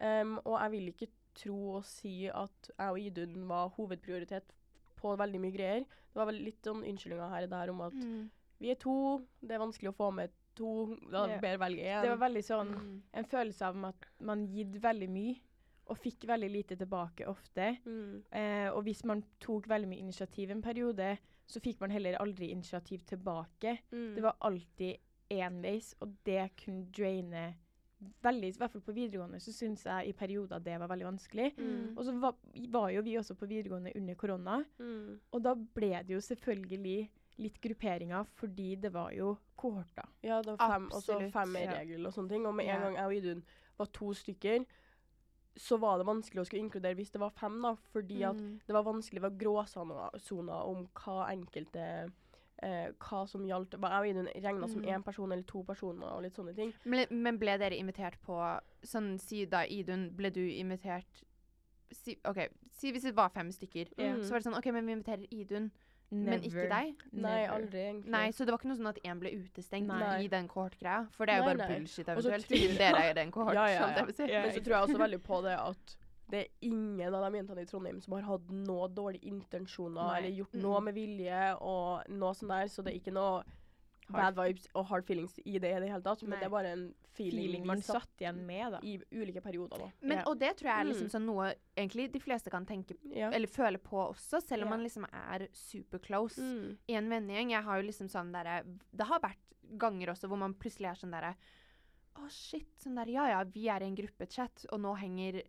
Um, 0.00 0.38
og 0.46 0.56
jeg 0.56 0.70
vil 0.72 0.88
ikke 0.94 1.10
tro 1.36 1.58
og 1.76 1.84
si 1.84 2.14
at 2.32 2.70
jeg 2.72 2.88
og 2.94 2.98
Idun 2.98 3.44
var 3.50 3.68
hovedprioritet 3.76 4.54
på 4.96 5.12
veldig 5.20 5.40
mye 5.44 5.52
greier. 5.54 5.84
Det 5.84 6.16
var 6.18 6.26
vel 6.32 6.40
litt 6.48 6.64
sånn 6.66 6.80
unnskyldninger 6.88 7.30
her 7.36 7.44
og 7.46 7.50
der 7.52 7.70
om 7.74 7.80
at 7.86 7.92
Mm. 8.00 8.30
vi 8.60 8.70
er 8.70 8.74
to, 8.80 9.20
det 9.40 9.52
er 9.52 9.58
vanskelig 9.62 9.92
å 9.92 9.96
få 9.96 10.10
med 10.12 10.30
to, 10.56 10.96
da 11.12 11.26
Ja. 11.28 11.38
bedre 11.38 11.58
velge 11.58 11.84
én. 11.84 12.02
Det 12.02 12.10
var 12.18 12.28
veldig 12.28 12.42
sånn 12.44 12.72
Mm. 12.74 13.02
en 13.14 13.24
følelse 13.24 13.62
av 13.68 13.84
at 13.84 14.06
man 14.20 14.46
gitt 14.48 14.72
veldig 14.82 15.08
mye, 15.08 15.36
og 15.90 15.98
fikk 15.98 16.26
veldig 16.30 16.50
lite 16.54 16.76
tilbake 16.78 17.26
ofte. 17.28 17.72
mm. 17.84 18.22
Eh, 18.30 18.68
og 18.70 18.82
hvis 18.86 19.04
man 19.04 19.22
tok 19.42 19.66
veldig 19.68 19.88
mye 19.90 20.04
initiativ 20.04 20.50
en 20.54 20.62
periode, 20.62 21.16
så 21.50 21.60
fikk 21.60 21.80
man 21.82 21.90
heller 21.90 22.18
aldri 22.22 22.50
initiativ 22.54 23.02
tilbake. 23.10 23.78
Mm. 23.90 24.14
Det 24.14 24.22
var 24.22 24.36
alltid 24.46 24.96
enveis, 25.30 25.94
og 26.00 26.14
det 26.24 26.50
kunne 26.64 26.86
draine 26.94 27.54
veldig 28.24 28.48
I 28.48 28.56
hvert 28.56 28.72
fall 28.72 28.80
på 28.86 28.94
videregående 28.96 29.38
så 29.44 29.52
syns 29.52 29.82
jeg 29.84 30.08
i 30.08 30.12
perioder 30.16 30.62
det 30.64 30.78
var 30.80 30.88
veldig 30.88 31.04
vanskelig. 31.10 31.50
Mm. 31.58 31.98
Og 31.98 32.04
så 32.06 32.14
var, 32.22 32.34
var 32.72 32.88
jo 32.94 33.02
vi 33.04 33.16
også 33.20 33.34
på 33.36 33.46
videregående 33.50 33.92
under 33.96 34.14
korona, 34.14 34.64
Mm. 34.78 35.18
og 35.32 35.42
da 35.42 35.54
ble 35.54 35.90
det 36.06 36.14
jo 36.14 36.20
selvfølgelig 36.20 37.10
litt 37.40 37.60
grupperinger, 37.60 38.24
fordi 38.36 38.74
det 38.76 38.92
var 38.92 39.12
jo 39.12 39.34
kohorter. 39.56 40.08
Ja, 40.22 40.40
det 40.42 40.54
var 40.58 40.72
fem, 40.74 40.86
og 40.92 41.02
så 41.02 41.14
Absolutt, 41.18 41.32
femmerregel 41.32 42.06
og 42.06 42.12
sånne 42.12 42.28
ting. 42.28 42.46
Og 42.46 42.54
med 42.54 42.66
en 42.68 42.74
Ja. 42.74 42.80
gang 42.80 42.96
jeg 42.96 43.04
og 43.06 43.14
Idun 43.14 43.44
var 43.78 43.86
to 43.92 44.12
stykker, 44.14 44.64
så 45.56 45.78
var 45.78 45.98
det 45.98 46.06
vanskelig 46.06 46.40
å 46.40 46.46
skulle 46.46 46.62
inkludere 46.62 46.94
hvis 46.96 47.10
det 47.12 47.20
var 47.20 47.30
fem, 47.30 47.60
da. 47.62 47.74
Fordi 47.92 48.22
at 48.24 48.36
Mm. 48.36 48.60
det 48.66 48.72
var 48.74 48.82
vanskelig, 48.84 49.20
var 49.20 49.30
gråsoner 49.30 50.64
om 50.66 50.86
hva 50.94 51.28
enkelte 51.30 52.12
eh, 52.62 52.90
hva 53.00 53.26
som 53.26 53.40
gjaldt. 53.46 53.70
Jeg 53.72 53.80
og 53.82 54.06
Idun 54.06 54.26
regna 54.34 54.68
som 54.68 54.82
Mm. 54.82 54.88
én 54.98 55.02
person 55.04 55.32
eller 55.32 55.42
to 55.44 55.62
personer 55.64 56.06
og 56.06 56.22
litt 56.22 56.34
sånne 56.36 56.54
ting. 56.54 56.74
Men, 56.84 57.06
men 57.10 57.38
ble 57.38 57.56
dere 57.58 57.78
invitert 57.78 58.20
på 58.20 58.60
Sånn, 58.82 59.18
si 59.18 59.44
da, 59.46 59.64
Idun, 59.66 60.10
ble 60.14 60.30
du 60.30 60.40
invitert 60.40 61.22
si, 61.90 62.18
OK, 62.24 62.48
si 62.70 62.92
hvis 62.92 63.02
det 63.02 63.14
var 63.16 63.28
fem 63.30 63.50
stykker. 63.50 63.88
mm. 63.96 64.22
Så 64.24 64.30
var 64.30 64.38
det 64.40 64.44
sånn 64.44 64.58
OK, 64.58 64.66
men 64.72 64.86
vi 64.86 64.92
inviterer 64.92 65.26
Idun, 65.32 65.70
men 66.10 66.40
ikke 66.42 66.54
Never. 66.54 66.68
deg. 66.68 67.02
Nei, 67.12 67.20
Never. 67.40 67.54
aldri 67.54 67.78
egentlig. 67.84 68.10
Nei, 68.10 68.30
Så 68.30 68.44
det 68.44 68.50
var 68.52 68.58
ikke 68.58 68.68
noe 68.72 68.78
sånn 68.80 68.88
at 68.90 68.98
én 69.04 69.20
ble 69.20 69.30
utestengt 69.38 69.86
Nei. 69.86 70.24
i 70.24 70.28
den 70.28 70.48
kohort-greia? 70.48 71.06
For 71.14 71.24
det 71.26 71.34
er 71.34 71.38
jo 71.38 71.44
bare 71.44 71.56
nei. 71.62 71.68
bullshit 71.78 72.06
eventuelt. 72.08 72.46
Siden 72.50 72.76
dere 72.82 73.02
er 73.10 73.14
den 73.14 73.30
kohort. 73.30 73.54
Ja, 73.54 73.66
ja, 73.68 73.88
ja. 73.94 74.04
Men 74.04 74.52
så 74.52 74.60
tror 74.64 74.74
jeg 74.74 74.82
også 74.88 74.98
veldig 75.06 75.22
på 75.22 75.42
det 75.46 75.56
at 75.58 75.96
det 76.30 76.40
er 76.40 76.48
ingen 76.62 77.14
av 77.14 77.24
de 77.32 77.38
jentene 77.40 77.62
i 77.62 77.66
Trondheim 77.66 78.00
som 78.00 78.12
har 78.14 78.22
hatt 78.22 78.50
noe 78.50 78.88
dårlige 78.94 79.26
intensjoner 79.26 80.02
Nei. 80.02 80.18
eller 80.18 80.36
gjort 80.38 80.52
noe 80.54 80.78
Mm. 80.80 80.84
med 80.84 80.94
vilje 80.94 81.40
og 81.60 82.08
noe 82.10 82.34
sånt 82.34 82.50
der, 82.54 82.66
så 82.70 82.82
det 82.84 82.92
er 82.94 82.98
ikke 83.00 83.12
noe 83.16 83.42
Hard- 84.12 84.34
bad 84.34 84.46
vibes 84.46 84.66
og 84.74 84.86
hard 84.86 85.04
feelings 85.04 85.38
i 85.44 85.58
det 85.58 85.70
i 85.76 85.80
det 85.80 85.88
hele 85.90 86.02
tatt, 86.02 86.22
men 86.22 86.30
Nei. 86.30 86.38
det 86.40 86.46
er 86.46 86.50
bare 86.50 86.72
en 86.72 86.94
feeling, 87.14 87.40
Feeling 87.42 87.66
man 87.66 87.82
satt 87.82 88.02
satt 88.02 88.20
igjen 88.20 88.46
med, 88.46 88.72
da. 88.72 88.78
i 88.82 88.98
ulike 89.12 89.40
perioder 89.42 89.78
da. 89.78 89.90
Men, 90.02 90.18
Ja. 90.18 90.24
Og 90.26 90.38
det 90.38 90.56
tror 90.56 90.68
jeg 90.70 90.80
er 90.80 90.84
liksom 90.92 91.08
Mm. 91.08 91.14
sånn 91.14 91.26
noe 91.26 91.54
egentlig 91.76 92.12
de 92.12 92.18
fleste 92.20 92.50
kan 92.50 92.64
tenke 92.66 92.96
Ja. 93.14 93.30
eller 93.30 93.46
føle 93.46 93.78
på 93.78 94.12
også, 94.14 94.40
selv 94.42 94.62
om 94.62 94.68
Ja. 94.68 94.76
man 94.76 94.80
liksom 94.84 95.04
er 95.12 95.48
super 95.52 95.98
close 95.98 96.38
Mm. 96.38 96.76
i 96.88 96.94
en 96.94 97.08
vennegjeng. 97.08 97.50
Jeg 97.50 97.62
har 97.62 97.80
jo 97.82 97.86
liksom 97.88 98.08
sånn 98.08 98.32
derre 98.32 98.64
Det 98.96 99.06
har 99.06 99.20
vært 99.20 99.36
ganger 99.78 100.08
også 100.08 100.28
hvor 100.28 100.38
man 100.38 100.54
plutselig 100.54 100.90
er 100.90 100.94
sånn 101.06 101.12
derre 101.12 101.36
Å, 102.16 102.28
shit. 102.28 102.66
Sånn 102.78 102.96
der, 102.96 103.06
ja 103.08 103.26
ja, 103.28 103.44
vi 103.44 103.68
er 103.68 103.80
i 103.82 103.86
en 103.86 103.94
gruppechat, 103.96 104.66
og 104.72 104.80
nå 104.80 104.96
henger 104.98 105.42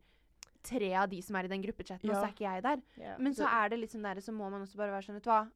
tre 0.64 0.93
av 0.93 1.09
de 1.09 1.20
som 1.22 1.36
er 1.36 1.45
i 1.45 1.47
den 1.47 1.62
gruppechatten, 1.64 2.07
og 2.07 2.16
så 2.16 2.24
er 2.28 2.34
ikke 2.34 2.53
jeg 2.53 2.64
der. 2.64 2.82
Ja. 2.97 3.16
Men 3.18 3.34
så 3.34 3.47
er 3.49 3.70
det 3.70 3.80
litt 3.80 3.89
sånn 3.89 4.03
der, 4.03 4.22
så 4.22 4.32
må 4.32 4.49
man 4.49 4.62
også 4.62 4.76
bare 4.78 4.91
være 4.91 5.03
sånn, 5.07 5.16
vet 5.16 5.24
du 5.24 5.30
hva 5.32 5.51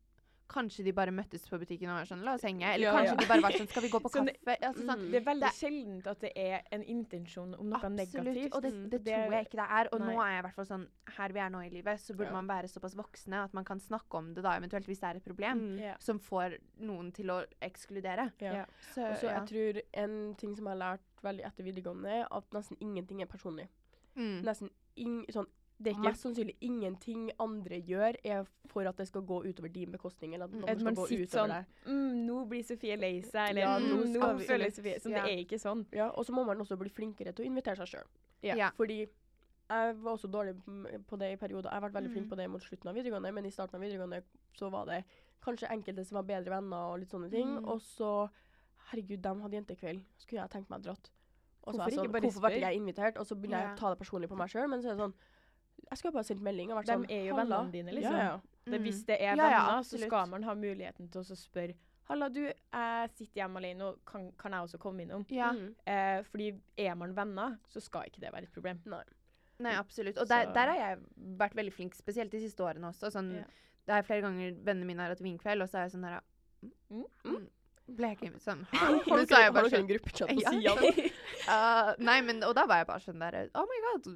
Kanskje 0.47 0.83
de 0.85 0.91
bare 0.93 1.09
møttes 1.11 1.41
på 1.49 1.57
butikken 1.57 1.89
og 1.89 1.95
var 1.97 2.05
sånn, 2.05 2.23
la 2.23 2.33
oss 2.35 2.43
henge. 2.43 2.61
Eller 2.63 2.85
Ja, 2.85 2.93
kanskje 2.93 3.15
ja. 3.15 3.15
de 3.15 3.25
bare 3.27 3.41
var 3.41 3.51
sånn, 3.51 3.67
skal 3.67 3.81
vi 3.81 3.89
gå 3.89 3.99
på 3.99 4.09
Sånn, 4.13 4.27
kaffe? 4.29 4.57
Altså, 4.61 4.83
sånn, 4.85 4.99
Mm. 5.01 5.11
Det 5.11 5.15
er 5.21 5.25
veldig 5.25 5.41
Det- 5.49 5.57
sjeldent 5.57 6.07
at 6.07 6.19
det 6.19 6.31
er 6.35 6.61
en 6.71 6.83
intensjon 6.83 7.55
om 7.59 7.69
noe 7.69 7.79
Absolutt. 7.79 8.13
negativt. 8.13 8.53
Og 8.55 8.61
det, 8.61 8.73
Mm. 8.73 8.89
det 8.89 9.03
Det- 9.03 9.13
tror 9.15 9.31
jeg 9.31 9.45
ikke 9.47 9.57
det 9.57 9.69
er. 9.69 9.89
Og 9.91 9.99
nå 10.01 10.11
er 10.21 10.29
jeg 10.29 10.39
i 10.39 10.41
hvert 10.47 10.55
fall 10.55 10.65
sånn 10.65 10.87
Her 11.17 11.29
vi 11.29 11.39
er 11.39 11.49
nå 11.49 11.59
i 11.65 11.69
livet, 11.69 11.99
så 11.99 12.13
burde 12.15 12.31
Ja. 12.31 12.41
man 12.41 12.47
være 12.47 12.67
såpass 12.69 12.95
voksne 12.95 13.43
at 13.43 13.53
man 13.53 13.63
kan 13.65 13.79
snakke 13.79 14.13
om 14.17 14.33
det 14.33 14.43
da, 14.43 14.51
eventuelt 14.59 14.85
hvis 14.85 14.99
det 14.99 15.03
er 15.09 15.15
et 15.17 15.23
problem. 15.25 15.59
Mm. 15.77 15.79
Ja. 15.79 15.95
Som 15.99 16.19
får 16.19 16.57
noen 16.79 17.11
til 17.13 17.25
å 17.27 17.43
ekskludere. 17.61 18.31
Ja. 18.39 18.53
Ja. 18.53 18.65
Så, 18.93 19.01
Og 19.11 19.17
så 19.17 19.23
ja. 19.23 19.39
jeg 19.39 19.47
tror 19.49 19.81
en 19.93 20.35
ting 20.35 20.55
som 20.55 20.65
jeg 20.65 20.77
har 20.77 20.97
lært 20.97 20.99
veldig 21.23 21.43
etter 21.45 21.63
videregående, 21.63 22.05
er 22.21 22.27
at 22.31 22.49
nesten 22.51 22.77
ingenting 22.81 23.21
er 23.21 23.25
personlig. 23.25 23.67
mm. 24.15 24.43
Nesten 24.43 24.69
ing, 24.95 25.25
sånn, 25.27 25.47
Det 25.77 25.91
er 25.91 25.95
ikke 25.97 26.03
Mest 26.07 26.23
sannsynlig 26.23 26.55
ingenting 26.61 27.31
andre 27.37 27.81
gjør, 27.83 28.15
er 28.23 28.45
for 28.71 28.87
at 28.87 28.95
det 28.95 29.07
skal 29.09 29.21
gå 29.27 29.41
utover 29.43 29.71
din 29.73 29.91
bekostning. 29.91 30.33
Eller 30.33 30.45
at 30.45 30.51
Mm. 30.51 30.61
noen 30.61 30.69
At 30.69 30.79
skal 30.79 30.95
gå 30.95 31.05
utover 31.05 31.27
sånn 31.27 31.49
deg. 31.49 31.65
mm, 31.85 32.25
Nå 32.25 32.47
blir 32.47 32.63
Sofie 32.63 32.95
lei 32.97 33.21
seg, 33.21 33.49
eller 33.49 33.61
Ja, 33.61 33.77
mm, 33.79 33.89
nå 33.89 34.19
nå, 34.19 34.39
føler 34.47 34.71
Sofie 34.71 34.99
Sånn, 34.99 35.11
Ja. 35.11 35.23
Det 35.25 35.33
er 35.33 35.43
ikke 35.45 35.59
sånn. 35.59 35.85
Ja, 35.91 36.09
og 36.11 36.25
så 36.25 36.31
må 36.31 36.45
man 36.45 36.57
også 36.59 36.77
bli 36.77 36.89
flinkere 36.89 37.33
til 37.35 37.45
å 37.45 37.49
invitere 37.51 37.75
seg 37.75 37.87
sjøl. 37.87 38.07
Ja. 38.41 38.55
Ja. 38.55 38.69
Fordi 38.71 39.07
jeg 39.69 39.95
var 39.97 40.13
også 40.15 40.29
dårlig 40.31 40.55
på 41.07 41.17
det 41.19 41.33
i 41.33 41.35
perioder. 41.35 41.69
Jeg 41.71 41.81
har 41.81 41.89
vært 41.89 41.93
veldig 42.03 42.11
flink 42.13 42.25
Mm. 42.27 42.29
på 42.31 42.37
det 42.37 42.49
mot 42.49 42.61
slutten 42.61 42.87
av 42.87 42.95
videregående, 42.95 43.33
men 43.33 43.45
i 43.45 43.49
starten 43.51 43.75
av 43.75 43.81
videregående 43.81 44.23
så 44.55 44.71
var 44.71 44.85
det 44.85 45.03
kanskje 45.43 45.67
enkelte 45.69 46.05
som 46.05 46.15
var 46.15 46.23
bedre 46.23 46.49
venner 46.51 46.93
og 46.93 46.99
litt 46.99 47.09
sånne 47.09 47.29
ting. 47.29 47.47
Mm. 47.59 47.67
Og 47.67 47.81
så 47.81 48.29
Herregud, 48.91 49.19
de 49.21 49.29
hadde 49.41 49.51
jentekveld. 49.65 50.01
Skulle 50.19 50.41
jeg 50.41 50.49
tenkt 50.51 50.69
meg 50.69 50.83
dratt. 50.83 51.09
Og 51.65 51.73
så 51.73 51.77
Hvorfor 51.79 51.89
jeg 51.89 51.97
ikke 51.97 52.05
sånn, 52.05 52.11
bare 52.11 52.21
Hvorfor 52.21 52.41
ble 52.41 52.59
jeg 52.61 52.77
invitert? 52.79 53.17
Og 53.17 53.25
så 53.25 53.35
begynner 53.35 53.61
jeg 53.65 53.75
å 53.75 53.77
ta 53.79 53.89
det 53.89 53.99
personlig 53.99 54.29
på 54.29 54.37
meg 54.37 54.47
sjøl, 54.49 54.69
men 54.69 54.79
så 54.81 54.85
er 54.91 54.95
det 54.95 54.99
sånn 55.01 55.13
Jeg 55.89 55.97
skulle 55.97 56.13
bare 56.13 56.23
sendt 56.27 56.41
melding 56.41 56.71
og 56.71 56.79
vært 56.81 56.87
sånn 56.91 57.07
De 57.07 57.13
er 57.13 57.25
jo 57.29 57.35
vennene 57.35 57.71
dine, 57.71 57.91
liksom. 57.93 58.13
Ja, 58.17 58.29
ja. 58.31 58.37
Det, 58.65 58.79
Mm. 58.79 58.83
hvis 58.87 59.03
det 59.05 59.17
er 59.21 59.35
Ja, 59.35 59.49
ja, 59.49 59.65
venner, 59.67 59.83
så 59.83 59.97
skal 60.01 60.27
man 60.29 60.43
ha 60.43 60.53
muligheten 60.55 61.09
til 61.11 61.21
å 61.21 61.35
spørre 61.37 61.75
Halla, 62.07 62.29
du, 62.29 62.39
jeg 62.45 63.09
sitter 63.17 63.41
hjemme 63.41 63.57
alene, 63.57 63.81
og 63.81 63.99
kan, 64.05 64.31
kan 64.37 64.51
jeg 64.51 64.61
også 64.61 64.77
komme 64.77 65.01
innom? 65.01 65.25
Ja. 65.29 65.51
Mm. 65.53 65.75
Eh, 65.87 66.21
fordi 66.23 66.51
er 66.77 66.93
man 66.95 67.15
venner, 67.15 67.57
så 67.67 67.81
skal 67.81 68.03
ikke 68.05 68.19
det 68.21 68.31
være 68.31 68.43
et 68.43 68.53
problem. 68.53 68.79
Nei. 68.85 69.01
Nei, 69.59 69.73
absolutt. 69.73 70.17
Og 70.21 70.27
der, 70.29 70.51
der 70.53 70.67
har 70.69 70.75
jeg 70.75 70.99
vært 71.39 71.55
veldig 71.55 71.73
flink, 71.73 71.95
spesielt 71.95 72.29
de 72.31 72.39
siste 72.43 72.61
årene 72.61 72.91
også. 72.91 73.09
Sånn, 73.09 73.31
Ja. 73.37 73.43
Det 73.87 73.93
er 73.93 74.01
flere 74.03 74.21
ganger 74.21 74.51
vennene 74.65 74.85
mine 74.85 75.01
har 75.01 75.09
hatt 75.09 75.21
vinkveld, 75.21 75.61
og 75.61 75.69
så 75.69 75.77
er 75.77 75.81
jeg 75.89 75.91
sånn 75.95 76.01
der 76.05 76.21
Mm. 76.91 77.05
mm. 77.25 77.47
Ble 77.87 78.07
jeg 78.13 78.17
ikke 78.17 78.39
sånn? 78.41 78.63
Har 78.73 78.95
du 78.95 79.05
bare 79.09 79.51
dere 79.53 79.69
sånn 79.69 79.79
en 79.83 79.87
gruppechat 79.91 80.31
på 80.33 80.41
Ja, 80.45 80.51
sida? 80.51 80.75
sånn. 80.81 81.13
Uh, 81.45 81.93
nei, 82.01 82.19
men 82.25 82.41
Og 82.47 82.55
da 82.57 82.65
var 82.65 82.81
jeg 82.81 82.87
bare 82.89 83.03
sånn 83.05 83.19
der 83.21 83.37
Oh 83.53 83.65
my 83.69 83.79
god, 83.85 84.09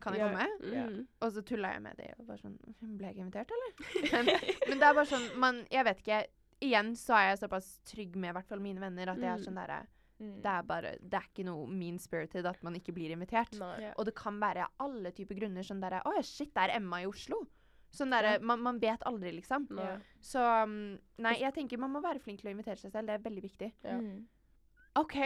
kan 0.00 0.14
jeg 0.16 0.22
komme? 0.24 0.46
komme? 0.62 0.88
Mm. 0.88 1.06
Og 1.20 1.32
så 1.34 1.42
tulla 1.44 1.74
jeg 1.74 1.82
med 1.84 1.96
det 2.00 2.10
og 2.18 2.26
bare 2.30 2.40
sånn 2.40 2.56
Ble 2.96 3.10
jeg 3.10 3.16
ikke 3.18 3.24
invitert, 3.26 3.52
eller? 3.52 3.72
Men, 4.12 4.30
men 4.70 4.80
det 4.80 4.88
er 4.88 4.94
bare 4.96 5.10
sånn 5.12 5.26
man, 5.42 5.62
Jeg 5.70 5.84
vet 5.90 6.00
ikke. 6.04 6.20
Igjen 6.64 6.90
så 6.96 7.14
er 7.16 7.26
jeg 7.30 7.38
såpass 7.42 7.68
trygg 7.88 8.16
med 8.20 8.32
i 8.32 8.36
hvert 8.38 8.48
fall 8.48 8.60
mine 8.64 8.80
venner 8.80 9.12
at 9.12 9.20
jeg 9.20 9.28
er 9.34 9.40
Mm. 9.40 9.48
sånn 9.48 9.60
derre 9.64 9.82
Mm. 10.20 10.34
Det 10.44 10.50
er 10.52 10.64
bare 10.68 10.88
Det 11.00 11.16
er 11.16 11.24
ikke 11.30 11.44
noe 11.46 11.62
mean 11.72 11.96
spirited 11.98 12.44
at 12.44 12.58
man 12.62 12.74
ikke 12.76 12.92
blir 12.92 13.08
invitert. 13.14 13.54
Nei. 13.56 13.86
Og 13.96 14.04
det 14.04 14.12
kan 14.14 14.36
være 14.38 14.66
alle 14.84 15.12
typer 15.16 15.32
grunner. 15.38 15.64
Sånn 15.64 15.80
derre 15.80 16.02
Å 16.04 16.12
ja, 16.12 16.20
shit, 16.20 16.50
det 16.52 16.60
er 16.66 16.74
Emma 16.76 16.98
i 17.00 17.06
Oslo. 17.08 17.38
Sånn 17.94 18.12
derre 18.14 18.36
man, 18.46 18.60
man 18.62 18.78
vet 18.82 19.02
aldri, 19.08 19.32
liksom. 19.40 19.66
Nei. 19.74 19.96
Så 20.22 20.42
um, 20.42 20.98
Nei, 21.20 21.36
jeg 21.42 21.54
tenker 21.56 21.80
man 21.80 21.92
må 21.94 22.02
være 22.04 22.22
flink 22.22 22.42
til 22.42 22.50
å 22.50 22.54
invitere 22.54 22.78
seg 22.80 22.92
selv. 22.92 23.10
Det 23.10 23.16
er 23.18 23.24
veldig 23.24 23.42
viktig. 23.48 23.72
Ja. 23.86 23.96
Mm. 23.98 24.20
OK. 24.98 25.16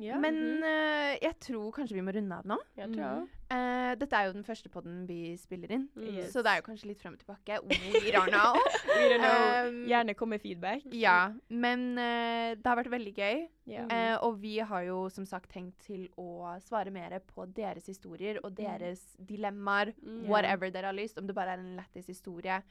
Ja. 0.00 0.16
Men 0.22 0.62
eh, 0.64 1.18
jeg 1.20 1.34
tror 1.44 1.72
kanskje 1.76 1.96
vi 1.98 2.02
må 2.04 2.12
runde 2.14 2.32
av 2.32 2.46
nå. 2.48 2.56
Jeg 2.78 2.88
tror 2.94 3.02
jeg. 3.04 3.26
Uh, 3.50 3.90
dette 3.98 4.14
er 4.16 4.28
jo 4.28 4.34
den 4.36 4.44
første 4.46 4.70
podden 4.70 5.00
vi 5.08 5.34
spiller 5.36 5.72
inn, 5.74 5.88
Mm. 5.98 6.20
så 6.30 6.40
det 6.46 6.52
er 6.52 6.60
jo 6.60 6.64
kanskje 6.68 6.86
litt 6.86 7.00
frem 7.02 7.16
og 7.16 7.20
tilbake. 7.20 7.56
We 7.66 8.12
don't 8.14 8.30
know. 8.30 8.54
We 8.96 9.08
don't 9.10 9.24
know. 9.24 9.66
Um, 9.66 9.80
Gjerne 9.90 10.14
kom 10.14 10.30
med 10.30 10.40
feedback. 10.40 10.84
Ja, 10.94 11.32
men 11.50 11.98
uh, 11.98 12.54
det 12.54 12.64
har 12.70 12.78
vært 12.78 12.92
veldig 12.94 13.14
gøy. 13.16 13.42
Yeah. 13.66 13.90
Eh, 13.90 14.14
og 14.22 14.38
vi 14.40 14.54
har 14.58 14.84
jo 14.86 15.02
som 15.10 15.26
sagt 15.26 15.50
tenkt 15.52 15.82
til 15.84 16.06
å 16.18 16.54
svare 16.64 16.90
mer 16.94 17.18
på 17.26 17.44
deres 17.54 17.90
historier 17.90 18.38
og 18.44 18.54
deres 18.56 19.02
dilemmaer. 19.18 19.92
Mm. 20.00 20.24
Whatever 20.30 20.70
dere 20.70 20.92
har 20.92 20.96
lyst. 20.96 21.18
Om 21.18 21.26
det 21.26 21.34
bare 21.36 21.58
er 21.58 21.64
en 21.64 21.74
lættis 21.76 22.06
historie. 22.10 22.62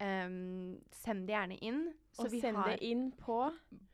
Um, 0.00 0.80
send 1.04 1.28
det 1.28 1.36
gjerne 1.36 1.60
inn. 1.62 1.84
Og 2.18 2.32
send 2.32 2.58
det 2.66 2.80
inn 2.82 3.10
på 3.20 3.38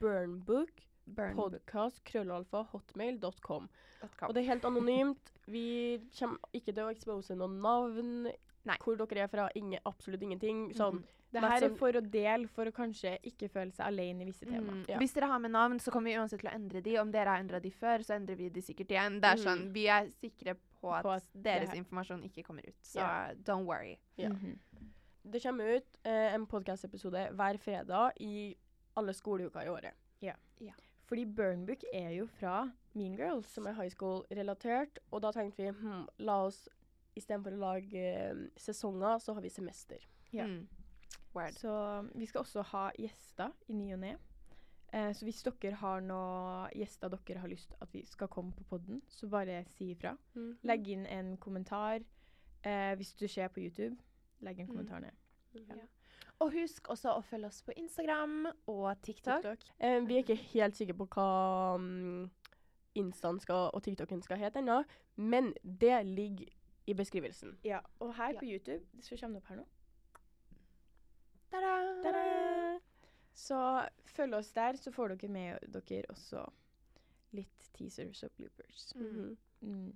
Burnbook, 0.00 0.86
Burn 1.14 1.36
podcast, 1.36 2.02
krøllalfa, 2.04 2.64
hotmail.com. 2.72 3.68
dot 4.00 4.16
com. 4.16 4.28
Og 4.28 4.34
det 4.34 4.44
er 4.44 4.48
helt 4.54 4.64
anonymt. 4.64 5.32
Vi 5.46 6.00
kommer 6.18 6.38
ikke 6.52 6.72
til 6.74 6.84
å 6.84 6.90
expose 6.90 7.36
noen 7.36 7.60
navn. 7.60 8.28
Nei. 8.64 8.76
Hvor 8.84 8.96
dere 8.96 9.24
er 9.24 9.28
fra. 9.32 9.48
Inge, 9.56 9.80
absolutt 9.88 10.22
ingenting. 10.22 10.70
Sånn. 10.76 11.02
Det 11.32 11.40
her 11.40 11.62
er 11.62 11.68
sånn- 11.68 11.76
for 11.78 11.92
å 11.92 12.00
dele, 12.10 12.48
for 12.48 12.64
å 12.66 12.72
kanskje 12.72 13.18
ikke 13.22 13.48
føle 13.48 13.72
seg 13.72 13.86
alene 13.86 14.22
i 14.22 14.24
visse 14.26 14.44
tema. 14.44 14.72
Mm. 14.72 14.84
Ja. 14.88 14.98
Hvis 14.98 15.12
dere 15.14 15.26
har 15.28 15.38
med 15.38 15.52
navn, 15.52 15.78
så 15.78 15.90
kommer 15.92 16.10
vi 16.10 16.16
uansett 16.16 16.40
til 16.40 16.50
å 16.50 16.54
endre 16.54 16.82
de. 16.82 16.98
Om 16.98 17.10
dere 17.12 17.28
har 17.28 17.38
endra 17.38 17.60
de 17.62 17.70
før, 17.70 17.98
så 18.02 18.16
endrer 18.18 18.36
vi 18.36 18.48
de 18.48 18.60
sikkert 18.60 18.88
igjen. 18.88 19.20
Det 19.20 19.30
er 19.30 19.36
Mm. 19.36 19.44
sånn, 19.44 19.72
Vi 19.72 19.86
er 19.86 20.08
sikre 20.08 20.56
på 20.82 20.92
at, 20.92 21.04
På 21.04 21.10
at 21.14 21.24
deres 21.34 21.72
informasjon 21.74 22.24
ikke 22.24 22.42
kommer 22.44 22.66
ut. 22.66 22.74
Så 22.82 22.96
yeah. 22.96 23.32
don't 23.34 23.64
worry. 23.64 23.96
Ja. 24.16 24.28
-hmm. 24.30 24.58
Det 25.30 25.42
kommer 25.42 25.76
ut 25.76 25.96
eh, 26.04 26.34
en 26.34 26.46
podkast-episode 26.46 27.32
hver 27.32 27.58
fredag 27.58 28.12
i 28.20 28.56
alle 28.96 29.12
skoleuker 29.12 29.60
i 29.64 29.68
året. 29.68 29.94
Fordi 31.10 31.24
Burnbook 31.26 31.82
er 31.92 32.12
jo 32.14 32.26
fra 32.38 32.68
Mean 32.94 33.16
Girls. 33.18 33.48
Som 33.50 33.66
er 33.66 33.74
high 33.74 33.90
school-relatert. 33.90 35.00
Og 35.10 35.22
da 35.24 35.32
tenkte 35.34 35.64
vi 35.64 35.72
hm, 35.74 36.04
la 36.22 36.36
oss 36.46 36.68
istedenfor 37.18 37.56
å 37.56 37.58
lage 37.64 37.98
eh, 37.98 38.44
sesonger, 38.56 39.18
så 39.18 39.34
har 39.34 39.42
vi 39.42 39.50
semester. 39.50 40.04
Ja. 40.32 40.46
Mm. 40.46 40.68
Så 41.54 41.72
vi 42.14 42.26
skal 42.26 42.40
også 42.44 42.62
ha 42.72 42.84
gjester 42.98 43.50
i 43.68 43.74
ny 43.74 43.92
og 43.94 44.00
ne. 44.02 44.12
Eh, 44.92 45.10
så 45.14 45.26
hvis 45.26 45.42
dere 45.46 45.76
har 45.78 46.00
noen 46.02 46.70
gjester 46.74 47.10
dere 47.12 47.42
har 47.44 47.50
lyst 47.50 47.74
at 47.82 47.92
vi 47.94 48.04
skal 48.06 48.30
komme 48.30 48.54
på 48.56 48.64
podden, 48.70 49.02
så 49.08 49.28
bare 49.30 49.64
si 49.76 49.90
ifra. 49.92 50.16
Legg 50.66 50.88
inn 50.94 51.06
en 51.06 51.36
kommentar. 51.42 52.00
Eh, 52.62 52.94
hvis 52.98 53.14
du 53.18 53.26
ser 53.28 53.48
på 53.48 53.60
YouTube, 53.62 53.96
legg 54.40 54.58
en 54.60 54.66
Mm. 54.66 54.72
kommentar 54.72 55.00
ned. 55.00 55.14
Og 56.40 56.52
husk 56.54 56.88
også 56.88 57.12
å 57.18 57.22
følge 57.22 57.50
oss 57.50 57.62
på 57.62 57.74
Instagram 57.76 58.46
og 58.72 58.86
TikTok. 59.04 59.42
TikTok. 59.44 59.64
Eh, 59.78 59.98
vi 60.08 60.16
er 60.16 60.22
ikke 60.24 60.38
helt 60.54 60.78
sikre 60.78 60.94
på 60.96 61.06
hva 61.12 61.26
um, 61.76 62.30
Instaen 62.96 63.40
skal, 63.42 63.68
og 63.76 63.82
TikToken 63.84 64.22
skal 64.24 64.40
hete 64.40 64.62
ennå, 64.62 64.78
men 65.20 65.52
det 65.62 65.98
ligger 66.08 66.48
i 66.88 66.94
beskrivelsen. 66.96 67.58
Ja, 67.64 67.82
og 68.00 68.14
her 68.16 68.32
Ja. 68.32 68.38
på 68.40 68.48
YouTube 68.48 68.80
vi 69.10 69.16
kommer 69.20 69.36
opp 69.42 69.46
her 69.52 69.56
nå. 69.60 69.66
Ta-da! 71.50 71.74
Ta-da! 72.02 72.78
Så 73.34 73.58
følg 74.16 74.34
oss 74.34 74.52
der, 74.52 74.76
så 74.76 74.90
får 74.92 75.14
dere 75.14 75.28
med 75.32 75.58
dere 75.74 76.08
også 76.12 76.44
litt 77.36 77.68
teasers 77.76 78.22
og 78.26 78.30
bloopers. 78.38 78.92
Mhm. 78.96 79.36
Mm. 79.60 79.92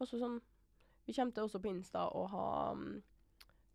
Også 0.00 0.18
sånn 0.18 0.40
Vi 1.08 1.12
kommer 1.16 1.32
til 1.32 1.42
også 1.42 1.58
på 1.58 1.70
Insta 1.72 2.02
å 2.12 2.26
ha 2.28 2.72
um, 2.72 3.02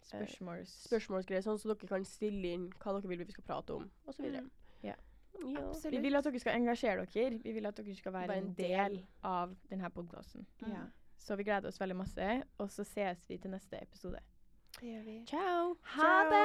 Spørsmåls... 0.04 0.74
spørsmålsgreier, 0.88 1.44
sånn 1.46 1.60
så 1.62 1.72
dere 1.72 1.88
kan 1.90 2.06
stille 2.08 2.54
inn 2.58 2.68
hva 2.84 2.98
dere 2.98 3.10
vil 3.12 3.24
vi 3.24 3.32
skal 3.36 3.46
prate 3.48 3.78
om, 3.78 3.88
osv. 4.10 4.28
Mm. 4.28 4.50
Ja. 4.84 4.94
Ja. 4.94 5.64
Absolutt. 5.64 5.92
Vi 5.96 6.02
vil 6.04 6.16
at 6.16 6.28
dere 6.28 6.40
skal 6.40 6.60
engasjere 6.60 7.06
dere. 7.14 7.40
Vi 7.44 7.54
vil 7.56 7.66
at 7.66 7.80
dere 7.80 7.96
skal 7.98 8.14
være 8.14 8.28
Være 8.30 8.44
en 8.44 8.52
en 8.52 8.54
del 8.60 9.00
av 9.26 9.56
denne 9.72 9.90
podkasten. 9.90 10.46
Ja, 10.68 10.84
Så 11.18 11.36
vi 11.40 11.44
gleder 11.48 11.68
oss 11.72 11.80
veldig 11.82 11.96
masse, 11.96 12.44
og 12.60 12.72
så 12.72 12.84
ses 12.84 13.24
vi 13.30 13.38
til 13.38 13.52
neste 13.52 13.80
episode. 13.82 14.20
det 14.80 14.90
gjør 14.90 15.04
vi. 15.04 15.18
Ciao! 15.28 15.76
Ha 15.84 16.14
det! 16.30 16.44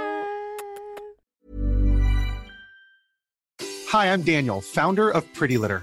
Hi, 3.93 4.07
I'm 4.13 4.23
Daniel, 4.23 4.61
founder 4.61 5.11
of 5.11 5.25
Pretty 5.35 5.57
Litter. 5.57 5.83